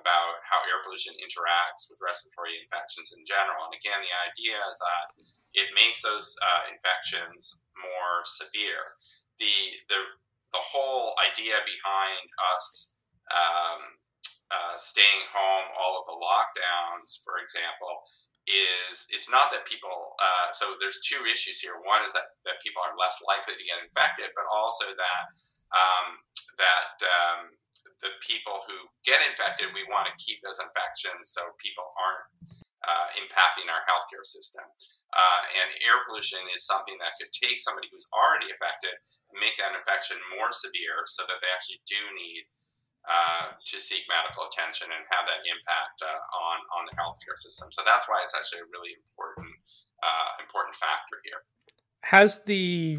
about 0.00 0.42
how 0.42 0.58
air 0.66 0.82
pollution 0.82 1.14
interacts 1.20 1.86
with 1.86 2.00
respiratory 2.02 2.58
infections 2.58 3.14
in 3.14 3.22
general. 3.28 3.68
And 3.68 3.76
again, 3.76 4.00
the 4.02 4.14
idea 4.26 4.58
is 4.58 4.76
that 4.80 5.06
it 5.54 5.68
makes 5.76 6.02
those 6.02 6.34
uh, 6.42 6.72
infections 6.72 7.62
more 7.78 8.26
severe. 8.26 8.82
The, 9.38 9.84
the, 9.92 10.00
the 10.50 10.64
whole 10.64 11.14
idea 11.22 11.62
behind 11.62 12.26
us 12.56 12.98
um, 13.30 13.80
uh, 14.52 14.76
staying 14.76 15.24
home, 15.32 15.66
all 15.80 15.96
of 15.96 16.04
the 16.08 16.16
lockdowns, 16.16 17.22
for 17.24 17.40
example, 17.40 18.04
is 18.44 19.08
it's 19.08 19.32
not 19.32 19.48
that 19.48 19.64
people 19.64 19.88
uh, 20.20 20.52
so 20.52 20.76
there's 20.76 21.00
two 21.00 21.24
issues 21.24 21.64
here. 21.64 21.80
One 21.80 22.04
is 22.04 22.12
that, 22.12 22.28
that 22.44 22.60
people 22.60 22.84
are 22.84 22.92
less 22.92 23.16
likely 23.24 23.56
to 23.56 23.64
get 23.64 23.80
infected 23.80 24.28
but 24.36 24.44
also 24.52 24.92
that 24.92 25.22
um, 25.72 26.20
that 26.60 26.92
um, 27.00 27.40
the 28.04 28.12
people 28.20 28.60
who 28.68 28.76
get 29.00 29.24
infected 29.24 29.72
we 29.72 29.88
want 29.88 30.12
to 30.12 30.14
keep 30.20 30.44
those 30.44 30.60
infections 30.60 31.32
so 31.32 31.56
people 31.56 31.88
aren't 31.96 32.28
uh, 32.84 33.08
impacting 33.16 33.64
our 33.72 33.80
healthcare 33.88 34.24
system. 34.24 34.64
Uh, 35.14 35.42
and 35.62 35.72
air 35.88 36.04
pollution 36.04 36.42
is 36.52 36.66
something 36.66 36.98
that 37.00 37.16
could 37.16 37.30
take 37.32 37.62
somebody 37.64 37.88
who's 37.88 38.10
already 38.12 38.50
affected 38.52 38.92
make 39.40 39.56
that 39.56 39.72
infection 39.72 40.18
more 40.36 40.50
severe 40.52 41.06
so 41.06 41.24
that 41.24 41.38
they 41.40 41.48
actually 41.54 41.80
do 41.88 41.96
need 42.12 42.44
uh, 43.04 43.52
to 43.52 43.76
seek 43.80 44.04
medical 44.08 44.48
attention 44.48 44.88
and 44.88 45.04
have 45.10 45.28
that 45.28 45.44
impact 45.44 46.00
uh, 46.02 46.08
on 46.08 46.58
on 46.76 46.82
the 46.88 46.94
healthcare 46.96 47.36
system. 47.36 47.68
So 47.72 47.82
that's 47.84 48.08
why 48.08 48.20
it's 48.24 48.34
actually 48.34 48.64
a 48.64 48.70
really 48.72 48.96
important 48.96 49.52
uh, 50.02 50.30
important 50.40 50.74
factor 50.74 51.20
here. 51.24 51.40
Has 52.02 52.40
the 52.44 52.98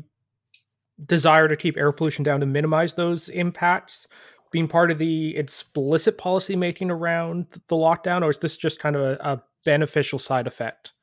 desire 1.05 1.47
to 1.47 1.57
keep 1.57 1.77
air 1.77 1.91
pollution 1.91 2.23
down 2.23 2.39
to 2.39 2.45
minimize 2.45 2.93
those 2.93 3.29
impacts 3.29 4.07
been 4.55 4.67
part 4.69 4.89
of 4.89 4.97
the 4.97 5.35
explicit 5.35 6.17
policy 6.17 6.55
making 6.55 6.89
around 6.89 7.45
the 7.67 7.75
lockdown, 7.75 8.21
or 8.21 8.29
is 8.29 8.39
this 8.39 8.55
just 8.55 8.79
kind 8.79 8.95
of 8.95 9.01
a, 9.01 9.17
a 9.21 9.43
beneficial 9.65 10.17
side 10.17 10.47
effect? 10.47 10.93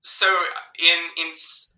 So 0.00 0.26
in 0.78 1.26
in 1.26 1.32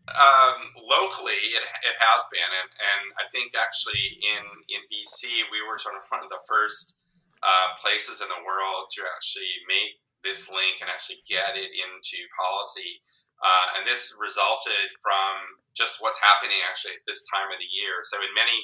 um, 0.06 0.58
locally, 0.78 1.38
it, 1.50 1.64
it 1.82 1.96
has 1.98 2.22
been, 2.30 2.46
and, 2.46 2.70
and 2.70 3.02
I 3.18 3.26
think 3.34 3.58
actually 3.58 4.22
in 4.22 4.44
in 4.70 4.80
BC, 4.86 5.50
we 5.50 5.66
were 5.66 5.82
sort 5.82 5.98
of 5.98 6.06
one 6.14 6.22
of 6.22 6.30
the 6.30 6.42
first 6.46 7.02
uh, 7.42 7.74
places 7.82 8.22
in 8.22 8.30
the 8.30 8.42
world 8.46 8.86
to 8.94 9.02
actually 9.18 9.50
make 9.66 9.98
this 10.22 10.46
link 10.46 10.78
and 10.78 10.88
actually 10.88 11.22
get 11.26 11.58
it 11.58 11.70
into 11.74 12.18
policy. 12.38 13.02
Uh, 13.42 13.66
and 13.76 13.82
this 13.84 14.16
resulted 14.16 14.88
from 15.04 15.60
just 15.76 16.00
what's 16.00 16.22
happening 16.22 16.56
actually 16.64 16.96
at 16.96 17.04
this 17.04 17.26
time 17.28 17.52
of 17.52 17.58
the 17.60 17.68
year. 17.68 18.00
So 18.06 18.22
in 18.22 18.30
many 18.32 18.56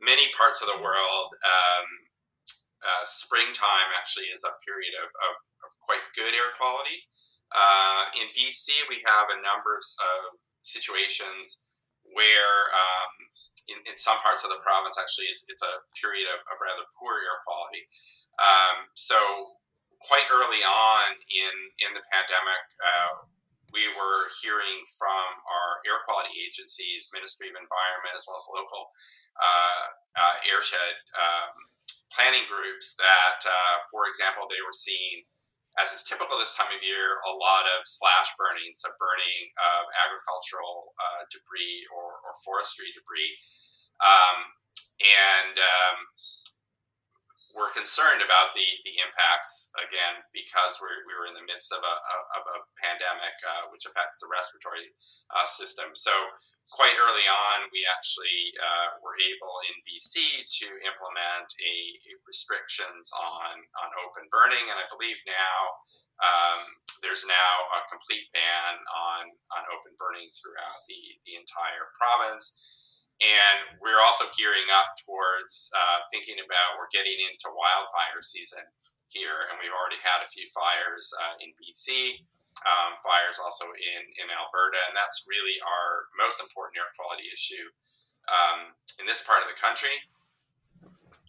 many 0.00 0.32
parts 0.32 0.64
of 0.64 0.72
the 0.72 0.80
world, 0.80 1.28
um, 1.44 1.86
uh, 2.80 3.04
springtime 3.04 3.92
actually 3.92 4.32
is 4.32 4.48
a 4.48 4.56
period 4.64 4.96
of, 4.96 5.12
of, 5.12 5.34
of 5.60 5.70
quite 5.84 6.00
good 6.16 6.32
air 6.32 6.56
quality. 6.56 7.04
Uh, 7.52 8.08
in 8.16 8.32
BC, 8.32 8.88
we 8.88 9.04
have 9.04 9.28
a 9.28 9.42
number 9.44 9.76
of 9.76 9.84
situations 10.62 11.66
where 12.10 12.56
um, 12.74 13.12
in, 13.70 13.78
in, 13.86 13.96
some 13.96 14.18
parts 14.24 14.42
of 14.42 14.50
the 14.50 14.58
province 14.66 14.98
actually 14.98 15.30
it's, 15.30 15.46
it's 15.46 15.62
a 15.62 15.74
period 15.94 16.26
of, 16.26 16.42
of 16.50 16.56
rather 16.58 16.82
poor 16.98 17.22
air 17.22 17.38
quality. 17.46 17.86
Um, 18.40 18.90
so 18.98 19.18
quite 20.02 20.26
early 20.32 20.64
on 20.64 21.14
in, 21.14 21.54
in 21.86 21.90
the 21.94 22.02
pandemic 22.10 22.62
uh, 22.82 23.30
we 23.70 23.86
were 23.94 24.26
hearing 24.42 24.82
from 24.98 25.26
our 25.46 25.78
air 25.86 26.02
quality 26.06 26.34
agencies 26.42 27.06
ministry 27.14 27.50
of 27.50 27.56
environment 27.58 28.14
as 28.14 28.26
well 28.26 28.38
as 28.38 28.46
local 28.50 28.90
uh, 29.38 29.84
uh, 30.18 30.36
airshed 30.50 30.96
um, 31.14 31.52
planning 32.10 32.42
groups 32.50 32.98
that 32.98 33.38
uh, 33.46 33.76
for 33.92 34.10
example 34.10 34.48
they 34.50 34.58
were 34.64 34.74
seeing 34.74 35.20
as 35.80 35.96
is 35.96 36.04
typical 36.04 36.36
this 36.36 36.52
time 36.54 36.68
of 36.68 36.80
year, 36.84 37.16
a 37.24 37.32
lot 37.32 37.64
of 37.76 37.88
slash 37.88 38.28
burning, 38.36 38.70
so 38.76 38.92
burning 39.00 39.40
of 39.56 39.88
agricultural 40.04 40.92
uh, 41.00 41.24
debris 41.32 41.88
or, 41.96 42.20
or, 42.20 42.36
forestry 42.44 42.92
debris. 42.92 43.32
Um, 44.04 44.38
and 45.00 45.56
um, 45.56 45.96
we're 47.54 47.72
concerned 47.74 48.22
about 48.22 48.54
the, 48.54 48.66
the 48.86 48.94
impacts, 49.02 49.74
again, 49.78 50.14
because 50.30 50.78
we're, 50.78 51.02
we 51.06 51.14
were 51.14 51.26
in 51.26 51.34
the 51.34 51.46
midst 51.46 51.74
of 51.74 51.82
a, 51.82 51.94
of 52.38 52.42
a 52.46 52.58
pandemic 52.78 53.36
uh, 53.42 53.70
which 53.74 53.86
affects 53.86 54.22
the 54.22 54.30
respiratory 54.30 54.90
uh, 55.34 55.46
system. 55.46 55.92
So, 55.94 56.12
quite 56.70 56.94
early 56.94 57.26
on, 57.26 57.66
we 57.74 57.82
actually 57.90 58.54
uh, 58.54 59.02
were 59.02 59.18
able 59.18 59.54
in 59.66 59.74
BC 59.82 60.38
to 60.62 60.66
implement 60.86 61.48
a, 61.58 61.74
a, 62.06 62.12
restrictions 62.30 63.10
on, 63.18 63.54
on 63.82 63.88
open 64.06 64.30
burning, 64.30 64.62
and 64.70 64.78
I 64.78 64.86
believe 64.86 65.18
now 65.26 65.58
um, 66.22 66.62
there's 67.02 67.26
now 67.26 67.52
a 67.74 67.80
complete 67.90 68.30
ban 68.30 68.74
on, 68.86 69.34
on 69.56 69.62
open 69.74 69.98
burning 69.98 70.30
throughout 70.30 70.78
the, 70.86 71.02
the 71.26 71.34
entire 71.34 71.90
province. 71.98 72.54
And 73.20 73.76
we're 73.84 74.00
also 74.00 74.24
gearing 74.32 74.64
up 74.72 74.96
towards 75.04 75.68
uh, 75.76 76.00
thinking 76.08 76.40
about 76.40 76.80
we're 76.80 76.88
getting 76.88 77.20
into 77.28 77.52
wildfire 77.52 78.24
season 78.24 78.64
here, 79.12 79.44
and 79.52 79.60
we've 79.60 79.74
already 79.76 80.00
had 80.00 80.24
a 80.24 80.28
few 80.32 80.48
fires 80.48 81.12
uh, 81.20 81.36
in 81.44 81.52
BC, 81.60 82.16
um, 82.64 82.96
fires 83.04 83.36
also 83.36 83.68
in, 83.76 84.02
in 84.24 84.26
Alberta, 84.32 84.80
and 84.88 84.96
that's 84.96 85.28
really 85.28 85.60
our 85.60 86.08
most 86.16 86.40
important 86.40 86.80
air 86.80 86.88
quality 86.96 87.28
issue 87.28 87.68
um, 88.32 88.72
in 89.00 89.04
this 89.04 89.20
part 89.20 89.44
of 89.44 89.52
the 89.52 89.58
country. 89.60 89.92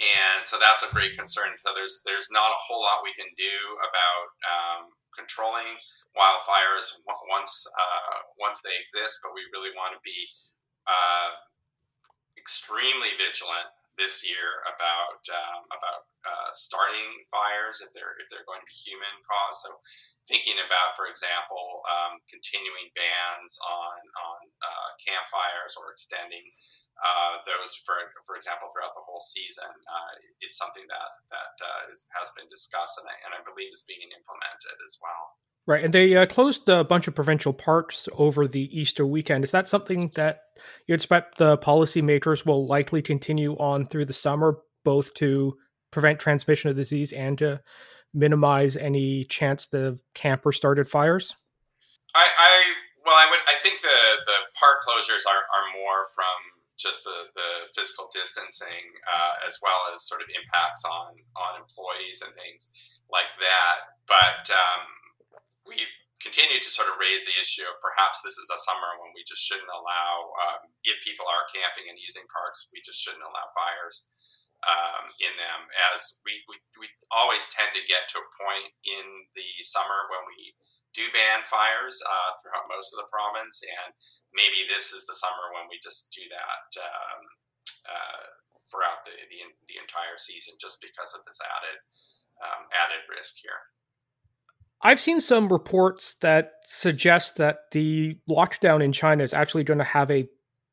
And 0.02 0.42
so 0.42 0.58
that's 0.58 0.82
a 0.88 0.90
great 0.90 1.14
concern. 1.14 1.54
So 1.62 1.78
there's 1.78 2.02
there's 2.08 2.32
not 2.34 2.50
a 2.50 2.62
whole 2.66 2.82
lot 2.82 3.06
we 3.06 3.14
can 3.14 3.30
do 3.38 3.58
about 3.86 4.26
um, 4.50 4.82
controlling 5.14 5.70
wildfires 6.18 7.06
once 7.30 7.68
uh, 7.70 8.18
once 8.40 8.66
they 8.66 8.74
exist, 8.82 9.22
but 9.22 9.36
we 9.38 9.46
really 9.54 9.70
want 9.78 9.94
to 9.94 10.02
be 10.02 10.18
uh, 10.90 11.38
extremely 12.42 13.14
vigilant 13.22 13.70
this 14.02 14.26
year 14.26 14.66
about 14.66 15.22
um, 15.30 15.62
about 15.70 16.02
uh, 16.26 16.50
starting 16.58 17.22
fires 17.30 17.86
if 17.86 17.94
they're 17.94 18.18
if 18.18 18.26
they're 18.34 18.48
going 18.50 18.62
to 18.62 18.70
be 18.70 18.74
human 18.74 19.14
caused. 19.22 19.62
So 19.62 19.78
thinking 20.26 20.58
about, 20.58 20.98
for 20.98 21.06
example, 21.06 21.86
um, 21.86 22.18
continuing 22.26 22.90
bans 22.98 23.54
on 23.70 24.00
on 24.02 24.40
uh, 24.66 24.90
campfires 24.98 25.78
or 25.78 25.94
extending 25.94 26.50
uh, 27.02 27.42
those, 27.46 27.78
for 27.86 27.98
for 28.26 28.34
example, 28.38 28.70
throughout 28.74 28.98
the 28.98 29.06
whole 29.06 29.22
season 29.22 29.70
uh, 29.70 30.14
is 30.42 30.58
something 30.58 30.86
that 30.90 31.12
that 31.30 31.54
uh, 31.62 31.82
is, 31.94 32.10
has 32.18 32.34
been 32.34 32.50
discussed 32.50 32.98
and 33.02 33.10
I, 33.10 33.16
and 33.28 33.32
I 33.38 33.42
believe 33.46 33.70
is 33.70 33.86
being 33.86 34.10
implemented 34.10 34.78
as 34.82 34.98
well. 34.98 35.38
Right, 35.72 35.86
and 35.86 35.94
they 35.94 36.18
uh, 36.18 36.26
closed 36.26 36.68
a 36.68 36.84
bunch 36.84 37.08
of 37.08 37.16
provincial 37.16 37.54
parks 37.54 38.10
over 38.18 38.46
the 38.46 38.68
Easter 38.78 39.08
weekend. 39.08 39.46
Is 39.46 39.52
that 39.52 39.70
something 39.70 40.12
that 40.16 40.42
you 40.86 40.94
expect 40.94 41.38
the 41.38 41.58
policymakers 41.60 42.46
will 42.46 42.68
likely 42.68 43.02
continue 43.02 43.56
on 43.56 43.86
through 43.86 44.04
the 44.04 44.12
summer, 44.12 44.58
both 44.84 45.14
to 45.14 45.56
prevent 45.90 46.20
transmission 46.20 46.70
of 46.70 46.76
disease 46.76 47.14
and 47.14 47.38
to 47.38 47.62
minimize 48.14 48.76
any 48.76 49.24
chance 49.24 49.68
the 49.68 49.98
camper 50.14 50.52
started 50.52 50.90
fires? 50.90 51.38
I, 52.16 52.28
I 52.28 52.74
well, 53.06 53.16
I 53.16 53.32
would. 53.32 53.40
I 53.48 53.56
think 53.64 53.80
the 53.80 54.00
the 54.26 54.40
park 54.60 54.84
closures 54.84 55.24
are, 55.24 55.40
are 55.40 55.80
more 55.80 56.04
from 56.14 56.36
just 56.78 57.06
the, 57.06 57.32
the 57.34 57.50
physical 57.74 58.10
distancing 58.12 58.92
uh, 59.08 59.48
as 59.48 59.58
well 59.64 59.80
as 59.94 60.06
sort 60.06 60.20
of 60.20 60.28
impacts 60.36 60.84
on 60.84 61.16
on 61.40 61.62
employees 61.62 62.22
and 62.28 62.36
things 62.36 63.00
like 63.10 63.32
that. 63.40 63.78
But 64.06 64.52
um, 64.52 64.84
we've 65.68 65.94
continued 66.22 66.62
to 66.62 66.70
sort 66.70 66.90
of 66.90 67.02
raise 67.02 67.26
the 67.26 67.34
issue 67.42 67.66
of 67.66 67.82
perhaps 67.82 68.22
this 68.22 68.38
is 68.38 68.50
a 68.54 68.62
summer 68.62 68.94
when 69.02 69.10
we 69.18 69.26
just 69.26 69.42
shouldn't 69.42 69.70
allow, 69.74 70.30
um, 70.46 70.70
if 70.86 71.02
people 71.02 71.26
are 71.26 71.50
camping 71.50 71.90
and 71.90 71.98
using 71.98 72.26
parks, 72.30 72.70
we 72.70 72.78
just 72.86 73.02
shouldn't 73.02 73.26
allow 73.26 73.48
fires 73.58 74.06
um, 74.62 75.10
in 75.18 75.34
them. 75.42 75.66
As 75.90 76.22
we, 76.22 76.46
we, 76.46 76.62
we 76.78 76.86
always 77.10 77.50
tend 77.50 77.74
to 77.74 77.90
get 77.90 78.06
to 78.14 78.22
a 78.22 78.34
point 78.38 78.70
in 78.86 79.06
the 79.34 79.50
summer 79.66 80.06
when 80.14 80.22
we 80.30 80.54
do 80.94 81.10
ban 81.16 81.42
fires 81.50 81.98
uh, 82.04 82.32
throughout 82.38 82.70
most 82.70 82.94
of 82.94 83.02
the 83.02 83.10
province, 83.10 83.64
and 83.64 83.96
maybe 84.36 84.68
this 84.70 84.92
is 84.92 85.08
the 85.08 85.18
summer 85.18 85.50
when 85.56 85.66
we 85.72 85.80
just 85.82 86.12
do 86.14 86.22
that 86.30 86.68
um, 86.84 87.22
uh, 87.90 88.26
throughout 88.68 89.02
the, 89.08 89.16
the, 89.32 89.40
the 89.72 89.80
entire 89.80 90.20
season, 90.20 90.54
just 90.60 90.84
because 90.84 91.16
of 91.16 91.24
this 91.24 91.40
added 91.42 91.80
um, 92.44 92.68
added 92.76 93.08
risk 93.08 93.40
here. 93.40 93.72
I've 94.84 95.00
seen 95.00 95.22
some 95.22 95.50
reports 95.50 96.16
that 96.16 96.54
suggest 96.64 97.38
that 97.38 97.72
the 97.72 98.18
lockdown 98.28 98.84
in 98.84 98.92
China 98.92 99.24
is 99.24 99.34
actually 99.34 99.64
going 99.64 99.78
to 99.78 99.84
have 99.84 100.10
a 100.10 100.28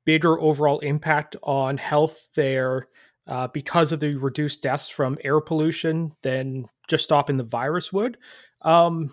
bigger 0.07 0.41
overall 0.41 0.79
impact 0.79 1.37
on 1.43 1.77
health 1.77 2.29
there 2.35 2.89
uh, 3.27 3.49
because 3.49 3.93
of 3.93 4.01
the 4.01 4.17
reduced 4.17 4.63
deaths 4.63 4.89
from 4.89 5.19
air 5.23 5.41
pollution 5.41 6.13
than 6.23 6.65
just 6.89 7.05
stopping 7.05 7.37
the 7.37 7.45
virus 7.45 7.93
would. 7.93 8.17
Um, 8.65 9.11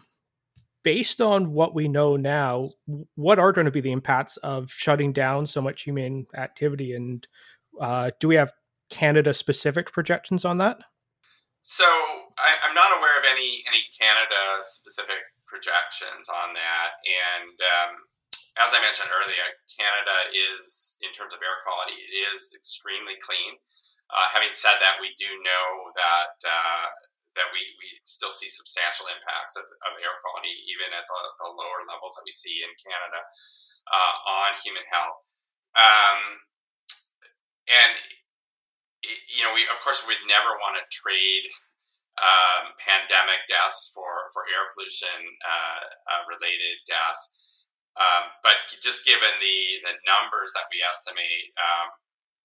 based 0.83 1.19
on 1.19 1.51
what 1.51 1.75
we 1.75 1.89
know 1.89 2.15
now, 2.15 2.69
what 3.15 3.39
are 3.39 3.51
going 3.51 3.65
to 3.65 3.71
be 3.71 3.81
the 3.81 3.91
impacts 3.91 4.37
of 4.37 4.71
shutting 4.71 5.11
down 5.11 5.45
so 5.45 5.61
much 5.61 5.81
human 5.81 6.27
activity? 6.37 6.93
And 6.93 7.27
uh, 7.81 8.11
do 8.21 8.29
we 8.29 8.35
have 8.35 8.53
Canada 8.89 9.33
specific 9.33 9.91
projections 9.91 10.45
on 10.45 10.59
that? 10.59 10.77
So 11.65 11.89
I, 12.37 12.61
am 12.69 12.77
not 12.77 12.93
aware 12.93 13.17
of 13.17 13.25
any 13.25 13.65
any 13.65 13.81
Canada 13.89 14.61
specific 14.61 15.17
projections 15.49 16.29
on 16.29 16.53
that, 16.53 16.89
and 17.01 17.57
um, 17.57 18.05
as 18.61 18.69
I 18.69 18.85
mentioned 18.85 19.09
earlier, 19.09 19.49
Canada 19.73 20.13
is 20.29 21.01
in 21.01 21.09
terms 21.09 21.33
of 21.33 21.41
air 21.41 21.65
quality, 21.65 21.97
it 21.97 22.13
is 22.29 22.53
extremely 22.53 23.17
clean. 23.17 23.57
Uh, 24.13 24.29
having 24.29 24.53
said 24.53 24.77
that, 24.77 25.01
we 25.01 25.17
do 25.17 25.25
know 25.25 25.89
that 25.97 26.37
uh, 26.45 26.85
that 27.33 27.49
we, 27.49 27.65
we 27.81 27.97
still 28.05 28.29
see 28.29 28.45
substantial 28.45 29.09
impacts 29.09 29.57
of, 29.57 29.65
of 29.89 29.97
air 29.97 30.21
quality, 30.21 30.53
even 30.69 30.93
at 30.93 31.09
the, 31.09 31.19
the, 31.41 31.49
lower 31.49 31.81
levels 31.89 32.13
that 32.13 32.29
we 32.29 32.31
see 32.31 32.61
in 32.61 32.69
Canada, 32.77 33.25
uh, 33.89 34.13
on 34.45 34.53
human 34.61 34.85
health. 34.93 35.17
Um, 35.73 36.45
and 37.73 37.97
you 39.31 39.43
know, 39.45 39.53
we 39.53 39.63
of 39.69 39.79
course 39.81 40.03
we'd 40.05 40.21
never 40.25 40.55
want 40.61 40.77
to 40.79 40.83
trade 40.89 41.45
um, 42.15 42.71
pandemic 42.79 43.43
deaths 43.51 43.91
for 43.91 44.31
for 44.31 44.47
air 44.55 44.71
pollution 44.71 45.19
uh, 45.43 45.83
uh, 46.11 46.21
related 46.31 46.79
deaths. 46.87 47.43
Um, 47.95 48.27
but 48.43 48.59
just 48.83 49.07
given 49.07 49.31
the 49.39 49.59
the 49.87 49.95
numbers 50.03 50.51
that 50.55 50.67
we 50.71 50.83
estimate, 50.83 51.51
um, 51.59 51.95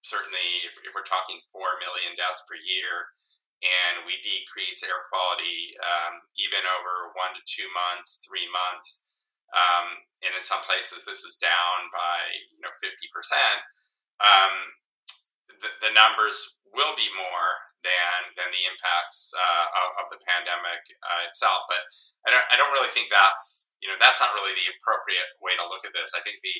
certainly 0.03 0.63
if, 0.67 0.79
if, 0.87 0.95
we're 0.95 1.07
talking 1.07 1.43
4 1.51 1.83
million 1.83 2.15
deaths 2.15 2.47
per 2.47 2.57
year 2.57 3.05
and 3.61 4.07
we 4.09 4.17
decrease 4.25 4.81
air 4.87 5.05
quality 5.13 5.77
um, 5.85 6.23
even 6.41 6.65
over 6.81 7.13
one 7.19 7.35
to 7.37 7.43
two 7.45 7.69
months, 7.77 8.25
three 8.25 8.49
months, 8.49 9.11
um, 9.53 10.01
and 10.25 10.33
in 10.33 10.45
some 10.47 10.63
places 10.65 11.05
this 11.05 11.27
is 11.27 11.37
down 11.37 11.91
by 11.93 12.19
you 12.55 12.63
know 12.63 12.73
50%, 12.79 12.95
um, 14.23 14.55
the, 15.59 15.71
the, 15.89 15.93
numbers 15.93 16.63
will 16.71 16.95
be 16.95 17.09
more 17.19 17.51
than 17.83 18.19
than 18.39 18.49
the 18.55 18.65
impacts 18.71 19.35
uh, 19.35 19.67
of, 19.75 19.89
of, 20.03 20.07
the 20.15 20.21
pandemic 20.23 20.83
uh, 21.03 21.27
itself. 21.27 21.67
But 21.67 21.83
I 22.25 22.29
don't, 22.31 22.47
I 22.53 22.55
don't 22.55 22.75
really 22.75 22.93
think 22.93 23.11
that's 23.11 23.71
you 23.83 23.91
know 23.91 23.99
that's 23.99 24.23
not 24.23 24.37
really 24.39 24.55
the 24.55 24.71
appropriate 24.79 25.31
way 25.43 25.59
to 25.59 25.67
look 25.67 25.83
at 25.83 25.95
this. 25.97 26.15
I 26.15 26.23
think 26.23 26.39
the, 26.41 26.57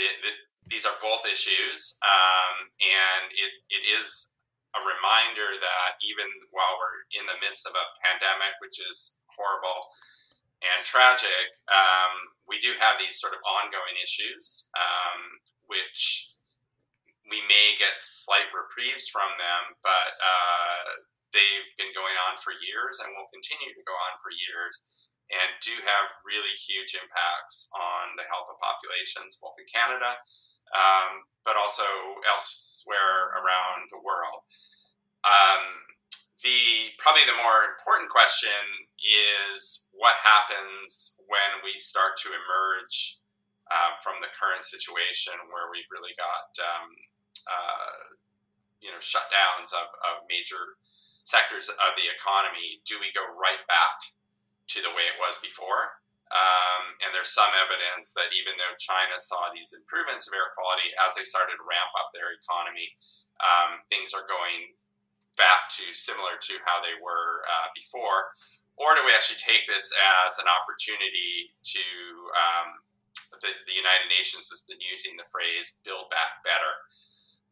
the, 0.00 0.06
the 0.24 0.32
these 0.72 0.88
are 0.88 0.96
both 1.00 1.28
issues, 1.28 2.00
um, 2.00 2.54
and 2.80 3.28
it, 3.36 3.52
it 3.68 3.84
is 4.00 4.34
a 4.74 4.80
reminder 4.80 5.54
that 5.60 5.90
even 6.02 6.26
while 6.50 6.74
we're 6.80 7.04
in 7.14 7.28
the 7.28 7.38
midst 7.44 7.68
of 7.68 7.76
a 7.76 7.86
pandemic, 8.02 8.56
which 8.58 8.80
is 8.80 9.20
horrible 9.30 9.92
and 10.64 10.82
tragic, 10.82 11.46
um, 11.68 12.12
we 12.48 12.58
do 12.58 12.72
have 12.80 12.96
these 12.98 13.20
sort 13.20 13.36
of 13.36 13.40
ongoing 13.44 13.96
issues, 14.02 14.70
um, 14.74 15.20
which 15.68 16.33
we 17.30 17.40
may 17.48 17.76
get 17.80 17.96
slight 17.96 18.48
reprieves 18.52 19.08
from 19.08 19.28
them, 19.40 19.62
but 19.80 20.10
uh, 20.20 20.84
they've 21.32 21.68
been 21.80 21.92
going 21.96 22.16
on 22.28 22.36
for 22.40 22.52
years 22.60 23.00
and 23.00 23.12
will 23.16 23.32
continue 23.32 23.72
to 23.72 23.84
go 23.88 23.94
on 23.96 24.14
for 24.20 24.30
years 24.32 25.08
and 25.32 25.48
do 25.64 25.72
have 25.88 26.12
really 26.20 26.52
huge 26.52 26.92
impacts 26.94 27.72
on 27.72 28.12
the 28.20 28.28
health 28.28 28.46
of 28.52 28.60
populations, 28.60 29.40
both 29.40 29.56
in 29.56 29.64
Canada 29.64 30.20
um, 30.74 31.22
but 31.44 31.54
also 31.56 31.84
elsewhere 32.26 33.36
around 33.38 33.86
the 33.92 34.00
world. 34.02 34.42
Um, 35.24 35.64
the 36.42 36.92
probably 37.00 37.24
the 37.24 37.40
more 37.40 37.72
important 37.72 38.12
question 38.12 38.60
is 39.00 39.88
what 39.96 40.16
happens 40.20 41.20
when 41.28 41.64
we 41.64 41.76
start 41.80 42.20
to 42.24 42.28
emerge 42.28 43.20
uh, 43.72 43.96
from 44.04 44.20
the 44.20 44.28
current 44.36 44.64
situation 44.64 45.32
where 45.48 45.72
we've 45.72 45.88
really 45.88 46.12
got 46.20 46.52
um, 46.60 46.92
uh, 47.48 48.16
you 48.80 48.90
know 48.92 49.00
shutdowns 49.00 49.72
of, 49.72 49.88
of 50.12 50.28
major 50.28 50.80
sectors 51.24 51.72
of 51.72 51.92
the 51.96 52.06
economy. 52.12 52.84
Do 52.84 53.00
we 53.00 53.08
go 53.16 53.24
right 53.36 53.62
back 53.66 53.98
to 54.74 54.78
the 54.84 54.92
way 54.92 55.04
it 55.08 55.16
was 55.20 55.40
before? 55.40 56.04
Um, 56.32 56.96
and 57.04 57.14
there's 57.14 57.30
some 57.30 57.52
evidence 57.52 58.16
that 58.16 58.32
even 58.34 58.58
though 58.58 58.74
China 58.80 59.20
saw 59.20 59.52
these 59.54 59.76
improvements 59.76 60.26
of 60.26 60.34
air 60.34 60.50
quality 60.56 60.90
as 61.04 61.14
they 61.14 61.22
started 61.22 61.60
to 61.60 61.64
ramp 61.64 61.92
up 61.94 62.10
their 62.10 62.34
economy, 62.34 62.90
um, 63.38 63.84
things 63.86 64.10
are 64.16 64.26
going 64.26 64.74
back 65.36 65.70
to 65.78 65.84
similar 65.94 66.38
to 66.38 66.54
how 66.66 66.82
they 66.82 66.94
were 66.98 67.44
uh, 67.46 67.68
before? 67.74 68.34
Or 68.74 68.98
do 68.98 69.06
we 69.06 69.14
actually 69.14 69.38
take 69.38 69.66
this 69.70 69.94
as 70.26 70.42
an 70.42 70.50
opportunity 70.50 71.54
to, 71.54 71.84
um, 72.34 72.68
the, 73.38 73.50
the, 73.70 73.76
United 73.76 74.10
Nations 74.10 74.50
has 74.50 74.66
been 74.66 74.82
using 74.82 75.14
the 75.14 75.26
phrase 75.30 75.78
build 75.86 76.10
back 76.10 76.42
better. 76.42 76.72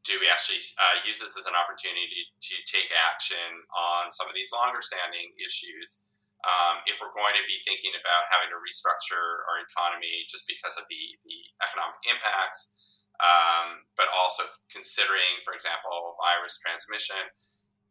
Do 0.02 0.18
we 0.18 0.26
actually 0.26 0.58
uh, 0.82 1.06
use 1.06 1.22
this 1.22 1.38
as 1.38 1.46
an 1.46 1.54
opportunity 1.54 2.26
to 2.26 2.54
take 2.66 2.90
action 3.06 3.50
on 3.70 4.10
some 4.10 4.26
of 4.26 4.34
these 4.34 4.50
longer 4.50 4.82
standing 4.82 5.30
issues? 5.38 6.10
um, 6.42 6.82
if 6.90 6.98
we're 6.98 7.14
going 7.14 7.38
to 7.38 7.46
be 7.46 7.58
thinking 7.62 7.94
about 7.94 8.26
having 8.34 8.50
to 8.50 8.58
restructure 8.58 9.46
our 9.46 9.62
economy 9.62 10.26
just 10.26 10.50
because 10.50 10.74
of 10.74 10.82
the, 10.90 11.02
the 11.22 11.38
economic 11.62 12.02
impacts, 12.10 12.98
um, 13.22 13.86
but 13.94 14.10
also 14.10 14.42
considering, 14.66 15.38
for 15.46 15.54
example, 15.54 16.18
virus 16.18 16.58
transmission, 16.58 17.22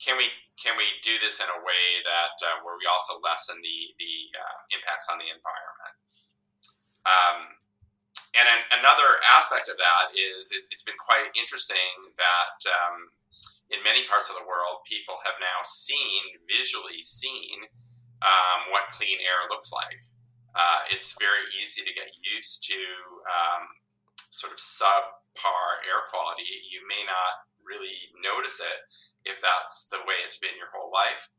can 0.04 0.18
we 0.18 0.28
can 0.58 0.74
we 0.76 0.98
do 1.06 1.14
this 1.22 1.38
in 1.40 1.46
a 1.46 1.60
way 1.62 1.86
that 2.10 2.34
uh, 2.42 2.58
where 2.66 2.74
we 2.74 2.90
also 2.90 3.22
lessen 3.22 3.54
the 3.62 3.80
the 4.02 4.14
uh, 4.34 4.58
impacts 4.74 5.08
on 5.08 5.22
the 5.22 5.30
environment? 5.30 5.96
Um, 7.06 7.61
and 8.32 8.48
an, 8.48 8.62
another 8.80 9.20
aspect 9.28 9.68
of 9.68 9.76
that 9.76 10.16
is 10.16 10.52
it, 10.56 10.64
has 10.72 10.84
been 10.88 11.00
quite 11.00 11.32
interesting 11.36 12.16
that 12.16 12.60
um, 12.72 13.12
in 13.72 13.84
many 13.84 14.08
parts 14.08 14.32
of 14.32 14.40
the 14.40 14.48
world, 14.48 14.84
people 14.88 15.20
have 15.24 15.36
now 15.40 15.60
seen 15.64 16.44
visually 16.48 17.04
seen 17.04 17.68
um, 18.24 18.72
what 18.72 18.92
clean 18.92 19.20
air 19.20 19.42
looks 19.52 19.72
like. 19.72 20.00
Uh, 20.56 20.80
it's 20.92 21.16
very 21.20 21.44
easy 21.60 21.84
to 21.84 21.96
get 21.96 22.12
used 22.24 22.64
to 22.68 22.80
um, 23.28 23.64
sort 24.32 24.52
of 24.52 24.60
subpar 24.60 25.68
air 25.88 26.08
quality. 26.12 26.48
You 26.68 26.84
may 26.88 27.04
not 27.08 27.48
really 27.64 28.12
notice 28.20 28.60
it 28.60 28.80
if 29.24 29.40
that's 29.40 29.88
the 29.88 30.04
way 30.04 30.20
it's 30.24 30.40
been 30.40 30.56
your 30.60 30.72
whole 30.76 30.92
life. 30.92 31.32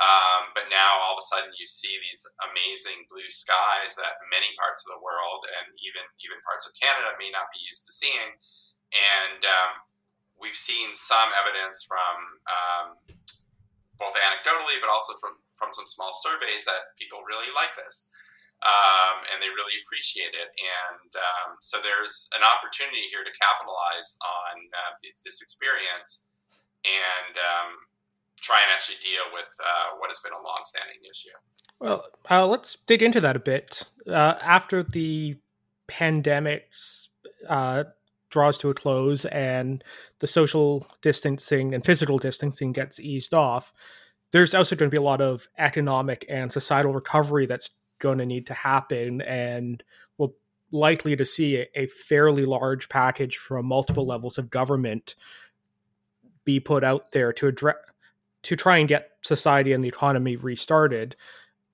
Um, 0.00 0.56
but 0.56 0.72
now 0.72 1.04
all 1.04 1.20
of 1.20 1.20
a 1.20 1.28
sudden 1.28 1.52
you 1.60 1.68
see 1.68 2.00
these 2.00 2.24
amazing 2.48 3.04
blue 3.12 3.28
skies 3.28 3.92
that 4.00 4.16
many 4.32 4.48
parts 4.56 4.88
of 4.88 4.96
the 4.96 5.04
world 5.04 5.44
and 5.44 5.68
even 5.84 6.00
even 6.24 6.40
parts 6.40 6.64
of 6.64 6.72
Canada 6.80 7.12
may 7.20 7.28
not 7.28 7.52
be 7.52 7.60
used 7.60 7.84
to 7.84 7.92
seeing. 7.92 8.32
And 8.92 9.40
um, 9.44 9.72
we've 10.40 10.56
seen 10.56 10.96
some 10.96 11.28
evidence 11.36 11.84
from 11.84 12.16
um, 12.48 12.86
both 14.00 14.16
anecdotally 14.16 14.80
but 14.80 14.88
also 14.88 15.12
from 15.20 15.36
from 15.60 15.76
some 15.76 15.84
small 15.84 16.16
surveys 16.16 16.64
that 16.64 16.96
people 16.96 17.20
really 17.28 17.52
like 17.52 17.76
this. 17.76 18.16
Um, 18.62 19.26
and 19.28 19.42
they 19.42 19.50
really 19.50 19.74
appreciate 19.82 20.38
it. 20.38 20.48
And 20.54 21.10
um, 21.18 21.58
so 21.58 21.82
there's 21.82 22.30
an 22.38 22.46
opportunity 22.46 23.10
here 23.10 23.26
to 23.26 23.34
capitalize 23.34 24.14
on 24.22 24.54
uh, 24.70 24.92
this 25.02 25.42
experience 25.42 26.30
and 26.86 27.34
um, 27.34 27.70
try 28.42 28.60
and 28.60 28.70
actually 28.74 28.96
deal 29.00 29.32
with 29.32 29.48
uh, 29.62 29.96
what 29.98 30.10
has 30.10 30.18
been 30.20 30.32
a 30.32 30.42
longstanding 30.46 30.98
issue. 31.08 31.30
Well, 31.80 32.04
uh, 32.30 32.46
let's 32.46 32.76
dig 32.86 33.02
into 33.02 33.20
that 33.20 33.36
a 33.36 33.40
bit. 33.40 33.82
Uh, 34.06 34.34
after 34.42 34.82
the 34.82 35.36
pandemic 35.86 36.68
uh, 37.48 37.84
draws 38.30 38.58
to 38.58 38.70
a 38.70 38.74
close 38.74 39.24
and 39.26 39.82
the 40.18 40.26
social 40.26 40.86
distancing 41.00 41.74
and 41.74 41.84
physical 41.84 42.18
distancing 42.18 42.72
gets 42.72 42.98
eased 43.00 43.32
off, 43.32 43.72
there's 44.32 44.54
also 44.54 44.74
going 44.74 44.90
to 44.90 44.94
be 44.94 44.98
a 44.98 45.02
lot 45.02 45.20
of 45.20 45.46
economic 45.58 46.24
and 46.28 46.52
societal 46.52 46.92
recovery 46.92 47.46
that's 47.46 47.70
going 47.98 48.18
to 48.18 48.26
need 48.26 48.46
to 48.48 48.54
happen 48.54 49.20
and 49.22 49.84
we're 50.18 50.28
likely 50.72 51.14
to 51.14 51.24
see 51.24 51.58
a, 51.58 51.66
a 51.76 51.86
fairly 51.86 52.44
large 52.44 52.88
package 52.88 53.36
from 53.36 53.66
multiple 53.66 54.04
levels 54.04 54.38
of 54.38 54.50
government 54.50 55.14
be 56.44 56.58
put 56.58 56.82
out 56.82 57.12
there 57.12 57.32
to 57.32 57.46
address 57.46 57.76
to 58.42 58.56
try 58.56 58.78
and 58.78 58.88
get 58.88 59.10
society 59.22 59.72
and 59.72 59.82
the 59.82 59.88
economy 59.88 60.36
restarted 60.36 61.16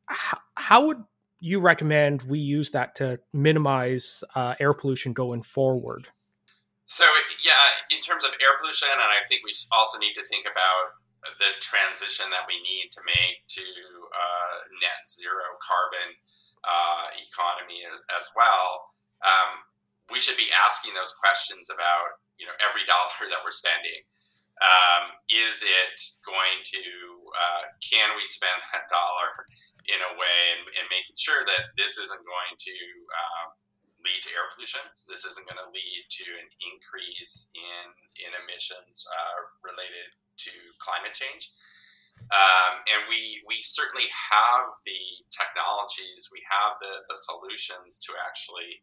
how, 0.06 0.38
how 0.54 0.86
would 0.86 1.02
you 1.40 1.60
recommend 1.60 2.22
we 2.22 2.38
use 2.38 2.70
that 2.72 2.94
to 2.96 3.18
minimize 3.32 4.24
uh, 4.34 4.54
air 4.60 4.72
pollution 4.72 5.12
going 5.12 5.42
forward 5.42 6.00
so 6.84 7.04
yeah 7.44 7.96
in 7.96 8.02
terms 8.02 8.24
of 8.24 8.30
air 8.40 8.58
pollution 8.60 8.88
and 8.92 9.02
i 9.02 9.24
think 9.28 9.42
we 9.44 9.52
also 9.72 9.98
need 9.98 10.14
to 10.14 10.24
think 10.24 10.44
about 10.44 10.98
the 11.36 11.50
transition 11.60 12.30
that 12.30 12.46
we 12.46 12.56
need 12.62 12.88
to 12.94 13.02
make 13.04 13.42
to 13.50 13.60
uh, 13.60 14.56
net 14.80 15.02
zero 15.04 15.44
carbon 15.60 16.14
uh, 16.64 17.06
economy 17.14 17.84
as, 17.86 18.00
as 18.16 18.30
well, 18.34 18.86
um, 19.26 19.62
we 20.10 20.18
should 20.18 20.38
be 20.38 20.48
asking 20.64 20.94
those 20.94 21.12
questions 21.18 21.68
about 21.68 22.22
you 22.38 22.46
know 22.46 22.54
every 22.62 22.86
dollar 22.90 23.28
that 23.28 23.42
we're 23.42 23.54
spending. 23.54 24.02
Um, 24.58 25.14
is 25.30 25.62
it 25.62 25.96
going 26.26 26.58
to 26.66 26.82
uh, 27.30 27.64
can 27.78 28.16
we 28.18 28.26
spend 28.26 28.58
that 28.74 28.90
dollar 28.92 29.46
in 29.86 30.00
a 30.02 30.12
way 30.18 30.40
and, 30.58 30.62
and, 30.76 30.86
making 30.92 31.16
sure 31.16 31.46
that 31.48 31.72
this 31.80 31.96
isn't 31.96 32.20
going 32.20 32.54
to 32.60 32.76
um, 33.08 33.48
lead 34.04 34.20
to 34.20 34.34
air 34.36 34.50
pollution. 34.52 34.84
This 35.08 35.24
isn't 35.24 35.48
going 35.48 35.60
to 35.62 35.70
lead 35.72 36.02
to 36.22 36.26
an 36.38 36.48
increase 36.60 37.50
in 37.56 37.84
in 38.24 38.30
emissions 38.44 39.06
uh, 39.08 39.38
related 39.64 40.12
to 40.48 40.52
climate 40.78 41.14
change. 41.14 41.50
Um, 42.34 42.82
and 42.90 43.00
we 43.06 43.40
we 43.46 43.62
certainly 43.62 44.10
have 44.10 44.74
the 44.84 45.02
technologies, 45.30 46.28
we 46.34 46.42
have 46.50 46.76
the, 46.82 46.90
the 46.90 47.18
solutions 47.18 47.98
to 48.04 48.18
actually 48.18 48.82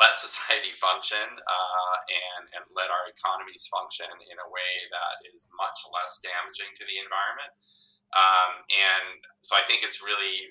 let 0.00 0.16
society 0.16 0.72
function 0.72 1.28
uh, 1.28 1.96
and, 2.08 2.42
and 2.56 2.64
let 2.72 2.88
our 2.88 3.04
economies 3.12 3.68
function 3.68 4.08
in 4.08 4.36
a 4.40 4.48
way 4.48 4.72
that 4.90 5.20
is 5.28 5.52
much 5.54 5.84
less 5.92 6.18
damaging 6.24 6.72
to 6.80 6.84
the 6.88 6.96
environment. 6.98 7.52
Um, 8.16 8.66
and 8.66 9.22
so 9.44 9.54
I 9.54 9.62
think 9.68 9.86
it's 9.86 10.02
really 10.02 10.50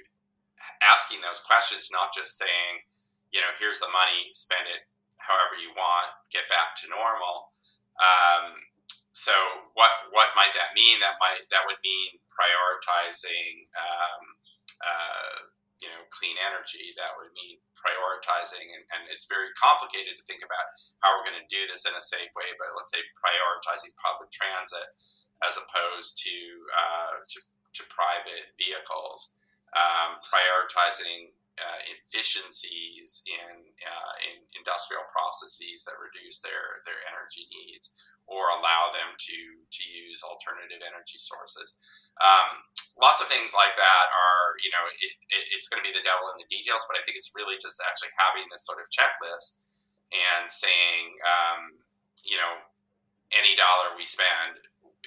asking 0.85 1.19
those 1.19 1.43
questions, 1.43 1.89
not 1.91 2.15
just 2.15 2.39
saying, 2.39 2.85
you 3.35 3.41
know, 3.41 3.51
here's 3.59 3.81
the 3.83 3.91
money, 3.91 4.31
spend 4.31 4.63
it 4.69 4.87
however 5.19 5.59
you 5.59 5.73
want, 5.75 6.09
get 6.31 6.47
back 6.47 6.73
to 6.81 6.89
normal. 6.89 7.51
Um, 7.99 8.55
so 9.11 9.35
what 9.75 9.91
what 10.15 10.31
might 10.39 10.55
that 10.55 10.71
mean? 10.71 11.03
That 11.03 11.19
might 11.19 11.43
that 11.51 11.67
would 11.67 11.81
mean 11.83 12.23
prioritizing 12.31 13.67
um, 13.75 14.21
uh, 14.79 15.35
you 15.79 15.89
know 15.89 16.03
clean 16.11 16.35
energy. 16.43 16.91
That 16.95 17.15
would 17.19 17.31
mean 17.35 17.59
prioritizing, 17.75 18.67
and, 18.67 18.83
and 18.95 19.01
it's 19.11 19.27
very 19.27 19.51
complicated 19.55 20.19
to 20.19 20.23
think 20.27 20.43
about 20.43 20.65
how 21.03 21.15
we're 21.15 21.27
going 21.27 21.39
to 21.39 21.49
do 21.51 21.63
this 21.67 21.87
in 21.87 21.95
a 21.95 22.03
safe 22.03 22.31
way. 22.35 22.49
But 22.59 22.75
let's 22.75 22.91
say 22.91 23.01
prioritizing 23.15 23.95
public 23.99 24.29
transit 24.31 24.91
as 25.43 25.55
opposed 25.55 26.19
to 26.27 26.35
uh, 26.75 27.23
to, 27.23 27.37
to, 27.79 27.81
private 27.87 28.51
vehicles, 28.59 29.39
um, 29.71 30.19
prioritizing 30.19 31.31
uh, 31.59 31.79
efficiencies 31.91 33.23
in 33.27 33.55
uh, 33.83 34.13
in 34.31 34.39
industrial 34.55 35.03
processes 35.11 35.83
that 35.83 35.99
reduce 35.99 36.39
their 36.39 36.79
their 36.87 36.99
energy 37.11 37.45
needs 37.51 37.91
or 38.25 38.47
allow 38.55 38.89
them 38.95 39.13
to 39.19 39.37
to 39.67 39.83
use 39.83 40.23
alternative 40.23 40.79
energy 40.79 41.19
sources. 41.19 41.77
Um, 42.23 42.63
lots 42.95 43.19
of 43.19 43.27
things 43.27 43.51
like 43.51 43.75
that 43.75 44.05
are 44.09 44.45
you 44.63 44.71
know 44.71 44.83
it, 44.87 45.13
it, 45.35 45.43
it's 45.51 45.67
going 45.67 45.83
to 45.83 45.87
be 45.87 45.95
the 45.95 46.05
devil 46.05 46.31
in 46.31 46.39
the 46.39 46.49
details, 46.49 46.87
but 46.87 46.95
I 46.95 47.03
think 47.03 47.19
it's 47.19 47.35
really 47.35 47.59
just 47.59 47.77
actually 47.83 48.15
having 48.15 48.47
this 48.49 48.63
sort 48.63 48.79
of 48.79 48.87
checklist 48.87 49.67
and 50.09 50.47
saying 50.49 51.05
um, 51.27 51.75
you 52.23 52.39
know 52.39 52.63
any 53.35 53.53
dollar 53.53 53.93
we 53.93 54.07
spend 54.07 54.57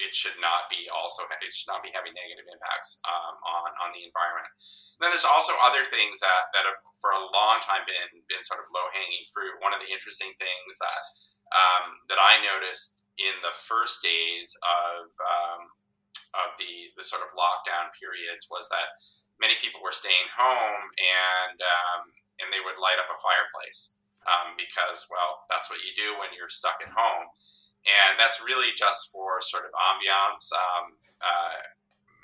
it 0.01 0.13
should 0.13 0.37
not 0.41 0.65
be 0.73 0.89
also 0.89 1.21
it 1.29 1.53
should 1.53 1.69
not 1.69 1.85
be 1.85 1.93
having 1.93 2.17
negative 2.17 2.49
impacts 2.49 2.97
um, 3.05 3.37
on 3.45 3.69
on 3.85 3.89
the 3.93 4.01
environment. 4.01 4.49
And 4.97 5.05
then 5.05 5.09
there's 5.13 5.27
also 5.27 5.53
other 5.61 5.85
things 5.85 6.17
that 6.25 6.49
that 6.57 6.65
have 6.65 6.81
for 6.97 7.13
a 7.13 7.21
long 7.29 7.61
time 7.61 7.85
been 7.85 8.25
been 8.25 8.41
sort 8.41 8.63
of 8.63 8.73
low 8.73 8.89
hanging 8.89 9.25
fruit. 9.29 9.61
One 9.61 9.75
of 9.75 9.81
the 9.81 9.91
interesting 9.93 10.33
things 10.41 10.81
that 10.81 11.03
um, 11.53 11.85
that 12.09 12.17
I 12.17 12.41
noticed 12.41 13.05
in 13.21 13.37
the 13.45 13.53
first 13.53 14.01
days 14.01 14.57
of 14.65 15.13
um, 15.21 15.61
of 16.41 16.57
the 16.57 16.89
the 16.97 17.05
sort 17.05 17.21
of 17.21 17.29
lockdown 17.37 17.93
periods 17.93 18.49
was 18.49 18.65
that 18.73 18.97
many 19.37 19.53
people 19.61 19.81
were 19.81 19.93
staying 19.93 20.29
home 20.33 20.83
and 20.97 21.57
um, 21.61 22.01
and 22.41 22.49
they 22.49 22.61
would 22.65 22.81
light 22.81 22.97
up 22.97 23.09
a 23.13 23.17
fireplace 23.21 24.01
um, 24.25 24.57
because 24.57 25.05
well 25.13 25.45
that's 25.49 25.69
what 25.69 25.81
you 25.85 25.93
do 25.93 26.17
when 26.17 26.33
you're 26.33 26.49
stuck 26.49 26.81
at 26.81 26.89
home 26.89 27.29
and 27.83 28.19
that's 28.19 28.39
really 28.43 28.71
just 28.75 29.11
for 29.11 29.39
sort 29.43 29.67
of 29.67 29.71
ambiance. 29.75 30.51
Um, 30.55 30.95
uh, 31.19 31.59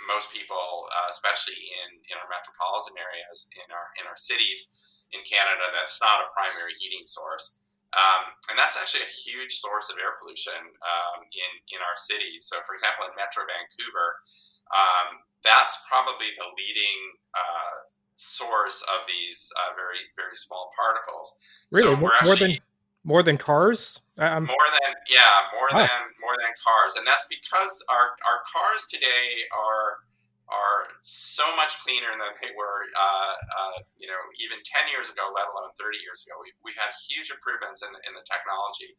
most 0.08 0.32
people, 0.32 0.88
uh, 0.96 1.12
especially 1.12 1.60
in, 1.84 2.00
in 2.08 2.16
our 2.16 2.30
metropolitan 2.32 2.96
areas, 2.96 3.52
in 3.52 3.68
our 3.72 3.88
in 4.00 4.08
our 4.08 4.16
cities 4.16 4.72
in 5.12 5.20
Canada, 5.28 5.66
that's 5.76 6.00
not 6.00 6.24
a 6.24 6.28
primary 6.32 6.74
heating 6.80 7.04
source. 7.04 7.60
Um, 7.90 8.30
and 8.50 8.56
that's 8.58 8.78
actually 8.78 9.02
a 9.02 9.10
huge 9.10 9.50
source 9.58 9.90
of 9.90 9.98
air 9.98 10.14
pollution 10.22 10.62
um, 10.62 11.26
in, 11.26 11.52
in 11.74 11.82
our 11.82 11.98
cities. 11.98 12.46
So, 12.46 12.62
for 12.62 12.78
example, 12.78 13.10
in 13.10 13.18
Metro 13.18 13.42
Vancouver, 13.50 14.22
um, 14.70 15.26
that's 15.42 15.82
probably 15.90 16.30
the 16.38 16.46
leading 16.54 17.00
uh, 17.34 17.90
source 18.14 18.86
of 18.94 19.10
these 19.10 19.50
uh, 19.58 19.74
very, 19.74 20.06
very 20.14 20.38
small 20.38 20.70
particles. 20.78 21.42
Really? 21.74 21.90
So 21.90 21.98
more, 21.98 22.14
actually, 22.14 22.62
than, 22.62 22.69
more 23.04 23.24
than 23.24 23.38
cars? 23.38 24.02
Um, 24.18 24.44
more 24.46 24.70
than 24.84 24.94
yeah, 25.08 25.48
more 25.56 25.70
than 25.72 25.90
more 26.20 26.36
than 26.36 26.52
cars, 26.60 26.96
and 27.00 27.08
that's 27.08 27.28
because 27.32 27.84
our 27.88 28.20
our 28.28 28.44
cars 28.52 28.88
today 28.92 29.48
are 29.56 30.04
are 30.50 30.90
so 31.00 31.46
much 31.56 31.78
cleaner 31.86 32.10
than 32.10 32.34
they 32.42 32.50
were, 32.58 32.90
uh, 32.98 33.34
uh, 33.38 33.78
you 34.02 34.10
know, 34.10 34.18
even 34.42 34.58
10 34.66 34.90
years 34.90 35.06
ago, 35.06 35.30
let 35.30 35.46
alone 35.46 35.70
30 35.78 36.02
years 36.02 36.26
ago. 36.26 36.42
We've, 36.42 36.58
we've 36.66 36.82
had 36.82 36.90
huge 37.06 37.30
improvements 37.30 37.86
in, 37.86 37.94
in 38.10 38.18
the 38.18 38.26
technology 38.26 38.98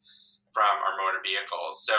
from 0.54 0.70
our 0.86 0.94
motor 1.02 1.18
vehicles. 1.26 1.82
So 1.82 1.94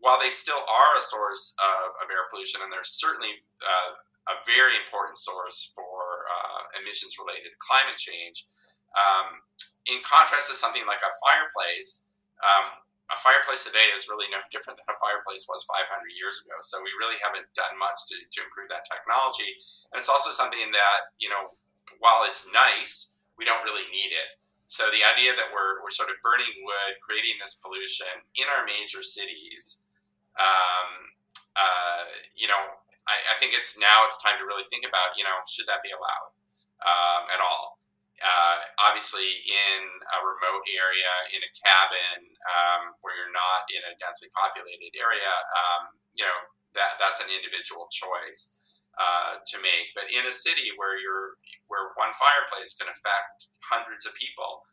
while 0.00 0.16
they 0.16 0.32
still 0.32 0.64
are 0.64 0.92
a 0.96 1.04
source 1.04 1.52
of, 1.60 1.92
of 2.00 2.06
air 2.08 2.24
pollution, 2.32 2.64
and 2.64 2.72
they're 2.72 2.88
certainly 2.88 3.44
uh, 3.60 4.00
a 4.32 4.36
very 4.48 4.80
important 4.80 5.20
source 5.20 5.72
for 5.76 6.24
uh, 6.26 6.80
emissions 6.80 7.20
related 7.20 7.52
to 7.52 7.58
climate 7.60 8.00
change, 8.00 8.48
um, 8.96 9.44
in 9.86 10.02
contrast 10.02 10.50
to 10.50 10.56
something 10.58 10.84
like 10.86 11.02
a 11.02 11.12
fireplace, 11.22 12.10
um, 12.42 12.82
a 13.06 13.18
fireplace 13.22 13.62
today 13.62 13.86
is 13.94 14.10
really 14.10 14.26
no 14.34 14.42
different 14.54 14.78
than 14.82 14.90
a 14.90 14.98
fireplace 14.98 15.46
was 15.46 15.62
500 15.70 15.86
years 16.14 16.42
ago. 16.42 16.58
So 16.62 16.82
we 16.82 16.90
really 16.98 17.18
haven't 17.22 17.46
done 17.54 17.74
much 17.78 18.10
to, 18.10 18.16
to 18.18 18.38
improve 18.42 18.66
that 18.74 18.86
technology. 18.86 19.54
And 19.94 19.98
it's 19.98 20.10
also 20.10 20.34
something 20.34 20.74
that, 20.74 21.14
you 21.22 21.30
know, 21.30 21.54
while 22.02 22.26
it's 22.26 22.50
nice, 22.50 23.18
we 23.38 23.46
don't 23.46 23.62
really 23.62 23.86
need 23.94 24.10
it. 24.10 24.36
So 24.66 24.90
the 24.90 25.06
idea 25.06 25.30
that 25.38 25.54
we're, 25.54 25.78
we're 25.78 25.94
sort 25.94 26.10
of 26.10 26.18
burning 26.26 26.50
wood, 26.66 26.98
creating 26.98 27.38
this 27.38 27.62
pollution 27.62 28.10
in 28.34 28.50
our 28.50 28.66
major 28.66 28.98
cities, 28.98 29.86
um, 30.34 31.14
uh, 31.54 32.04
you 32.34 32.50
know, 32.50 32.58
I, 33.06 33.14
I, 33.30 33.34
think 33.38 33.54
it's 33.54 33.78
now 33.78 34.02
it's 34.02 34.20
time 34.20 34.36
to 34.42 34.44
really 34.44 34.66
think 34.66 34.82
about, 34.82 35.14
you 35.14 35.22
know, 35.22 35.38
should 35.46 35.70
that 35.70 35.80
be 35.86 35.94
allowed 35.94 36.34
um, 36.82 37.30
at 37.30 37.38
all? 37.38 37.78
Uh, 38.24 38.56
obviously 38.88 39.28
in 39.44 39.80
a 39.84 40.18
remote 40.24 40.64
area 40.72 41.12
in 41.36 41.40
a 41.44 41.50
cabin 41.60 42.20
um, 42.48 42.82
where 43.04 43.12
you're 43.16 43.34
not 43.34 43.68
in 43.68 43.82
a 43.84 43.92
densely 44.00 44.32
populated 44.32 44.92
area 44.96 45.32
um, 45.56 45.96
you 46.16 46.24
know 46.24 46.40
that 46.76 47.00
that's 47.00 47.20
an 47.24 47.32
individual 47.32 47.88
choice 47.88 48.60
uh, 48.96 49.40
to 49.44 49.56
make. 49.60 49.92
But 49.96 50.08
in 50.12 50.24
a 50.28 50.32
city 50.32 50.72
where 50.76 50.96
you're 50.96 51.36
where 51.68 51.92
one 51.96 52.12
fireplace 52.16 52.76
can 52.76 52.88
affect 52.88 53.52
hundreds 53.68 54.04
of 54.08 54.16
people 54.16 54.64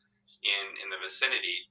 in 0.44 0.80
in 0.80 0.88
the 0.88 1.00
vicinity 1.04 1.68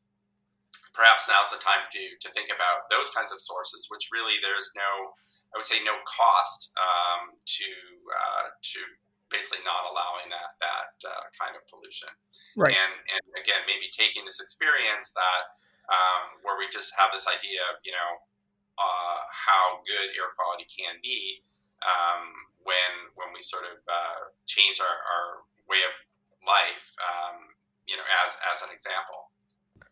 perhaps 0.93 1.25
now's 1.25 1.49
the 1.49 1.61
time 1.61 1.89
to 1.89 2.03
to 2.21 2.29
think 2.37 2.53
about 2.53 2.85
those 2.93 3.09
kinds 3.17 3.33
of 3.33 3.41
sources 3.41 3.89
which 3.89 4.13
really 4.13 4.37
there's 4.45 4.71
no 4.77 5.17
I 5.53 5.61
would 5.61 5.69
say 5.69 5.81
no 5.85 5.97
cost 6.05 6.73
um, 6.81 7.37
to 7.37 7.71
uh, 8.09 8.47
to 8.53 8.81
basically 9.33 9.65
not 9.65 9.89
allowing 9.89 10.29
that 10.29 10.55
that 10.61 10.95
uh, 11.03 11.25
kind 11.35 11.57
of 11.57 11.65
pollution. 11.67 12.13
Right. 12.55 12.71
And 12.71 12.93
and 13.17 13.25
again, 13.41 13.65
maybe 13.67 13.89
taking 13.91 14.29
this 14.29 14.39
experience 14.39 15.17
that 15.17 15.43
um, 15.89 16.39
where 16.45 16.61
we 16.61 16.69
just 16.69 16.93
have 17.01 17.11
this 17.11 17.27
idea 17.27 17.65
of 17.73 17.81
you 17.83 17.97
know 17.97 18.11
uh, 18.77 19.21
how 19.33 19.81
good 19.83 20.13
air 20.15 20.31
quality 20.37 20.69
can 20.69 21.01
be 21.01 21.41
um, 21.83 22.31
when 22.63 22.93
when 23.17 23.33
we 23.33 23.41
sort 23.41 23.65
of 23.65 23.81
uh, 23.89 24.31
change 24.45 24.79
our, 24.79 24.97
our 25.01 25.27
way 25.67 25.81
of 25.89 25.95
life. 26.45 26.93
Um, 27.01 27.57
you 27.89 27.97
know, 27.97 28.07
as 28.25 28.39
as 28.53 28.63
an 28.63 28.71
example. 28.73 29.31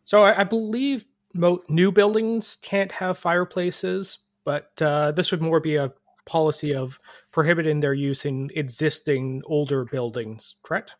So 0.04 0.22
I, 0.22 0.40
I 0.40 0.44
believe 0.44 1.06
mo- 1.34 1.62
new 1.68 1.92
buildings 1.92 2.56
can't 2.62 2.92
have 2.92 3.18
fireplaces, 3.18 4.18
but 4.44 4.70
uh, 4.80 5.12
this 5.12 5.30
would 5.30 5.42
more 5.42 5.60
be 5.60 5.76
a 5.76 5.92
policy 6.26 6.74
of 6.74 6.98
prohibiting 7.30 7.80
their 7.80 7.94
use 7.94 8.24
in 8.24 8.50
existing 8.54 9.42
older 9.46 9.84
buildings, 9.84 10.56
correct? 10.62 10.96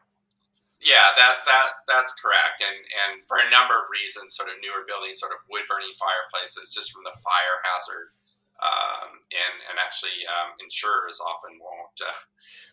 Yeah, 0.81 1.13
that 1.13 1.45
that 1.45 1.69
that's 1.85 2.17
correct, 2.17 2.65
and 2.65 2.79
and 3.05 3.21
for 3.29 3.37
a 3.37 3.53
number 3.53 3.77
of 3.77 3.93
reasons, 3.93 4.33
sort 4.33 4.49
of 4.49 4.57
newer 4.65 4.89
buildings, 4.89 5.21
sort 5.21 5.37
of 5.37 5.45
wood 5.53 5.69
burning 5.69 5.93
fireplaces, 6.01 6.73
just 6.73 6.89
from 6.89 7.05
the 7.05 7.13
fire 7.21 7.59
hazard, 7.69 8.17
um, 8.65 9.21
and 9.29 9.57
and 9.69 9.77
actually 9.77 10.25
um, 10.25 10.57
insurers 10.57 11.21
often 11.21 11.61
won't 11.61 11.97
uh, 12.01 12.17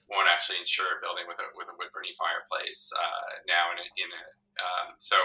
won't 0.08 0.32
actually 0.32 0.64
insure 0.64 0.88
a 0.96 1.04
building 1.04 1.28
with 1.28 1.36
a 1.44 1.52
with 1.60 1.68
a 1.68 1.76
wood 1.76 1.92
burning 1.92 2.16
fireplace 2.16 2.96
uh, 2.96 3.44
now 3.44 3.76
in 3.76 3.78
a, 3.84 3.88
in 4.00 4.08
a 4.08 4.24
um, 4.58 4.96
so 4.98 5.20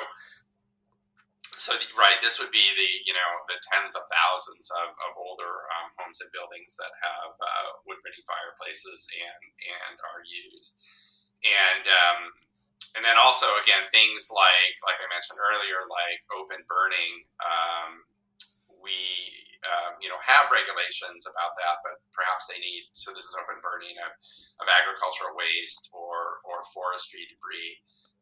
so 1.42 1.78
the, 1.78 1.86
right, 1.94 2.18
this 2.18 2.42
would 2.42 2.50
be 2.50 2.64
the 2.74 2.90
you 3.06 3.14
know 3.14 3.30
the 3.46 3.58
tens 3.70 3.94
of 3.94 4.02
thousands 4.10 4.66
of, 4.82 4.94
of 4.94 5.10
older 5.14 5.68
um, 5.78 5.94
homes 6.00 6.18
and 6.18 6.30
buildings 6.34 6.74
that 6.74 6.90
have 7.02 7.32
uh, 7.38 7.68
wood 7.86 8.02
burning 8.02 8.24
fireplaces 8.26 9.06
and 9.14 9.42
and 9.62 9.94
are 10.02 10.22
used, 10.26 10.82
and 11.46 11.84
um, 11.86 12.20
and 12.98 13.02
then 13.06 13.14
also 13.20 13.46
again 13.62 13.86
things 13.94 14.32
like 14.34 14.74
like 14.82 14.98
I 14.98 15.06
mentioned 15.12 15.38
earlier, 15.38 15.86
like 15.86 16.20
open 16.34 16.66
burning. 16.66 17.26
Um, 17.42 18.10
we 18.82 18.98
um, 19.62 20.02
you 20.02 20.10
know 20.10 20.18
have 20.18 20.50
regulations 20.50 21.30
about 21.30 21.54
that, 21.62 21.78
but 21.86 22.02
perhaps 22.10 22.50
they 22.50 22.58
need 22.58 22.90
so 22.90 23.14
this 23.14 23.28
is 23.28 23.38
open 23.38 23.62
burning 23.62 23.94
of, 24.02 24.10
of 24.58 24.66
agricultural 24.66 25.38
waste 25.38 25.94
or 25.94 26.42
or 26.42 26.66
forestry 26.74 27.22
debris 27.30 27.78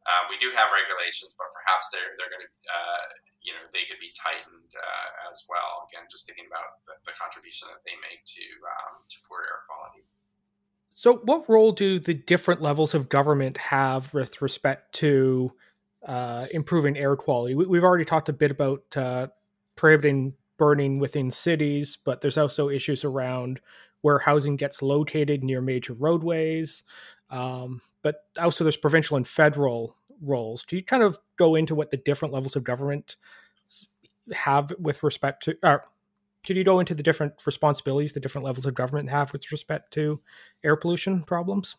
Uh, 0.09 0.25
we 0.33 0.41
do 0.41 0.49
have 0.57 0.73
regulations, 0.73 1.37
but 1.37 1.49
perhaps 1.53 1.93
they're 1.93 2.17
they're 2.17 2.33
going 2.33 2.45
to 2.45 2.53
uh, 2.73 3.05
you 3.45 3.53
know 3.53 3.65
they 3.73 3.85
could 3.85 4.01
be 4.01 4.13
tightened 4.17 4.71
uh, 4.73 5.29
as 5.29 5.45
well. 5.49 5.85
Again, 5.93 6.09
just 6.09 6.25
thinking 6.25 6.49
about 6.49 6.81
the, 6.89 6.97
the 7.05 7.15
contribution 7.17 7.69
that 7.69 7.85
they 7.85 7.97
make 8.01 8.25
to 8.25 8.47
um, 8.65 9.05
to 9.05 9.17
poor 9.29 9.45
air 9.45 9.61
quality. 9.69 10.09
So, 11.01 11.17
what 11.25 11.49
role 11.49 11.73
do 11.73 11.99
the 11.99 12.15
different 12.15 12.61
levels 12.61 12.95
of 12.95 13.09
government 13.09 13.57
have 13.59 14.13
with 14.13 14.43
respect 14.43 14.93
to 14.97 15.53
uh, 16.07 16.47
improving 16.53 16.97
air 16.97 17.17
quality? 17.17 17.55
We, 17.55 17.77
have 17.79 17.85
already 17.85 18.05
talked 18.05 18.29
a 18.29 18.35
bit 18.35 18.51
about 18.51 18.83
uh, 18.97 19.29
prohibiting 19.77 20.35
burning 20.59 20.99
within 20.99 21.31
cities, 21.31 21.97
but 21.97 22.21
there's 22.21 22.37
also 22.37 22.69
issues 22.69 23.05
around 23.05 23.61
where 24.03 24.19
housing 24.19 24.57
gets 24.57 24.83
located 24.83 25.43
near 25.43 25.63
major 25.63 25.95
roadways. 25.95 26.83
Um, 27.31 27.81
but 28.03 28.25
also, 28.41 28.65
there's 28.65 28.77
provincial 28.77 29.17
and 29.17 29.27
federal 29.27 29.97
roles. 30.21 30.65
Do 30.65 30.77
you 30.77 30.85
kind 30.85 31.03
of 31.03 31.19
go 31.37 31.55
into 31.55 31.75
what 31.75 31.91
the 31.91 31.97
different 31.97 32.35
levels 32.35 32.57
of 32.57 32.65
government 32.65 33.17
have 34.33 34.73
with 34.79 35.03
respect 35.03 35.45
to? 35.45 35.57
Uh, 35.63 35.79
could 36.47 36.57
you 36.57 36.65
go 36.65 36.81
into 36.81 36.95
the 36.95 37.03
different 37.03 37.35
responsibilities 37.45 38.13
the 38.13 38.21
different 38.21 38.47
levels 38.47 38.67
of 38.67 38.75
government 38.75 39.11
have 39.11 39.33
with 39.33 39.51
respect 39.53 39.93
to 39.95 40.19
air 40.65 40.77
pollution 40.77 41.23
problems? 41.23 41.77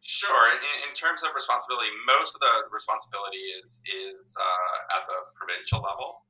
Sure. 0.00 0.52
In, 0.52 0.88
in 0.88 0.94
terms 0.94 1.22
of 1.22 1.34
responsibility, 1.34 1.88
most 2.06 2.34
of 2.34 2.40
the 2.40 2.70
responsibility 2.72 3.42
is 3.62 3.80
is 3.86 4.36
uh, 4.38 4.96
at 4.96 5.06
the 5.06 5.14
provincial 5.34 5.80
level. 5.80 6.25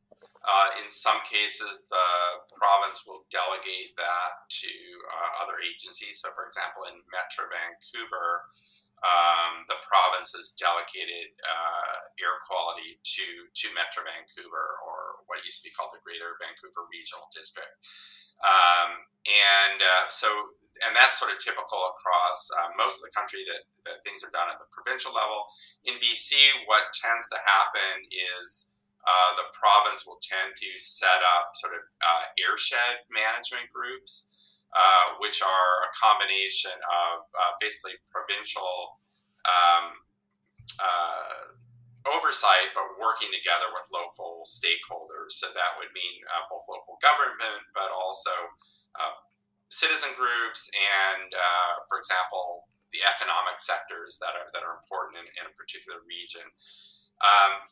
Uh, 0.47 0.69
in 0.79 0.87
some 0.87 1.19
cases, 1.27 1.83
the 1.91 2.09
province 2.55 3.03
will 3.03 3.27
delegate 3.35 3.99
that 3.99 4.47
to 4.47 4.71
uh, 4.71 5.43
other 5.43 5.59
agencies. 5.59 6.23
So, 6.23 6.31
for 6.39 6.47
example, 6.47 6.87
in 6.87 7.03
Metro 7.11 7.51
Vancouver, 7.51 8.47
um, 9.05 9.67
the 9.69 9.77
province 9.85 10.33
has 10.39 10.57
delegated 10.57 11.35
uh, 11.45 11.99
air 12.23 12.41
quality 12.49 12.97
to, 12.97 13.27
to 13.45 13.67
Metro 13.77 14.07
Vancouver, 14.07 14.81
or 14.87 15.27
what 15.29 15.43
used 15.45 15.61
to 15.61 15.69
be 15.69 15.75
called 15.75 15.93
the 15.93 16.01
Greater 16.01 16.39
Vancouver 16.41 16.89
Regional 16.89 17.29
District. 17.35 17.75
Um, 18.41 19.03
and 19.27 19.79
uh, 19.83 20.07
so, 20.09 20.29
and 20.87 20.95
that's 20.95 21.19
sort 21.19 21.33
of 21.33 21.43
typical 21.43 21.81
across 21.97 22.49
uh, 22.57 22.71
most 22.79 23.01
of 23.01 23.05
the 23.09 23.13
country 23.13 23.45
that, 23.49 23.67
that 23.89 23.99
things 24.07 24.23
are 24.23 24.33
done 24.33 24.49
at 24.49 24.63
the 24.63 24.69
provincial 24.71 25.13
level. 25.13 25.45
In 25.85 25.97
BC, 25.99 26.65
what 26.71 26.89
tends 26.95 27.29
to 27.33 27.39
happen 27.43 28.07
is 28.41 28.76
uh, 29.07 29.31
the 29.39 29.47
province 29.55 30.03
will 30.03 30.19
tend 30.19 30.59
to 30.59 30.71
set 30.83 31.23
up 31.39 31.55
sort 31.55 31.79
of 31.79 31.83
uh, 32.03 32.27
airshed 32.43 33.07
management 33.15 33.71
groups, 33.71 34.35
uh, 34.75 35.15
which 35.23 35.39
are 35.47 35.75
a 35.87 35.91
combination 35.95 36.75
of 36.75 37.23
uh, 37.31 37.55
basically 37.63 37.95
provincial 38.11 38.99
um, 39.47 39.95
uh, 40.83 41.55
oversight, 42.11 42.75
but 42.75 42.83
working 42.99 43.31
together 43.31 43.71
with 43.71 43.87
local 43.95 44.43
stakeholders. 44.43 45.39
So 45.39 45.55
that 45.55 45.79
would 45.79 45.95
mean 45.95 46.19
both 46.51 46.67
local 46.67 46.99
government, 46.99 47.63
but 47.79 47.91
also 47.95 48.35
citizen 49.71 50.15
groups, 50.15 50.71
and 50.71 51.31
for 51.91 51.99
example, 51.99 52.71
the 52.95 53.03
economic 53.03 53.59
sectors 53.59 54.19
that 54.23 54.35
are 54.39 54.47
that 54.55 54.63
are 54.63 54.79
important 54.79 55.19
in, 55.19 55.27
in 55.43 55.45
a 55.51 55.55
particular 55.59 55.99
region. 56.07 56.47
Um, 57.19 57.67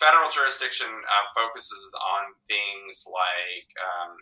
federal 0.00 0.32
jurisdiction 0.32 0.88
uh, 0.88 1.26
focuses 1.36 1.92
on 2.00 2.32
things 2.48 3.04
like 3.04 3.68
um, 3.84 4.16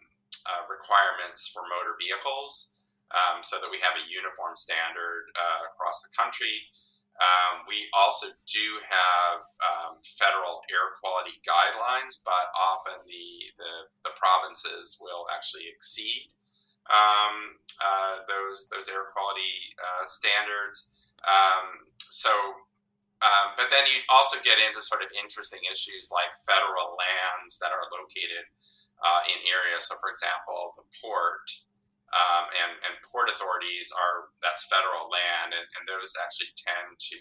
uh, 0.51 0.63
requirements 0.67 1.47
for 1.55 1.63
motor 1.71 1.95
vehicles 2.03 2.83
um, 3.15 3.41
so 3.47 3.63
that 3.63 3.71
we 3.71 3.79
have 3.79 3.95
a 3.95 4.05
uniform 4.11 4.59
standard 4.59 5.31
uh, 5.39 5.71
across 5.71 6.03
the 6.03 6.11
country. 6.19 6.67
Um, 7.19 7.67
we 7.71 7.87
also 7.95 8.31
do 8.47 8.67
have 8.87 9.47
um, 9.63 10.03
federal 10.03 10.63
air 10.71 10.95
quality 10.99 11.39
guidelines, 11.47 12.23
but 12.27 12.51
often 12.59 12.99
the, 13.07 13.55
the, 13.59 13.73
the 14.11 14.15
provinces 14.19 14.99
will 14.99 15.31
actually 15.31 15.71
exceed 15.71 16.31
um, 16.91 17.59
uh, 17.79 18.27
those, 18.27 18.67
those 18.71 18.91
air 18.91 19.11
quality 19.15 19.55
uh, 19.79 20.07
standards. 20.07 21.15
So 22.11 22.31
um, 23.19 23.59
but 23.59 23.67
then 23.67 23.83
you 23.91 23.99
also 24.15 24.39
get 24.47 24.63
into 24.63 24.79
sort 24.79 25.03
of 25.03 25.11
interesting 25.19 25.59
issues 25.67 26.15
like 26.15 26.31
federal 26.47 26.95
lands 26.95 27.59
that 27.59 27.75
are 27.75 27.87
located 27.91 28.47
uh, 29.03 29.23
in 29.27 29.39
areas. 29.47 29.91
So, 29.91 29.99
for 29.99 30.11
example, 30.11 30.75
the 30.79 30.87
port 31.03 31.47
um, 32.15 32.49
and, 32.57 32.73
and, 32.89 32.95
port 33.05 33.29
authorities 33.29 33.93
are 33.93 34.33
that's 34.41 34.65
federal 34.73 35.13
land, 35.13 35.53
and, 35.53 35.67
and 35.77 35.85
those 35.85 36.17
actually 36.17 36.49
tend 36.57 36.97
to 36.97 37.21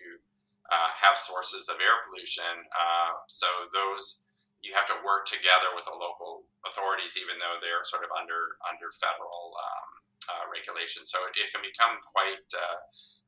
uh, 0.71 0.89
have 0.95 1.19
sources 1.19 1.67
of 1.67 1.75
air 1.83 1.99
pollution. 2.07 2.55
Uh, 2.71 3.19
so 3.27 3.47
those 3.75 4.27
you 4.63 4.71
have 4.71 4.87
to 4.87 4.97
work 5.03 5.27
together 5.27 5.75
with 5.75 5.85
the 5.85 5.97
local 5.97 6.47
authorities, 6.63 7.19
even 7.19 7.35
though 7.35 7.59
they're 7.59 7.83
sort 7.83 8.07
of 8.07 8.11
under 8.15 8.55
under 8.63 8.87
federal 8.95 9.59
um, 9.59 9.89
uh, 10.31 10.45
regulation. 10.51 11.05
So 11.05 11.19
it, 11.27 11.35
it, 11.39 11.51
can 11.51 11.61
become 11.61 11.97
quite 12.13 12.47
uh, 12.53 12.77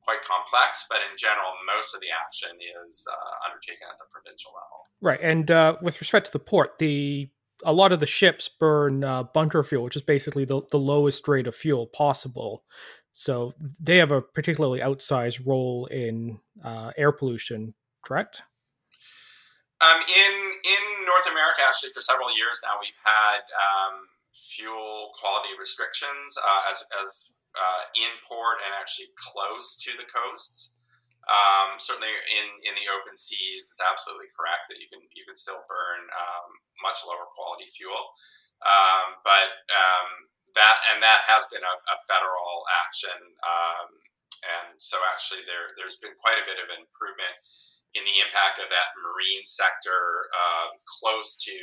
quite 0.02 0.22
complex, 0.22 0.86
but 0.88 0.98
in 1.04 1.16
general, 1.16 1.52
most 1.66 1.94
of 1.94 2.00
the 2.00 2.08
action 2.12 2.56
is 2.86 3.06
uh, 3.10 3.48
undertaken 3.48 3.86
at 3.90 3.98
the 3.98 4.08
provincial 4.10 4.52
level. 4.52 4.78
Right, 5.00 5.20
and 5.22 5.50
uh, 5.50 5.76
with 5.82 6.00
respect 6.00 6.26
to 6.26 6.32
the 6.32 6.42
port, 6.42 6.78
the 6.78 7.30
a 7.64 7.72
lot 7.72 7.92
of 7.92 8.00
the 8.00 8.06
ships 8.06 8.48
burn 8.48 9.04
uh, 9.04 9.22
bunker 9.22 9.62
fuel, 9.62 9.84
which 9.84 9.96
is 9.96 10.02
basically 10.02 10.44
the, 10.44 10.62
the 10.70 10.78
lowest 10.78 11.28
rate 11.28 11.46
of 11.46 11.54
fuel 11.54 11.86
possible. 11.86 12.64
So 13.12 13.52
they 13.78 13.98
have 13.98 14.12
a 14.12 14.22
particularly 14.22 14.80
outsized 14.80 15.44
role 15.46 15.86
in 15.86 16.38
uh, 16.64 16.92
air 16.96 17.12
pollution. 17.12 17.74
Correct? 18.04 18.42
Um, 19.80 19.96
in 19.96 20.32
in 20.60 20.82
North 21.08 21.24
America, 21.24 21.64
actually, 21.66 21.90
for 21.94 22.00
several 22.00 22.28
years 22.36 22.60
now, 22.64 22.76
we've 22.80 23.00
had 23.04 23.40
um, 23.48 24.09
fuel 24.60 25.08
quality 25.16 25.56
restrictions 25.56 26.36
uh, 26.36 26.62
as, 26.68 26.84
as 27.00 27.32
uh, 27.56 27.82
in 27.96 28.12
port 28.28 28.60
and 28.60 28.76
actually 28.76 29.08
close 29.16 29.80
to 29.80 29.96
the 29.96 30.04
coasts. 30.04 30.76
Um, 31.24 31.80
certainly, 31.80 32.10
in, 32.10 32.46
in 32.68 32.74
the 32.76 32.90
open 32.92 33.16
seas, 33.16 33.70
it's 33.72 33.84
absolutely 33.84 34.28
correct 34.34 34.66
that 34.68 34.80
you 34.82 34.88
can 34.90 35.04
you 35.14 35.22
can 35.22 35.36
still 35.36 35.62
burn 35.68 36.02
um, 36.10 36.48
much 36.82 37.06
lower 37.06 37.28
quality 37.36 37.70
fuel, 37.70 38.02
um, 38.66 39.20
but 39.22 39.52
um, 39.70 40.08
that 40.58 40.80
and 40.90 40.98
that 41.04 41.22
has 41.30 41.46
been 41.52 41.62
a, 41.62 41.74
a 41.76 41.96
federal 42.08 42.66
action, 42.82 43.14
um, 43.46 43.88
and 44.42 44.74
so 44.80 44.98
actually 45.12 45.44
there 45.46 45.70
there's 45.78 46.00
been 46.02 46.16
quite 46.18 46.40
a 46.40 46.48
bit 46.48 46.58
of 46.58 46.66
improvement 46.72 47.36
in 47.94 48.06
the 48.06 48.18
impact 48.22 48.62
of 48.62 48.70
that 48.70 48.94
marine 49.02 49.42
sector 49.46 50.30
uh, 50.30 50.70
close 51.00 51.34
to 51.46 51.56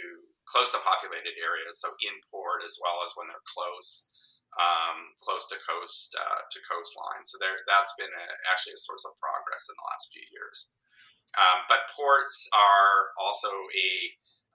close 0.47 0.71
to 0.71 0.79
populated 0.79 1.35
areas, 1.43 1.83
so 1.83 1.91
in 2.07 2.15
port 2.31 2.63
as 2.63 2.79
well 2.79 3.03
as 3.03 3.11
when 3.19 3.27
they're 3.27 3.51
close, 3.51 4.39
um, 4.55 5.11
close 5.19 5.43
to 5.51 5.59
coast 5.59 6.15
uh, 6.15 6.41
to 6.47 6.59
coastline. 6.63 7.23
So 7.27 7.35
there, 7.39 7.67
that's 7.67 7.91
been 7.99 8.11
a, 8.11 8.27
actually 8.47 8.79
a 8.79 8.79
source 8.79 9.03
of 9.03 9.19
progress 9.19 9.67
in 9.67 9.75
the 9.75 9.87
last 9.91 10.07
few 10.15 10.23
years. 10.31 10.75
Um, 11.35 11.67
but 11.67 11.91
ports 11.91 12.47
are 12.55 13.11
also 13.19 13.51
a 13.51 13.89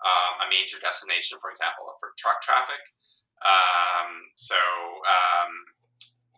um, 0.03 0.35
a 0.43 0.51
major 0.51 0.83
destination, 0.83 1.39
for 1.39 1.53
example, 1.53 1.87
for 2.03 2.11
truck 2.19 2.43
traffic. 2.43 2.81
Um, 3.45 4.11
so 4.35 4.59
um, 4.59 5.53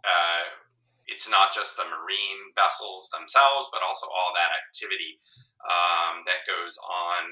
uh, 0.05 0.45
it's 1.07 1.29
not 1.29 1.53
just 1.53 1.77
the 1.77 1.85
marine 1.85 2.41
vessels 2.57 3.13
themselves, 3.13 3.69
but 3.73 3.85
also 3.85 4.09
all 4.09 4.33
that 4.33 4.57
activity 4.57 5.21
um, 5.65 6.25
that 6.25 6.49
goes 6.49 6.77
on 6.81 7.23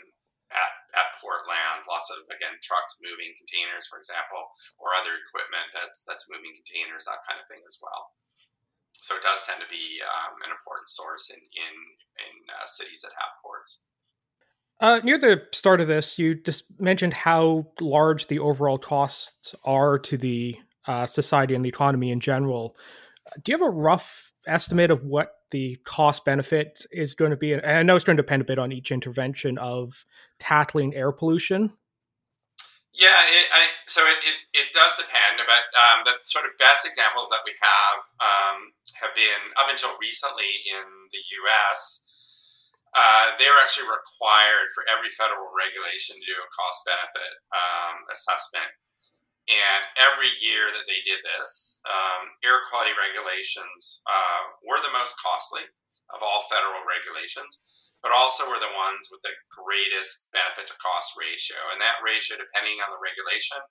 at, 0.52 0.72
at 0.92 1.16
port 1.20 1.48
land. 1.48 1.84
Lots 1.88 2.12
of 2.12 2.28
again 2.28 2.60
trucks 2.60 3.00
moving 3.00 3.32
containers, 3.36 3.88
for 3.88 3.96
example, 3.96 4.52
or 4.76 4.92
other 4.96 5.16
equipment 5.16 5.72
that's 5.72 6.04
that's 6.04 6.28
moving 6.28 6.52
containers, 6.52 7.08
that 7.08 7.24
kind 7.24 7.40
of 7.40 7.48
thing 7.48 7.64
as 7.64 7.80
well. 7.80 8.12
So 8.92 9.16
it 9.16 9.24
does 9.24 9.42
tend 9.48 9.58
to 9.64 9.70
be 9.72 9.98
um, 10.04 10.38
an 10.44 10.52
important 10.52 10.88
source 10.92 11.32
in 11.32 11.40
in 11.40 11.74
in 12.20 12.34
uh, 12.52 12.68
cities 12.68 13.02
that 13.02 13.16
have 13.16 13.40
ports. 13.40 13.88
Uh, 14.80 15.00
near 15.04 15.16
the 15.16 15.46
start 15.52 15.80
of 15.80 15.86
this, 15.86 16.18
you 16.18 16.34
just 16.34 16.64
mentioned 16.80 17.14
how 17.14 17.66
large 17.80 18.26
the 18.26 18.40
overall 18.40 18.78
costs 18.78 19.54
are 19.64 19.98
to 19.98 20.16
the 20.16 20.58
uh, 20.88 21.06
society 21.06 21.54
and 21.54 21.64
the 21.64 21.68
economy 21.68 22.10
in 22.10 22.18
general. 22.18 22.76
Do 23.42 23.52
you 23.52 23.58
have 23.58 23.66
a 23.66 23.70
rough 23.70 24.32
estimate 24.46 24.90
of 24.90 25.04
what 25.04 25.32
the 25.50 25.78
cost 25.84 26.24
benefit 26.24 26.84
is 26.90 27.14
going 27.14 27.30
to 27.30 27.36
be? 27.36 27.52
And 27.52 27.64
I 27.64 27.82
know 27.82 27.94
it's 27.96 28.04
going 28.04 28.16
to 28.16 28.22
depend 28.22 28.42
a 28.42 28.44
bit 28.44 28.58
on 28.58 28.72
each 28.72 28.90
intervention 28.90 29.58
of 29.58 30.04
tackling 30.38 30.94
air 30.94 31.12
pollution. 31.12 31.72
Yeah, 32.92 33.08
it, 33.08 33.46
I, 33.48 33.62
so 33.88 34.04
it, 34.04 34.20
it, 34.20 34.36
it, 34.52 34.68
does 34.76 35.00
depend, 35.00 35.40
but 35.48 35.64
um, 35.80 36.04
the 36.04 36.12
sort 36.28 36.44
of 36.44 36.52
best 36.60 36.84
examples 36.84 37.32
that 37.32 37.40
we 37.48 37.56
have 37.56 37.98
um, 38.20 38.76
have 39.00 39.16
been 39.16 39.42
up 39.56 39.72
until 39.72 39.96
recently 39.96 40.60
in 40.76 40.84
the 41.08 41.22
U.S. 41.40 42.04
Uh, 42.92 43.32
they 43.40 43.48
were 43.48 43.60
actually 43.64 43.88
required 43.88 44.68
for 44.76 44.84
every 44.92 45.08
federal 45.08 45.48
regulation 45.56 46.20
to 46.20 46.24
do 46.28 46.36
a 46.36 46.52
cost 46.52 46.84
benefit 46.84 47.32
um, 47.56 47.96
assessment 48.12 48.68
and 49.50 49.82
every 49.98 50.30
year 50.38 50.70
that 50.70 50.86
they 50.86 51.02
did 51.02 51.18
this, 51.26 51.82
um, 51.82 52.30
air 52.46 52.62
quality 52.70 52.94
regulations 52.94 54.06
uh, 54.06 54.42
were 54.62 54.78
the 54.78 54.94
most 54.94 55.18
costly 55.18 55.66
of 56.14 56.22
all 56.22 56.46
federal 56.46 56.82
regulations. 56.86 57.58
but 58.02 58.10
also 58.10 58.42
were 58.50 58.58
the 58.58 58.74
ones 58.74 59.14
with 59.14 59.22
the 59.22 59.30
greatest 59.46 60.26
benefit 60.34 60.66
to 60.66 60.74
cost 60.82 61.14
ratio. 61.14 61.54
And 61.70 61.78
that 61.78 62.02
ratio, 62.02 62.34
depending 62.34 62.82
on 62.82 62.90
the 62.90 62.98
regulation, 62.98 63.62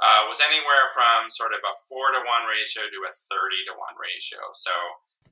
uh, 0.00 0.24
was 0.24 0.40
anywhere 0.40 0.88
from 0.96 1.28
sort 1.28 1.52
of 1.52 1.60
a 1.60 1.74
four 1.84 2.08
to 2.16 2.24
one 2.24 2.48
ratio 2.48 2.88
to 2.88 3.00
a 3.04 3.12
30 3.12 3.68
to 3.68 3.76
one 3.76 3.92
ratio. 4.00 4.40
So 4.56 4.72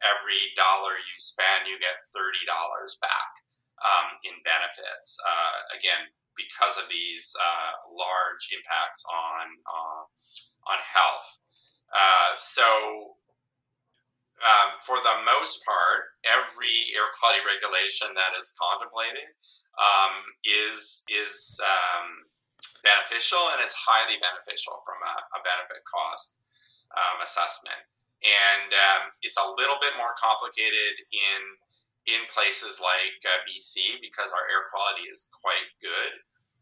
every 0.04 0.52
dollar 0.52 1.00
you 1.00 1.16
spend, 1.16 1.64
you 1.64 1.80
get 1.80 1.96
$30 2.12 2.44
back 3.00 3.30
um, 3.80 4.20
in 4.28 4.36
benefits. 4.44 5.16
Uh, 5.24 5.56
again, 5.72 6.12
because 6.36 6.76
of 6.76 6.86
these 6.88 7.32
uh, 7.40 7.72
large 7.90 8.44
impacts 8.52 9.02
on, 9.08 9.44
uh, 9.64 10.02
on 10.72 10.78
health. 10.84 11.28
Uh, 11.90 12.32
so 12.36 13.16
um, 14.44 14.76
for 14.84 15.00
the 15.00 15.16
most 15.24 15.64
part, 15.64 16.12
every 16.28 16.92
air 16.92 17.08
quality 17.16 17.40
regulation 17.40 18.12
that 18.12 18.36
is 18.36 18.52
contemplated 18.60 19.32
um, 19.80 20.14
is 20.44 21.04
is 21.08 21.56
um, 21.64 22.28
beneficial 22.84 23.40
and 23.56 23.64
it's 23.64 23.76
highly 23.76 24.20
beneficial 24.20 24.84
from 24.84 25.00
a, 25.00 25.14
a 25.36 25.40
benefit 25.40 25.80
cost 25.88 26.40
um, 26.92 27.24
assessment. 27.24 27.80
And 28.24 28.72
um, 28.72 29.02
it's 29.20 29.36
a 29.36 29.48
little 29.56 29.76
bit 29.80 29.92
more 30.00 30.16
complicated 30.16 30.94
in 31.12 31.40
in 32.06 32.22
places 32.30 32.78
like 32.78 33.18
uh, 33.26 33.42
BC 33.46 33.98
because 34.02 34.30
our 34.30 34.46
air 34.50 34.66
quality 34.70 35.06
is 35.10 35.30
quite 35.42 35.70
good. 35.82 36.14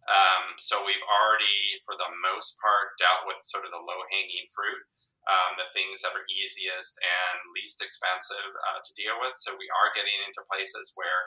Um, 0.05 0.53
so 0.61 0.85
we've 0.85 1.07
already, 1.09 1.81
for 1.89 1.97
the 1.97 2.13
most 2.21 2.61
part, 2.61 2.97
dealt 3.01 3.25
with 3.25 3.41
sort 3.41 3.65
of 3.65 3.73
the 3.73 3.81
low 3.81 4.01
hanging 4.13 4.45
fruit 4.53 4.85
um, 5.25 5.57
the 5.57 5.69
things 5.73 6.05
that 6.05 6.13
are 6.13 6.25
easiest 6.29 7.01
and 7.01 7.37
least 7.57 7.81
expensive 7.81 8.45
uh, 8.45 8.81
to 8.85 8.93
deal 8.93 9.17
with. 9.21 9.33
So 9.37 9.57
we 9.57 9.69
are 9.73 9.89
getting 9.97 10.15
into 10.25 10.45
places 10.45 10.93
where 10.97 11.21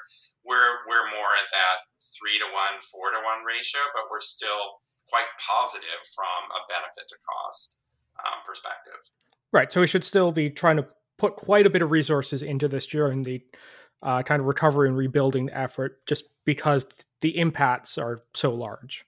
we're 0.45 0.85
we're 0.85 1.07
more 1.17 1.33
at 1.41 1.49
that 1.49 1.77
three 2.13 2.37
to 2.37 2.47
one, 2.53 2.77
four 2.93 3.09
to 3.13 3.19
one 3.25 3.41
ratio, 3.41 3.81
but 3.97 4.09
we're 4.09 4.23
still 4.23 4.85
quite 5.09 5.29
positive 5.41 6.01
from 6.13 6.41
a 6.53 6.61
benefit 6.69 7.09
to 7.09 7.17
cost 7.25 7.81
um, 8.21 8.43
perspective. 8.45 9.01
Right. 9.49 9.71
So 9.71 9.81
we 9.81 9.89
should 9.89 10.03
still 10.03 10.31
be 10.31 10.49
trying 10.49 10.77
to 10.77 10.85
put 11.17 11.35
quite 11.35 11.65
a 11.65 11.71
bit 11.71 11.81
of 11.81 11.89
resources 11.89 12.43
into 12.43 12.67
this 12.67 12.85
during 12.85 13.23
the 13.23 13.41
uh, 14.03 14.23
kind 14.23 14.39
of 14.39 14.45
recovery 14.45 14.87
and 14.87 14.97
rebuilding 14.97 15.49
effort, 15.51 16.05
just 16.05 16.25
because 16.45 16.85
the 17.21 17.37
impacts 17.37 17.97
are 17.97 18.21
so 18.33 18.53
large. 18.53 19.05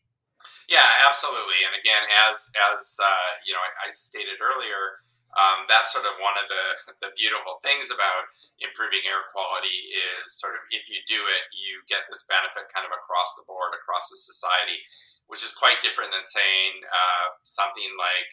Yeah, 0.70 0.86
absolutely. 1.08 1.60
And 1.66 1.76
again, 1.78 2.06
as 2.30 2.50
as 2.74 2.98
uh, 3.02 3.30
you 3.46 3.54
know, 3.54 3.62
I, 3.62 3.88
I 3.88 3.90
stated 3.90 4.38
earlier, 4.38 5.02
um, 5.38 5.70
that's 5.70 5.94
sort 5.94 6.06
of 6.06 6.18
one 6.18 6.38
of 6.42 6.50
the 6.50 6.66
the 7.06 7.12
beautiful 7.14 7.62
things 7.62 7.94
about 7.94 8.30
improving 8.62 9.06
air 9.06 9.26
quality 9.30 9.90
is 9.94 10.38
sort 10.38 10.58
of 10.58 10.62
if 10.74 10.90
you 10.90 11.02
do 11.06 11.22
it, 11.22 11.44
you 11.54 11.82
get 11.86 12.06
this 12.10 12.26
benefit 12.26 12.70
kind 12.74 12.86
of 12.86 12.94
across 12.94 13.38
the 13.38 13.46
board, 13.46 13.78
across 13.78 14.10
the 14.10 14.18
society, 14.18 14.82
which 15.30 15.46
is 15.46 15.54
quite 15.54 15.82
different 15.86 16.14
than 16.14 16.26
saying 16.26 16.82
uh, 16.90 17.26
something 17.46 17.90
like. 17.98 18.30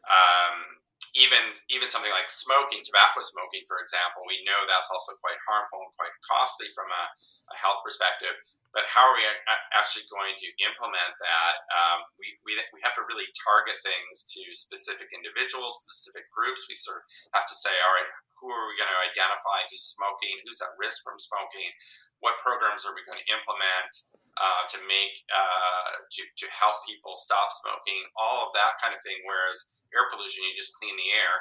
Um, 0.00 0.79
even 1.18 1.42
even 1.70 1.90
something 1.90 2.12
like 2.14 2.30
smoking, 2.30 2.82
tobacco 2.82 3.22
smoking, 3.22 3.64
for 3.66 3.78
example, 3.82 4.22
we 4.26 4.42
know 4.46 4.58
that's 4.66 4.90
also 4.90 5.14
quite 5.18 5.38
harmful 5.46 5.82
and 5.82 5.92
quite 5.98 6.14
costly 6.22 6.70
from 6.74 6.90
a, 6.90 7.04
a 7.50 7.56
health 7.58 7.82
perspective. 7.82 8.34
But 8.70 8.86
how 8.86 9.02
are 9.02 9.18
we 9.18 9.26
actually 9.74 10.06
going 10.06 10.38
to 10.38 10.48
implement 10.62 11.12
that? 11.18 11.54
Um, 11.74 12.06
we, 12.22 12.38
we, 12.46 12.54
we 12.70 12.78
have 12.86 12.94
to 12.94 13.02
really 13.02 13.26
target 13.34 13.74
things 13.82 14.30
to 14.30 14.46
specific 14.54 15.10
individuals, 15.10 15.82
specific 15.90 16.30
groups. 16.30 16.70
We 16.70 16.78
sort 16.78 17.02
of 17.02 17.04
have 17.34 17.50
to 17.50 17.56
say, 17.56 17.74
all 17.82 17.94
right, 17.98 18.06
who 18.38 18.46
are 18.46 18.70
we 18.70 18.78
going 18.78 18.94
to 18.94 19.02
identify 19.02 19.66
who's 19.66 19.90
smoking, 19.90 20.38
who's 20.46 20.62
at 20.62 20.70
risk 20.78 21.02
from 21.02 21.18
smoking, 21.18 21.66
what 22.22 22.38
programs 22.38 22.86
are 22.86 22.94
we 22.94 23.02
going 23.02 23.18
to 23.18 23.28
implement 23.34 23.90
uh, 24.40 24.62
to 24.70 24.78
make 24.88 25.12
uh, 25.28 26.06
to, 26.08 26.22
to 26.24 26.46
help 26.48 26.80
people 26.88 27.12
stop 27.18 27.52
smoking, 27.52 28.00
all 28.16 28.48
of 28.48 28.50
that 28.56 28.80
kind 28.80 28.96
of 28.96 29.02
thing. 29.02 29.20
Whereas 29.28 29.79
air 29.96 30.06
pollution, 30.10 30.44
you 30.46 30.54
just 30.56 30.76
clean 30.78 30.94
the 30.94 31.10
air, 31.16 31.32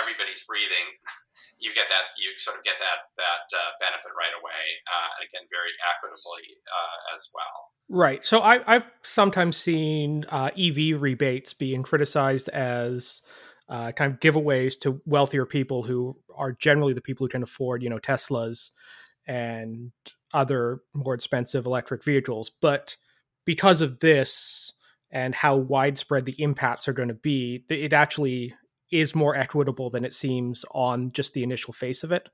everybody's 0.00 0.44
breathing. 0.44 0.88
You 1.56 1.72
get 1.72 1.88
that, 1.88 2.12
you 2.20 2.36
sort 2.36 2.60
of 2.60 2.64
get 2.68 2.76
that 2.76 3.08
that 3.16 3.48
uh, 3.48 3.72
benefit 3.80 4.12
right 4.12 4.36
away, 4.36 4.64
uh, 4.92 5.08
and 5.16 5.24
again, 5.24 5.48
very 5.48 5.72
equitably 5.88 6.52
uh, 6.68 7.14
as 7.16 7.32
well. 7.32 7.72
Right. 7.88 8.22
So 8.22 8.42
I, 8.42 8.60
have 8.66 8.86
sometimes 9.00 9.56
seen 9.56 10.26
uh, 10.28 10.50
EV 10.52 11.00
rebates 11.00 11.54
being 11.54 11.82
criticized 11.82 12.50
as 12.50 13.22
uh, 13.68 13.92
kind 13.92 14.12
of 14.12 14.20
giveaways 14.20 14.78
to 14.80 15.00
wealthier 15.06 15.46
people 15.46 15.82
who 15.82 16.16
are 16.36 16.52
generally 16.52 16.92
the 16.92 17.00
people 17.00 17.24
who 17.24 17.30
can 17.30 17.42
afford, 17.42 17.82
you 17.82 17.90
know, 17.90 17.98
Teslas 17.98 18.70
and 19.26 19.92
other 20.34 20.80
more 20.94 21.14
expensive 21.14 21.66
electric 21.66 22.04
vehicles. 22.04 22.50
But 22.50 22.96
because 23.44 23.82
of 23.82 24.00
this, 24.00 24.72
and 25.16 25.32
how 25.32 25.56
widespread 25.56 26.28
the 26.28 26.36
impacts 26.36 26.84
are 26.84 26.92
going 26.92 27.08
to 27.08 27.16
be, 27.16 27.64
it 27.72 27.96
actually 27.96 28.52
is 28.92 29.16
more 29.16 29.32
equitable 29.32 29.88
than 29.88 30.04
it 30.04 30.12
seems 30.12 30.60
on 30.76 31.08
just 31.08 31.32
the 31.32 31.40
initial 31.40 31.72
face 31.72 32.04
of 32.04 32.12
it. 32.12 32.28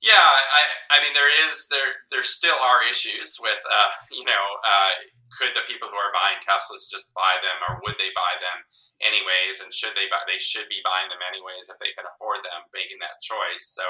Yeah, 0.00 0.16
I, 0.16 0.96
I 0.96 1.04
mean, 1.04 1.12
there 1.12 1.28
is 1.28 1.68
there 1.68 1.92
there 2.08 2.24
still 2.24 2.56
are 2.56 2.88
issues 2.88 3.36
with, 3.36 3.60
uh, 3.68 3.92
you 4.16 4.24
know, 4.24 4.44
uh, 4.64 4.96
could 5.36 5.52
the 5.52 5.68
people 5.68 5.92
who 5.92 6.00
are 6.00 6.16
buying 6.16 6.40
Teslas 6.40 6.88
just 6.88 7.12
buy 7.12 7.36
them, 7.44 7.60
or 7.68 7.84
would 7.84 8.00
they 8.00 8.08
buy 8.16 8.32
them 8.40 8.64
anyways? 9.04 9.60
And 9.60 9.68
should 9.68 9.92
they 9.92 10.08
buy? 10.08 10.24
They 10.24 10.40
should 10.40 10.72
be 10.72 10.80
buying 10.80 11.12
them 11.12 11.20
anyways 11.20 11.68
if 11.68 11.76
they 11.84 11.92
can 11.92 12.08
afford 12.08 12.40
them, 12.40 12.64
making 12.72 13.04
that 13.04 13.20
choice. 13.20 13.76
So, 13.76 13.84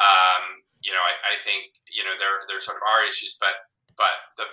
um, 0.00 0.64
you 0.80 0.96
know, 0.96 1.04
I, 1.04 1.36
I 1.36 1.44
think 1.44 1.84
you 1.92 2.00
know 2.00 2.16
there 2.16 2.48
there 2.48 2.64
sort 2.64 2.80
of 2.80 2.88
are 2.88 3.04
issues, 3.04 3.36
but 3.36 3.60
but 4.00 4.16
the 4.40 4.48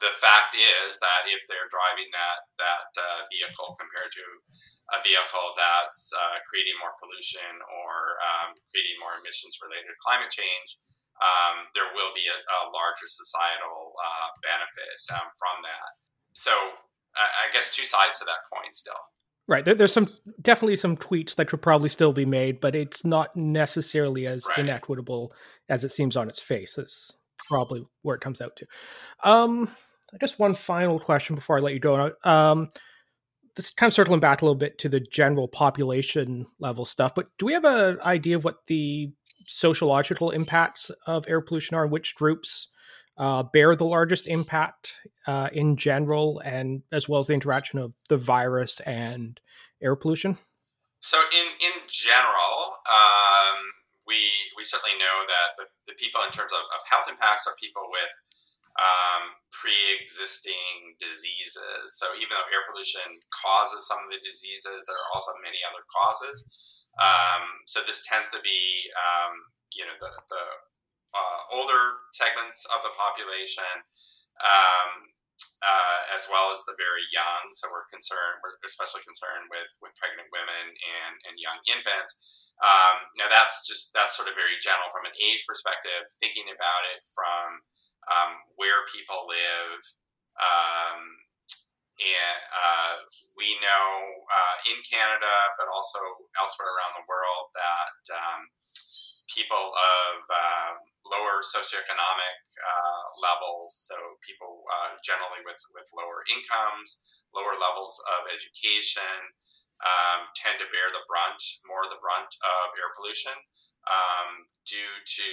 the 0.00 0.12
fact 0.20 0.56
is 0.56 1.00
that 1.00 1.28
if 1.28 1.40
they're 1.48 1.70
driving 1.72 2.08
that 2.12 2.38
that 2.60 2.88
uh, 2.96 3.20
vehicle 3.32 3.76
compared 3.80 4.10
to 4.12 4.24
a 4.94 4.98
vehicle 5.02 5.46
that's 5.56 6.12
uh, 6.14 6.36
creating 6.46 6.76
more 6.78 6.94
pollution 7.00 7.52
or 7.82 7.92
um, 8.22 8.54
creating 8.70 8.96
more 9.02 9.12
emissions 9.18 9.58
related 9.60 9.88
to 9.88 9.96
climate 10.04 10.30
change, 10.30 10.68
um, 11.18 11.66
there 11.72 11.88
will 11.96 12.12
be 12.12 12.24
a, 12.28 12.38
a 12.38 12.60
larger 12.70 13.08
societal 13.08 13.96
uh, 13.96 14.28
benefit 14.44 14.98
um, 15.16 15.28
from 15.40 15.64
that. 15.64 15.90
So 16.36 16.52
I 17.16 17.48
guess 17.52 17.74
two 17.74 17.88
sides 17.88 18.20
to 18.20 18.24
that 18.26 18.44
coin 18.52 18.68
still. 18.72 19.00
Right. 19.48 19.64
There, 19.64 19.74
there's 19.74 19.92
some 19.92 20.06
definitely 20.42 20.76
some 20.76 20.96
tweets 20.96 21.36
that 21.36 21.48
could 21.48 21.62
probably 21.62 21.88
still 21.88 22.12
be 22.12 22.24
made, 22.24 22.60
but 22.60 22.74
it's 22.74 23.04
not 23.04 23.34
necessarily 23.36 24.26
as 24.26 24.46
right. 24.48 24.58
inequitable 24.58 25.32
as 25.68 25.84
it 25.84 25.90
seems 25.90 26.16
on 26.16 26.28
its 26.28 26.40
face. 26.40 26.76
It's 26.76 27.16
probably 27.38 27.86
where 28.02 28.16
it 28.16 28.20
comes 28.20 28.40
out 28.40 28.56
to. 28.56 28.66
Um, 29.28 29.68
I 30.12 30.18
just 30.18 30.38
one 30.38 30.52
final 30.52 30.98
question 30.98 31.34
before 31.34 31.58
I 31.58 31.60
let 31.60 31.74
you 31.74 31.80
go. 31.80 32.12
Um, 32.24 32.68
this 33.56 33.70
kind 33.70 33.88
of 33.88 33.94
circling 33.94 34.20
back 34.20 34.42
a 34.42 34.44
little 34.44 34.54
bit 34.54 34.78
to 34.78 34.88
the 34.88 35.00
general 35.00 35.48
population 35.48 36.46
level 36.58 36.84
stuff, 36.84 37.14
but 37.14 37.28
do 37.38 37.46
we 37.46 37.54
have 37.54 37.64
an 37.64 37.98
idea 38.04 38.36
of 38.36 38.44
what 38.44 38.66
the 38.66 39.10
sociological 39.44 40.30
impacts 40.30 40.90
of 41.06 41.24
air 41.28 41.40
pollution 41.40 41.76
are 41.76 41.84
and 41.84 41.92
which 41.92 42.14
groups 42.14 42.68
uh, 43.18 43.42
bear 43.42 43.74
the 43.74 43.84
largest 43.84 44.28
impact 44.28 44.94
uh, 45.26 45.48
in 45.52 45.76
general, 45.76 46.40
and 46.44 46.82
as 46.92 47.08
well 47.08 47.20
as 47.20 47.28
the 47.28 47.34
interaction 47.34 47.78
of 47.78 47.92
the 48.08 48.16
virus 48.16 48.80
and 48.80 49.40
air 49.82 49.96
pollution? 49.96 50.36
So, 51.00 51.18
in 51.32 51.46
in 51.46 51.72
general, 51.88 52.76
um, 52.90 53.64
we 54.06 54.18
we 54.54 54.62
certainly 54.62 54.96
know 54.98 55.16
that 55.26 55.48
the, 55.58 55.66
the 55.90 55.96
people 55.98 56.22
in 56.22 56.30
terms 56.30 56.54
of, 56.54 56.62
of 56.72 56.80
health 56.86 57.10
impacts 57.10 57.46
are 57.46 57.54
people 57.58 57.86
with 57.90 58.12
um, 58.76 59.32
pre-existing 59.52 60.96
diseases. 61.00 61.96
So 61.96 62.12
even 62.16 62.36
though 62.36 62.48
air 62.52 62.64
pollution 62.68 63.08
causes 63.32 63.88
some 63.88 64.04
of 64.04 64.12
the 64.12 64.20
diseases, 64.20 64.84
there 64.84 64.96
are 64.96 65.10
also 65.16 65.32
many 65.40 65.60
other 65.64 65.80
causes. 65.88 66.44
Um, 67.00 67.64
so 67.64 67.80
this 67.84 68.04
tends 68.04 68.28
to 68.32 68.40
be, 68.44 68.60
um, 68.96 69.32
you 69.72 69.84
know, 69.88 69.96
the, 69.96 70.12
the 70.28 70.44
uh, 71.16 71.40
older 71.56 72.04
segments 72.12 72.68
of 72.68 72.84
the 72.84 72.92
population, 72.92 73.68
um, 74.44 75.08
uh, 75.64 76.00
as 76.12 76.28
well 76.28 76.52
as 76.52 76.60
the 76.68 76.76
very 76.76 77.04
young. 77.12 77.52
So 77.56 77.68
we're 77.72 77.88
concerned, 77.88 78.40
we're 78.44 78.56
especially 78.64 79.04
concerned 79.04 79.48
with 79.48 79.70
with 79.80 79.96
pregnant 79.96 80.28
women 80.32 80.66
and 80.72 81.14
and 81.28 81.34
young 81.40 81.58
infants. 81.70 82.52
Um, 82.60 83.08
now 83.20 83.28
that's 83.28 83.64
just 83.68 83.92
that's 83.92 84.16
sort 84.16 84.28
of 84.28 84.36
very 84.36 84.56
general 84.60 84.88
from 84.92 85.08
an 85.08 85.16
age 85.20 85.44
perspective. 85.48 86.08
Thinking 86.20 86.48
about 86.52 86.82
it 86.92 87.00
from 87.16 87.46
um, 88.08 88.30
where 88.56 88.84
people 88.92 89.28
live. 89.28 89.80
Um, 90.36 91.00
and 91.96 92.40
uh, 92.52 92.94
we 93.40 93.56
know 93.64 93.88
uh, 94.28 94.56
in 94.68 94.84
Canada, 94.84 95.32
but 95.56 95.72
also 95.72 95.96
elsewhere 96.36 96.68
around 96.68 96.92
the 97.00 97.08
world, 97.08 97.48
that 97.56 98.00
um, 98.12 98.40
people 99.32 99.72
of 99.72 100.14
uh, 100.28 100.72
lower 101.12 101.42
socioeconomic 101.42 102.38
uh, 102.58 103.02
levels, 103.22 103.74
so 103.86 103.96
people 104.26 104.66
uh, 104.66 104.98
generally 105.04 105.42
with, 105.46 105.60
with 105.76 105.86
lower 105.94 106.26
incomes, 106.32 107.02
lower 107.34 107.54
levels 107.58 107.94
of 108.18 108.28
education, 108.32 109.16
um, 109.84 110.26
tend 110.34 110.56
to 110.58 110.66
bear 110.72 110.88
the 110.90 111.04
brunt, 111.06 111.42
more 111.68 111.84
the 111.86 112.00
brunt 112.00 112.32
of 112.42 112.74
air 112.80 112.90
pollution. 112.96 113.36
um, 113.86 114.46
due 114.66 114.96
to 115.06 115.30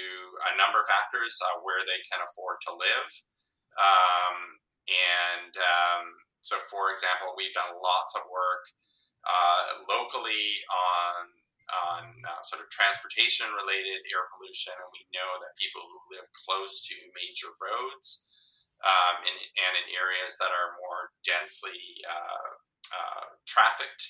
a 0.54 0.58
number 0.58 0.82
of 0.82 0.88
factors 0.90 1.34
uh, 1.42 1.58
where 1.66 1.82
they 1.90 2.00
can 2.06 2.22
afford 2.22 2.62
to 2.70 2.72
live. 2.78 3.10
Um, 3.74 4.38
and 4.86 5.54
um, 5.58 6.04
so, 6.46 6.62
for 6.70 6.94
example, 6.94 7.34
we've 7.34 7.56
done 7.58 7.74
lots 7.82 8.14
of 8.14 8.30
work 8.30 8.64
uh, 9.26 9.62
locally 9.90 10.62
on 10.70 11.34
on 11.72 12.04
uh, 12.28 12.42
sort 12.44 12.60
of 12.60 12.68
transportation 12.70 13.48
related 13.56 14.04
air 14.12 14.28
pollution, 14.36 14.76
and 14.76 14.92
we 14.92 15.04
know 15.16 15.30
that 15.40 15.56
people 15.56 15.84
who 15.84 16.00
live 16.16 16.28
close 16.34 16.84
to 16.90 16.96
major 17.16 17.52
roads 17.60 18.30
um, 18.84 19.24
in, 19.24 19.36
and 19.36 19.74
in 19.80 19.88
areas 19.96 20.36
that 20.40 20.52
are 20.52 20.76
more 20.80 21.16
densely 21.24 22.04
uh, 22.04 22.50
uh, 22.92 23.28
trafficked, 23.48 24.04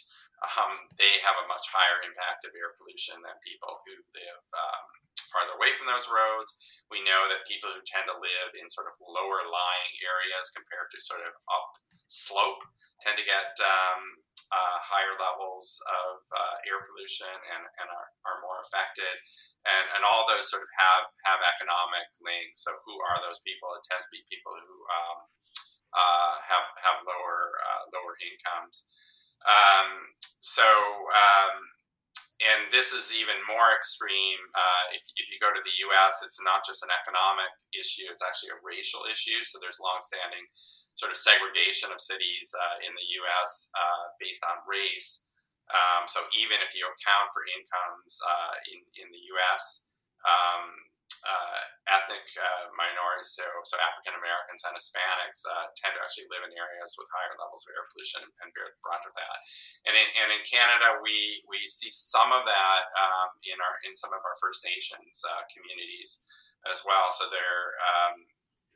um, 0.43 0.75
they 0.99 1.21
have 1.23 1.37
a 1.39 1.49
much 1.49 1.63
higher 1.71 2.03
impact 2.03 2.43
of 2.43 2.51
air 2.57 2.75
pollution 2.75 3.15
than 3.21 3.47
people 3.47 3.79
who 3.85 3.95
live 4.17 4.41
um, 4.57 4.85
farther 5.31 5.55
away 5.57 5.73
from 5.73 5.89
those 5.89 6.05
roads. 6.11 6.51
We 6.93 7.01
know 7.01 7.25
that 7.31 7.47
people 7.49 7.73
who 7.73 7.81
tend 7.85 8.05
to 8.05 8.17
live 8.17 8.49
in 8.53 8.69
sort 8.69 8.91
of 8.91 8.99
lower 9.01 9.41
lying 9.45 9.93
areas 10.03 10.53
compared 10.53 10.93
to 10.93 10.99
sort 11.01 11.25
of 11.25 11.33
up 11.49 11.69
slope 12.05 12.61
tend 13.01 13.17
to 13.17 13.25
get 13.25 13.55
um, 13.63 14.01
uh, 14.51 14.77
higher 14.83 15.15
levels 15.15 15.79
of 15.87 16.19
uh, 16.33 16.55
air 16.67 16.83
pollution 16.89 17.31
and, 17.31 17.63
and 17.79 17.87
are, 17.87 18.09
are 18.27 18.43
more 18.43 18.59
affected. 18.65 19.15
And, 19.63 19.85
and 19.95 20.01
all 20.03 20.27
those 20.27 20.49
sort 20.51 20.65
of 20.65 20.71
have, 20.75 21.05
have 21.29 21.39
economic 21.43 22.07
links. 22.19 22.67
So 22.67 22.75
who 22.83 22.95
are 22.99 23.23
those 23.23 23.39
people? 23.45 23.71
It 23.77 23.87
tends 23.87 24.03
to 24.09 24.11
be 24.11 24.25
people 24.27 24.53
who 24.57 24.75
um, 24.91 25.17
uh, 25.93 26.33
have, 26.51 26.67
have 26.83 26.97
lower, 27.07 27.39
uh, 27.63 27.83
lower 27.93 28.13
incomes. 28.19 28.89
Um, 29.43 29.89
so 30.39 30.63
um, 30.63 31.55
and 32.43 32.67
this 32.75 32.91
is 32.91 33.15
even 33.15 33.39
more 33.47 33.71
extreme. 33.71 34.41
Uh, 34.51 34.85
if, 34.91 35.03
if, 35.15 35.31
you 35.31 35.39
go 35.39 35.55
to 35.55 35.63
the 35.63 35.75
U.S., 35.89 36.19
it's 36.21 36.39
not 36.43 36.61
just 36.67 36.83
an 36.83 36.91
economic 36.91 37.51
issue; 37.71 38.07
it's 38.11 38.23
actually 38.23 38.51
a 38.51 38.59
racial 38.59 39.07
issue. 39.07 39.41
So 39.47 39.57
there's 39.63 39.79
longstanding 39.79 40.43
sort 40.93 41.09
of 41.09 41.17
segregation 41.17 41.89
of 41.89 42.03
cities 42.03 42.51
uh, 42.53 42.77
in 42.83 42.93
the 42.93 43.07
U.S. 43.23 43.71
Uh, 43.73 44.03
based 44.19 44.43
on 44.43 44.61
race. 44.67 45.31
Um, 45.71 46.05
so 46.11 46.21
even 46.35 46.59
if 46.59 46.75
you 46.75 46.83
account 46.85 47.31
for 47.31 47.47
incomes 47.47 48.13
uh, 48.19 48.55
in 48.69 48.79
in 48.99 49.07
the 49.09 49.23
U.S., 49.39 49.89
um, 50.27 50.92
uh, 51.23 51.61
ethnic 51.87 52.27
uh, 52.35 52.63
minorities, 52.75 53.31
so, 53.35 53.43
so 53.63 53.79
African 53.79 54.15
Americans 54.19 54.63
and 54.67 54.75
Hispanics, 54.75 55.43
uh, 55.47 55.71
tend 55.79 55.95
to 55.95 56.01
actually 56.03 56.27
live 56.31 56.43
in 56.43 56.51
areas 56.55 56.95
with 56.99 57.07
higher 57.11 57.35
levels 57.39 57.63
of 57.63 57.75
air 57.75 57.85
pollution 57.91 58.23
and, 58.23 58.49
bear 58.53 58.69
the 58.69 58.79
brunt 58.83 59.07
of 59.07 59.15
that. 59.15 59.37
And 59.87 59.95
in, 59.97 60.07
and 60.23 60.29
in 60.35 60.43
Canada, 60.45 60.99
we, 61.01 61.41
we 61.49 61.63
see 61.65 61.89
some 61.89 62.29
of 62.35 62.45
that 62.45 62.83
um, 62.95 63.33
in 63.47 63.57
our 63.57 63.75
in 63.87 63.97
some 63.97 64.13
of 64.13 64.21
our 64.21 64.37
First 64.39 64.61
Nations 64.63 65.23
uh, 65.25 65.43
communities 65.49 66.23
as 66.69 66.83
well. 66.85 67.11
So 67.11 67.27
they're, 67.27 67.73
um, 67.81 68.23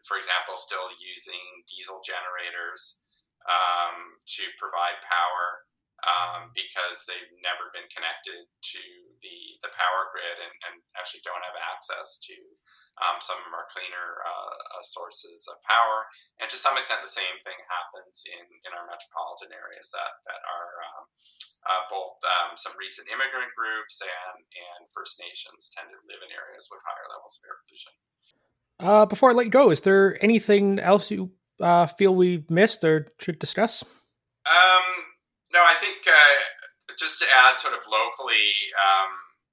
for 0.03 0.17
example, 0.19 0.59
still 0.59 0.89
using 0.97 1.43
diesel 1.69 2.01
generators 2.03 3.05
um, 3.47 4.19
to 4.39 4.43
provide 4.59 4.99
power 5.05 5.67
um, 6.03 6.51
because 6.51 7.07
they've 7.07 7.31
never 7.41 7.71
been 7.71 7.87
connected 7.89 8.43
to 8.43 8.83
the, 9.21 9.39
the 9.65 9.71
power 9.73 10.09
grid 10.13 10.37
and, 10.41 10.53
and 10.69 10.75
actually 10.97 11.23
don't 11.25 11.43
have 11.43 11.57
access 11.57 12.17
to 12.27 12.35
um, 13.01 13.17
some 13.21 13.37
of 13.45 13.51
our 13.53 13.69
cleaner 13.69 14.21
uh, 14.25 14.79
uh, 14.79 14.83
sources 14.83 15.45
of 15.49 15.61
power. 15.65 16.09
And 16.41 16.49
to 16.49 16.57
some 16.57 16.77
extent, 16.77 17.05
the 17.05 17.11
same 17.11 17.37
thing 17.45 17.57
happens 17.69 18.25
in, 18.25 18.45
in 18.65 18.71
our 18.73 18.85
metropolitan 18.89 19.53
areas 19.53 19.93
that, 19.93 20.21
that 20.25 20.41
are 20.45 20.71
um, 20.81 21.03
uh, 21.67 21.83
both 21.91 22.15
um, 22.41 22.55
some 22.55 22.73
recent 22.79 23.11
immigrant 23.11 23.51
groups 23.53 24.01
and, 24.01 24.39
and 24.41 24.81
First 24.93 25.19
Nations 25.19 25.69
tend 25.75 25.91
to 25.91 25.99
live 26.07 26.23
in 26.23 26.31
areas 26.31 26.69
with 26.71 26.81
higher 26.85 27.07
levels 27.11 27.37
of 27.37 27.41
air 27.45 27.57
pollution. 27.65 27.93
Uh, 28.79 29.05
before 29.05 29.31
I 29.31 29.33
let 29.33 29.49
you 29.49 29.53
go, 29.53 29.69
is 29.71 29.81
there 29.81 30.17
anything 30.23 30.79
else 30.79 31.09
you 31.09 31.31
uh, 31.59 31.87
feel 31.87 32.13
we 32.13 32.45
missed 32.49 32.83
or 32.83 33.07
should 33.19 33.39
discuss? 33.39 33.83
Um, 34.45 34.85
no, 35.51 35.59
I 35.59 35.75
think 35.79 36.05
uh, 36.05 36.37
just 36.97 37.21
to 37.21 37.27
add 37.29 37.61
sort 37.61 37.77
of 37.77 37.85
locally, 37.85 38.49
um, 38.73 39.11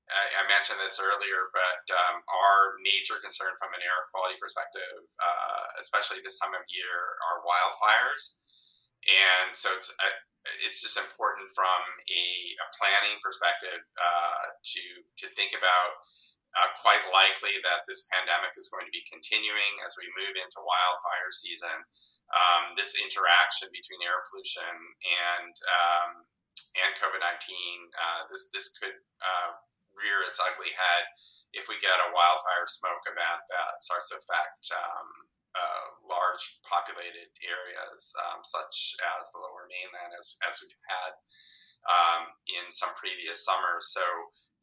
I, 0.09 0.25
I, 0.41 0.43
mentioned 0.49 0.81
this 0.81 1.01
earlier, 1.01 1.53
but 1.53 1.85
um, 1.93 2.25
our 2.25 2.77
major 2.81 3.21
concern 3.21 3.53
from 3.61 3.73
an 3.77 3.85
air 3.85 4.09
quality 4.13 4.37
perspective, 4.41 5.05
uh, 5.21 5.65
especially 5.81 6.25
this 6.25 6.41
time 6.41 6.57
of 6.57 6.65
year, 6.69 7.21
are 7.25 7.45
wildfires. 7.45 8.41
And 9.05 9.53
so 9.53 9.73
it's 9.77 9.93
uh, 9.93 10.17
it's 10.65 10.85
just 10.85 11.01
important 11.01 11.49
from 11.53 11.81
a, 12.09 12.25
a 12.61 12.67
planning 12.77 13.17
perspective 13.21 13.81
uh, 13.97 14.45
to 14.53 14.83
to 15.25 15.27
think 15.33 15.57
about 15.57 15.93
uh, 16.55 16.71
quite 16.79 17.03
likely 17.11 17.59
that 17.67 17.83
this 17.89 18.07
pandemic 18.13 18.55
is 18.55 18.71
going 18.71 18.87
to 18.87 18.95
be 18.95 19.03
continuing 19.09 19.75
as 19.83 19.97
we 19.99 20.07
move 20.15 20.37
into 20.39 20.63
wildfire 20.63 21.33
season 21.35 21.83
um, 22.31 22.79
this 22.79 22.95
interaction 23.03 23.69
between 23.75 24.01
air 24.05 24.23
pollution 24.31 24.75
and 25.03 25.53
um, 25.67 26.11
and 26.83 26.93
COVID 26.99 27.23
nineteen, 27.23 27.79
uh, 27.95 28.27
this 28.31 28.51
this 28.51 28.75
could 28.79 28.97
uh, 29.23 29.51
rear 29.95 30.27
its 30.27 30.43
ugly 30.43 30.75
head 30.75 31.05
if 31.55 31.71
we 31.71 31.79
get 31.79 31.95
a 32.03 32.11
wildfire 32.11 32.67
smoke 32.67 33.03
event 33.07 33.41
that 33.47 33.79
starts 33.79 34.11
to 34.11 34.19
affect 34.19 34.63
um, 34.75 35.09
uh, 35.55 35.87
large 36.03 36.59
populated 36.67 37.31
areas, 37.47 38.11
um, 38.27 38.43
such 38.43 38.99
as 39.15 39.31
the 39.31 39.39
Lower 39.39 39.71
Mainland, 39.71 40.19
as 40.19 40.35
as 40.51 40.59
we've 40.59 40.87
had 40.91 41.13
um, 41.87 42.23
in 42.59 42.75
some 42.75 42.91
previous 42.99 43.47
summers. 43.47 43.95
So 43.95 44.03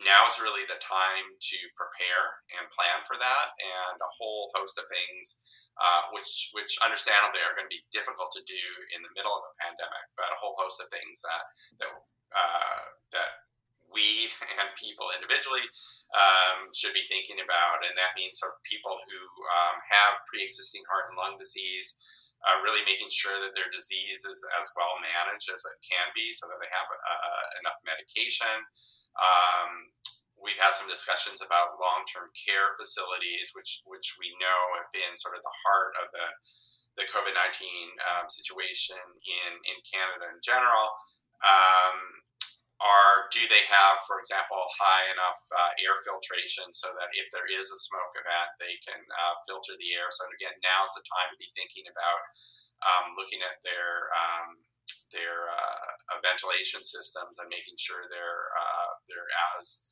now 0.03 0.27
is 0.27 0.43
really 0.43 0.67
the 0.67 0.81
time 0.83 1.27
to 1.39 1.57
prepare 1.79 2.43
and 2.59 2.73
plan 2.75 3.07
for 3.07 3.15
that, 3.15 3.47
and 3.55 3.95
a 4.01 4.15
whole 4.19 4.51
host 4.51 4.75
of 4.75 4.89
things 4.91 5.39
uh, 5.79 6.11
which 6.11 6.51
which 6.51 6.75
understandably 6.83 7.39
are 7.41 7.55
going 7.55 7.67
to 7.67 7.73
be 7.73 7.83
difficult 7.93 8.29
to 8.35 8.43
do 8.43 8.63
in 8.95 9.01
the 9.01 9.13
middle 9.15 9.31
of 9.31 9.43
a 9.47 9.53
pandemic, 9.61 10.05
but 10.19 10.31
a 10.31 10.39
whole 10.39 10.55
host 10.59 10.83
of 10.83 10.91
things 10.91 11.23
that 11.23 11.43
that 11.79 11.91
uh, 12.35 12.83
that 13.15 13.31
we 13.91 14.31
and 14.59 14.71
people 14.75 15.11
individually 15.15 15.63
um, 16.15 16.71
should 16.71 16.95
be 16.95 17.07
thinking 17.07 17.43
about, 17.43 17.83
and 17.83 17.95
that 17.95 18.15
means 18.15 18.39
people 18.63 18.95
who 18.95 19.21
um, 19.59 19.77
have 19.83 20.23
pre-existing 20.27 20.83
heart 20.87 21.11
and 21.11 21.19
lung 21.19 21.35
disease. 21.39 21.99
Uh, 22.41 22.57
really 22.65 22.81
making 22.89 23.05
sure 23.13 23.37
that 23.37 23.53
their 23.53 23.69
disease 23.69 24.25
is 24.25 24.41
as 24.57 24.73
well 24.73 24.97
managed 24.97 25.45
as 25.53 25.61
it 25.61 25.77
can 25.85 26.09
be 26.17 26.33
so 26.33 26.49
that 26.49 26.57
they 26.57 26.73
have 26.73 26.89
uh, 26.89 27.45
enough 27.61 27.77
medication. 27.85 28.65
Um, 29.13 29.93
we've 30.41 30.59
had 30.59 30.73
some 30.73 30.89
discussions 30.89 31.39
about 31.39 31.77
long-term 31.77 32.33
care 32.33 32.73
facilities, 32.75 33.53
which 33.53 33.85
which 33.85 34.17
we 34.17 34.33
know 34.41 34.59
have 34.81 34.89
been 34.91 35.13
sort 35.15 35.37
of 35.37 35.45
the 35.45 35.57
heart 35.63 35.93
of 36.01 36.07
the 36.11 36.27
the 36.99 37.05
COVID 37.07 37.33
nineteen 37.37 37.93
um, 38.11 38.27
situation 38.27 38.99
in 38.99 39.51
in 39.69 39.77
Canada 39.85 40.33
in 40.33 40.41
general. 40.43 40.91
Um, 41.41 42.25
are 42.81 43.29
do 43.29 43.45
they 43.45 43.61
have, 43.69 44.01
for 44.09 44.17
example, 44.17 44.57
high 44.81 45.05
enough 45.13 45.37
uh, 45.53 45.71
air 45.85 45.93
filtration 46.01 46.73
so 46.73 46.89
that 46.97 47.13
if 47.13 47.29
there 47.29 47.45
is 47.45 47.69
a 47.69 47.77
smoke 47.77 48.09
event, 48.17 48.57
they 48.57 48.73
can 48.81 48.97
uh, 48.97 49.37
filter 49.45 49.77
the 49.77 49.93
air? 49.93 50.09
So 50.09 50.25
again, 50.33 50.57
now's 50.65 50.89
the 50.97 51.05
time 51.05 51.29
to 51.29 51.37
be 51.37 51.45
thinking 51.53 51.85
about 51.85 52.21
um, 52.81 53.13
looking 53.13 53.45
at 53.45 53.61
their 53.61 54.09
um, 54.17 54.65
their 55.13 55.45
uh, 55.53 56.17
ventilation 56.25 56.81
systems 56.81 57.37
and 57.37 57.53
making 57.53 57.77
sure 57.77 58.09
they're 58.09 58.49
uh, 58.57 58.91
they're 59.05 59.29
as 59.53 59.90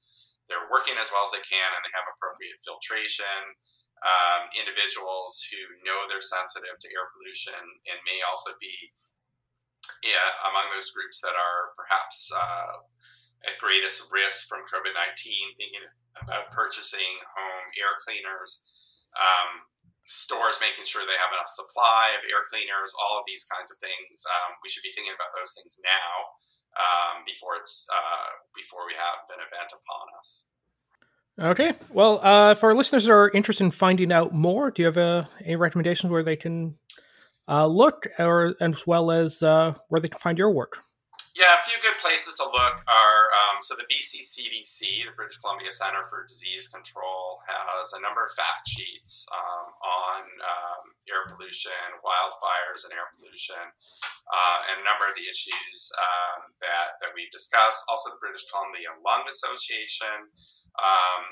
they're 0.50 0.68
working 0.74 0.97
as 0.97 1.14
well 1.14 1.24
as 1.24 1.32
they 1.32 1.45
can 1.45 1.70
and 1.72 1.82
they 1.86 1.93
have 1.93 2.10
appropriate 2.10 2.58
filtration. 2.66 3.39
Um, 4.00 4.47
individuals 4.56 5.43
who 5.52 5.60
know 5.84 6.08
they're 6.08 6.24
sensitive 6.24 6.80
to 6.80 6.88
air 6.95 7.12
pollution 7.12 7.60
and 7.60 8.00
may 8.08 8.24
also 8.24 8.56
be 8.56 8.72
yeah, 10.04 10.47
among 10.47 10.72
those 10.72 10.91
groups 10.95 11.20
that 11.22 11.36
are 11.36 11.76
perhaps 11.76 12.32
uh, 12.32 12.80
at 13.47 13.60
greatest 13.60 14.08
risk 14.12 14.47
from 14.47 14.64
COVID 14.68 14.95
19, 14.95 15.60
thinking 15.60 15.84
about 16.24 16.52
purchasing 16.52 17.20
home 17.36 17.66
air 17.80 18.00
cleaners, 18.04 18.64
um, 19.16 19.64
stores 20.06 20.58
making 20.62 20.86
sure 20.86 21.06
they 21.06 21.20
have 21.20 21.34
enough 21.34 21.50
supply 21.50 22.16
of 22.18 22.26
air 22.26 22.45
cleaners, 22.50 22.93
all 22.97 23.20
of 23.20 23.26
these 23.28 23.45
kinds 23.45 23.70
of 23.72 23.78
things. 23.78 24.26
Um, 24.26 24.58
we 24.64 24.70
should 24.70 24.84
be 24.84 24.93
thinking 24.95 25.14
about 25.14 25.32
those 25.38 25.54
things 25.54 25.78
now 25.84 26.14
um, 26.78 27.24
before 27.26 27.56
it's 27.58 27.86
uh, 27.89 28.30
before 28.56 28.88
we 28.88 28.95
have 28.95 29.26
an 29.30 29.41
event 29.43 29.72
upon 29.74 30.06
us. 30.18 30.50
Okay. 31.39 31.72
Well, 31.89 32.24
uh, 32.26 32.52
if 32.52 32.64
our 32.64 32.76
listeners 32.76 33.08
are 33.08 33.30
interested 33.32 33.64
in 33.64 33.72
finding 33.72 34.12
out 34.12 34.34
more, 34.34 34.72
do 34.72 34.82
you 34.82 34.86
have 34.88 34.97
uh, 34.97 35.24
any 35.45 35.56
recommendations 35.56 36.12
where 36.12 36.24
they 36.24 36.36
can 36.36 36.76
uh, 37.47 37.66
look, 37.66 38.08
or 38.20 38.56
as 38.60 38.86
well 38.86 39.10
as 39.12 39.41
uh, 39.41 39.74
where 39.88 40.02
they 40.02 40.10
can 40.10 40.20
find 40.20 40.38
your 40.38 40.52
work? 40.52 40.80
Yeah, 41.39 41.55
a 41.55 41.63
few 41.63 41.79
good 41.79 41.95
places 42.03 42.35
to 42.43 42.51
look 42.51 42.83
are 42.83 43.23
um, 43.31 43.63
so 43.63 43.71
the 43.79 43.87
BC 43.87 44.27
CDC, 44.27 45.07
the 45.07 45.15
British 45.15 45.39
Columbia 45.39 45.71
Center 45.71 46.03
for 46.11 46.27
Disease 46.27 46.67
Control, 46.67 47.39
has 47.47 47.95
a 47.95 48.03
number 48.03 48.27
of 48.27 48.35
fact 48.35 48.67
sheets 48.67 49.23
um, 49.31 49.71
on 49.71 50.19
um, 50.43 50.83
air 51.07 51.31
pollution, 51.31 51.95
wildfires, 52.03 52.83
and 52.83 52.91
air 52.91 53.07
pollution, 53.15 53.55
uh, 53.55 54.59
and 54.67 54.83
a 54.83 54.85
number 54.85 55.07
of 55.07 55.15
the 55.15 55.31
issues 55.31 55.79
um, 55.95 56.51
that 56.59 56.99
that 56.99 57.15
we've 57.15 57.31
discussed. 57.31 57.87
Also, 57.87 58.11
the 58.11 58.19
British 58.19 58.43
Columbia 58.51 58.91
Lung 58.99 59.23
Association. 59.23 60.27
Um, 60.75 61.23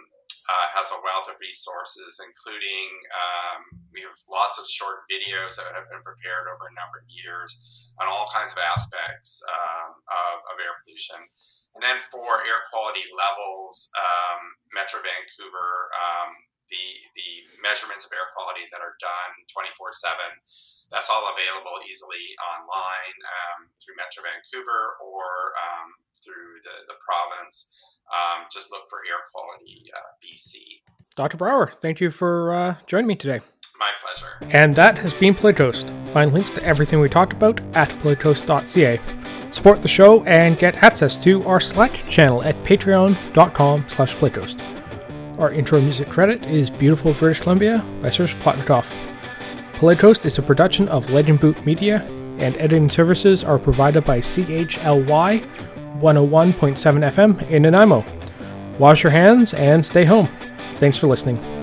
uh, 0.47 0.67
has 0.71 0.87
a 0.95 0.99
wealth 1.03 1.27
of 1.27 1.35
resources, 1.43 2.23
including 2.23 2.87
um, 3.11 3.83
we 3.91 3.99
have 3.99 4.15
lots 4.31 4.55
of 4.55 4.63
short 4.63 5.03
videos 5.11 5.59
that 5.59 5.75
have 5.75 5.91
been 5.91 5.99
prepared 6.07 6.47
over 6.47 6.71
a 6.71 6.75
number 6.79 7.03
of 7.03 7.07
years 7.11 7.86
on 7.97 8.05
all 8.05 8.29
kinds 8.29 8.53
of 8.53 8.59
aspects 8.61 9.41
um, 9.49 9.97
of, 10.05 10.35
of, 10.53 10.55
air 10.61 10.77
pollution. 10.81 11.17
And 11.73 11.81
then 11.81 11.97
for 12.13 12.41
air 12.45 12.61
quality 12.69 13.05
levels, 13.13 13.89
um, 13.97 14.41
Metro 14.73 15.01
Vancouver, 15.01 15.89
um, 15.97 16.29
the, 16.69 16.85
the 17.15 17.29
measurements 17.63 18.05
of 18.05 18.11
air 18.13 18.29
quality 18.35 18.67
that 18.69 18.83
are 18.83 18.97
done 19.01 19.31
24 19.49 19.93
7, 19.93 20.13
that's 20.93 21.09
all 21.09 21.25
available 21.31 21.79
easily 21.89 22.37
online 22.43 23.17
um, 23.25 23.59
through 23.81 23.97
Metro 23.97 24.21
Vancouver 24.25 24.99
or 25.01 25.57
um, 25.57 25.89
through 26.21 26.59
the, 26.65 26.75
the 26.91 26.97
province 27.01 27.97
um, 28.13 28.45
just 28.51 28.71
look 28.71 28.83
for 28.89 28.99
air 29.07 29.21
quality 29.31 29.89
uh, 29.95 30.11
BC. 30.23 30.81
Dr. 31.15 31.37
Brauer, 31.37 31.73
thank 31.81 31.99
you 31.99 32.11
for 32.11 32.53
uh, 32.53 32.75
joining 32.85 33.07
me 33.07 33.15
today. 33.15 33.41
My 33.79 33.91
pleasure. 34.01 34.53
And 34.53 34.75
that 34.75 34.97
has 34.99 35.13
been 35.13 35.35
PolitiCoast. 35.35 36.11
Find 36.13 36.33
links 36.33 36.49
to 36.51 36.63
everything 36.63 36.99
we 36.99 37.09
talked 37.09 37.33
about 37.33 37.59
at 37.75 37.89
politicoast.ca. 37.99 38.99
Support 39.51 39.81
the 39.81 39.87
show 39.87 40.23
and 40.23 40.57
get 40.57 40.83
access 40.83 41.15
to 41.23 41.43
our 41.45 41.59
Slack 41.59 42.07
channel 42.07 42.43
at 42.43 42.55
patreon.com 42.63 43.85
slash 43.87 44.15
politicoast. 44.15 44.61
Our 45.39 45.51
intro 45.51 45.79
music 45.79 46.09
credit 46.09 46.45
is 46.45 46.69
Beautiful 46.69 47.13
British 47.13 47.41
Columbia 47.41 47.85
by 48.01 48.09
Serge 48.09 48.35
Plotnikoff. 48.39 48.97
PolitiCoast 49.73 50.25
is 50.25 50.37
a 50.39 50.41
production 50.41 50.87
of 50.89 51.07
de 51.07 51.13
Lange 51.13 51.37
Boom 51.37 51.55
Media, 51.63 52.01
and 52.39 52.57
editing 52.57 52.89
services 52.89 53.43
are 53.43 53.59
provided 53.59 54.03
by 54.03 54.19
CHLY 54.19 55.41
101.7 55.99 56.01
FM 56.01 57.49
in 57.49 57.61
Nanaimo. 57.63 58.03
Wash 58.79 59.03
your 59.03 59.11
hands 59.11 59.53
and 59.53 59.85
stay 59.85 60.05
home. 60.05 60.29
Thanks 60.79 60.97
for 60.97 61.07
listening. 61.07 61.56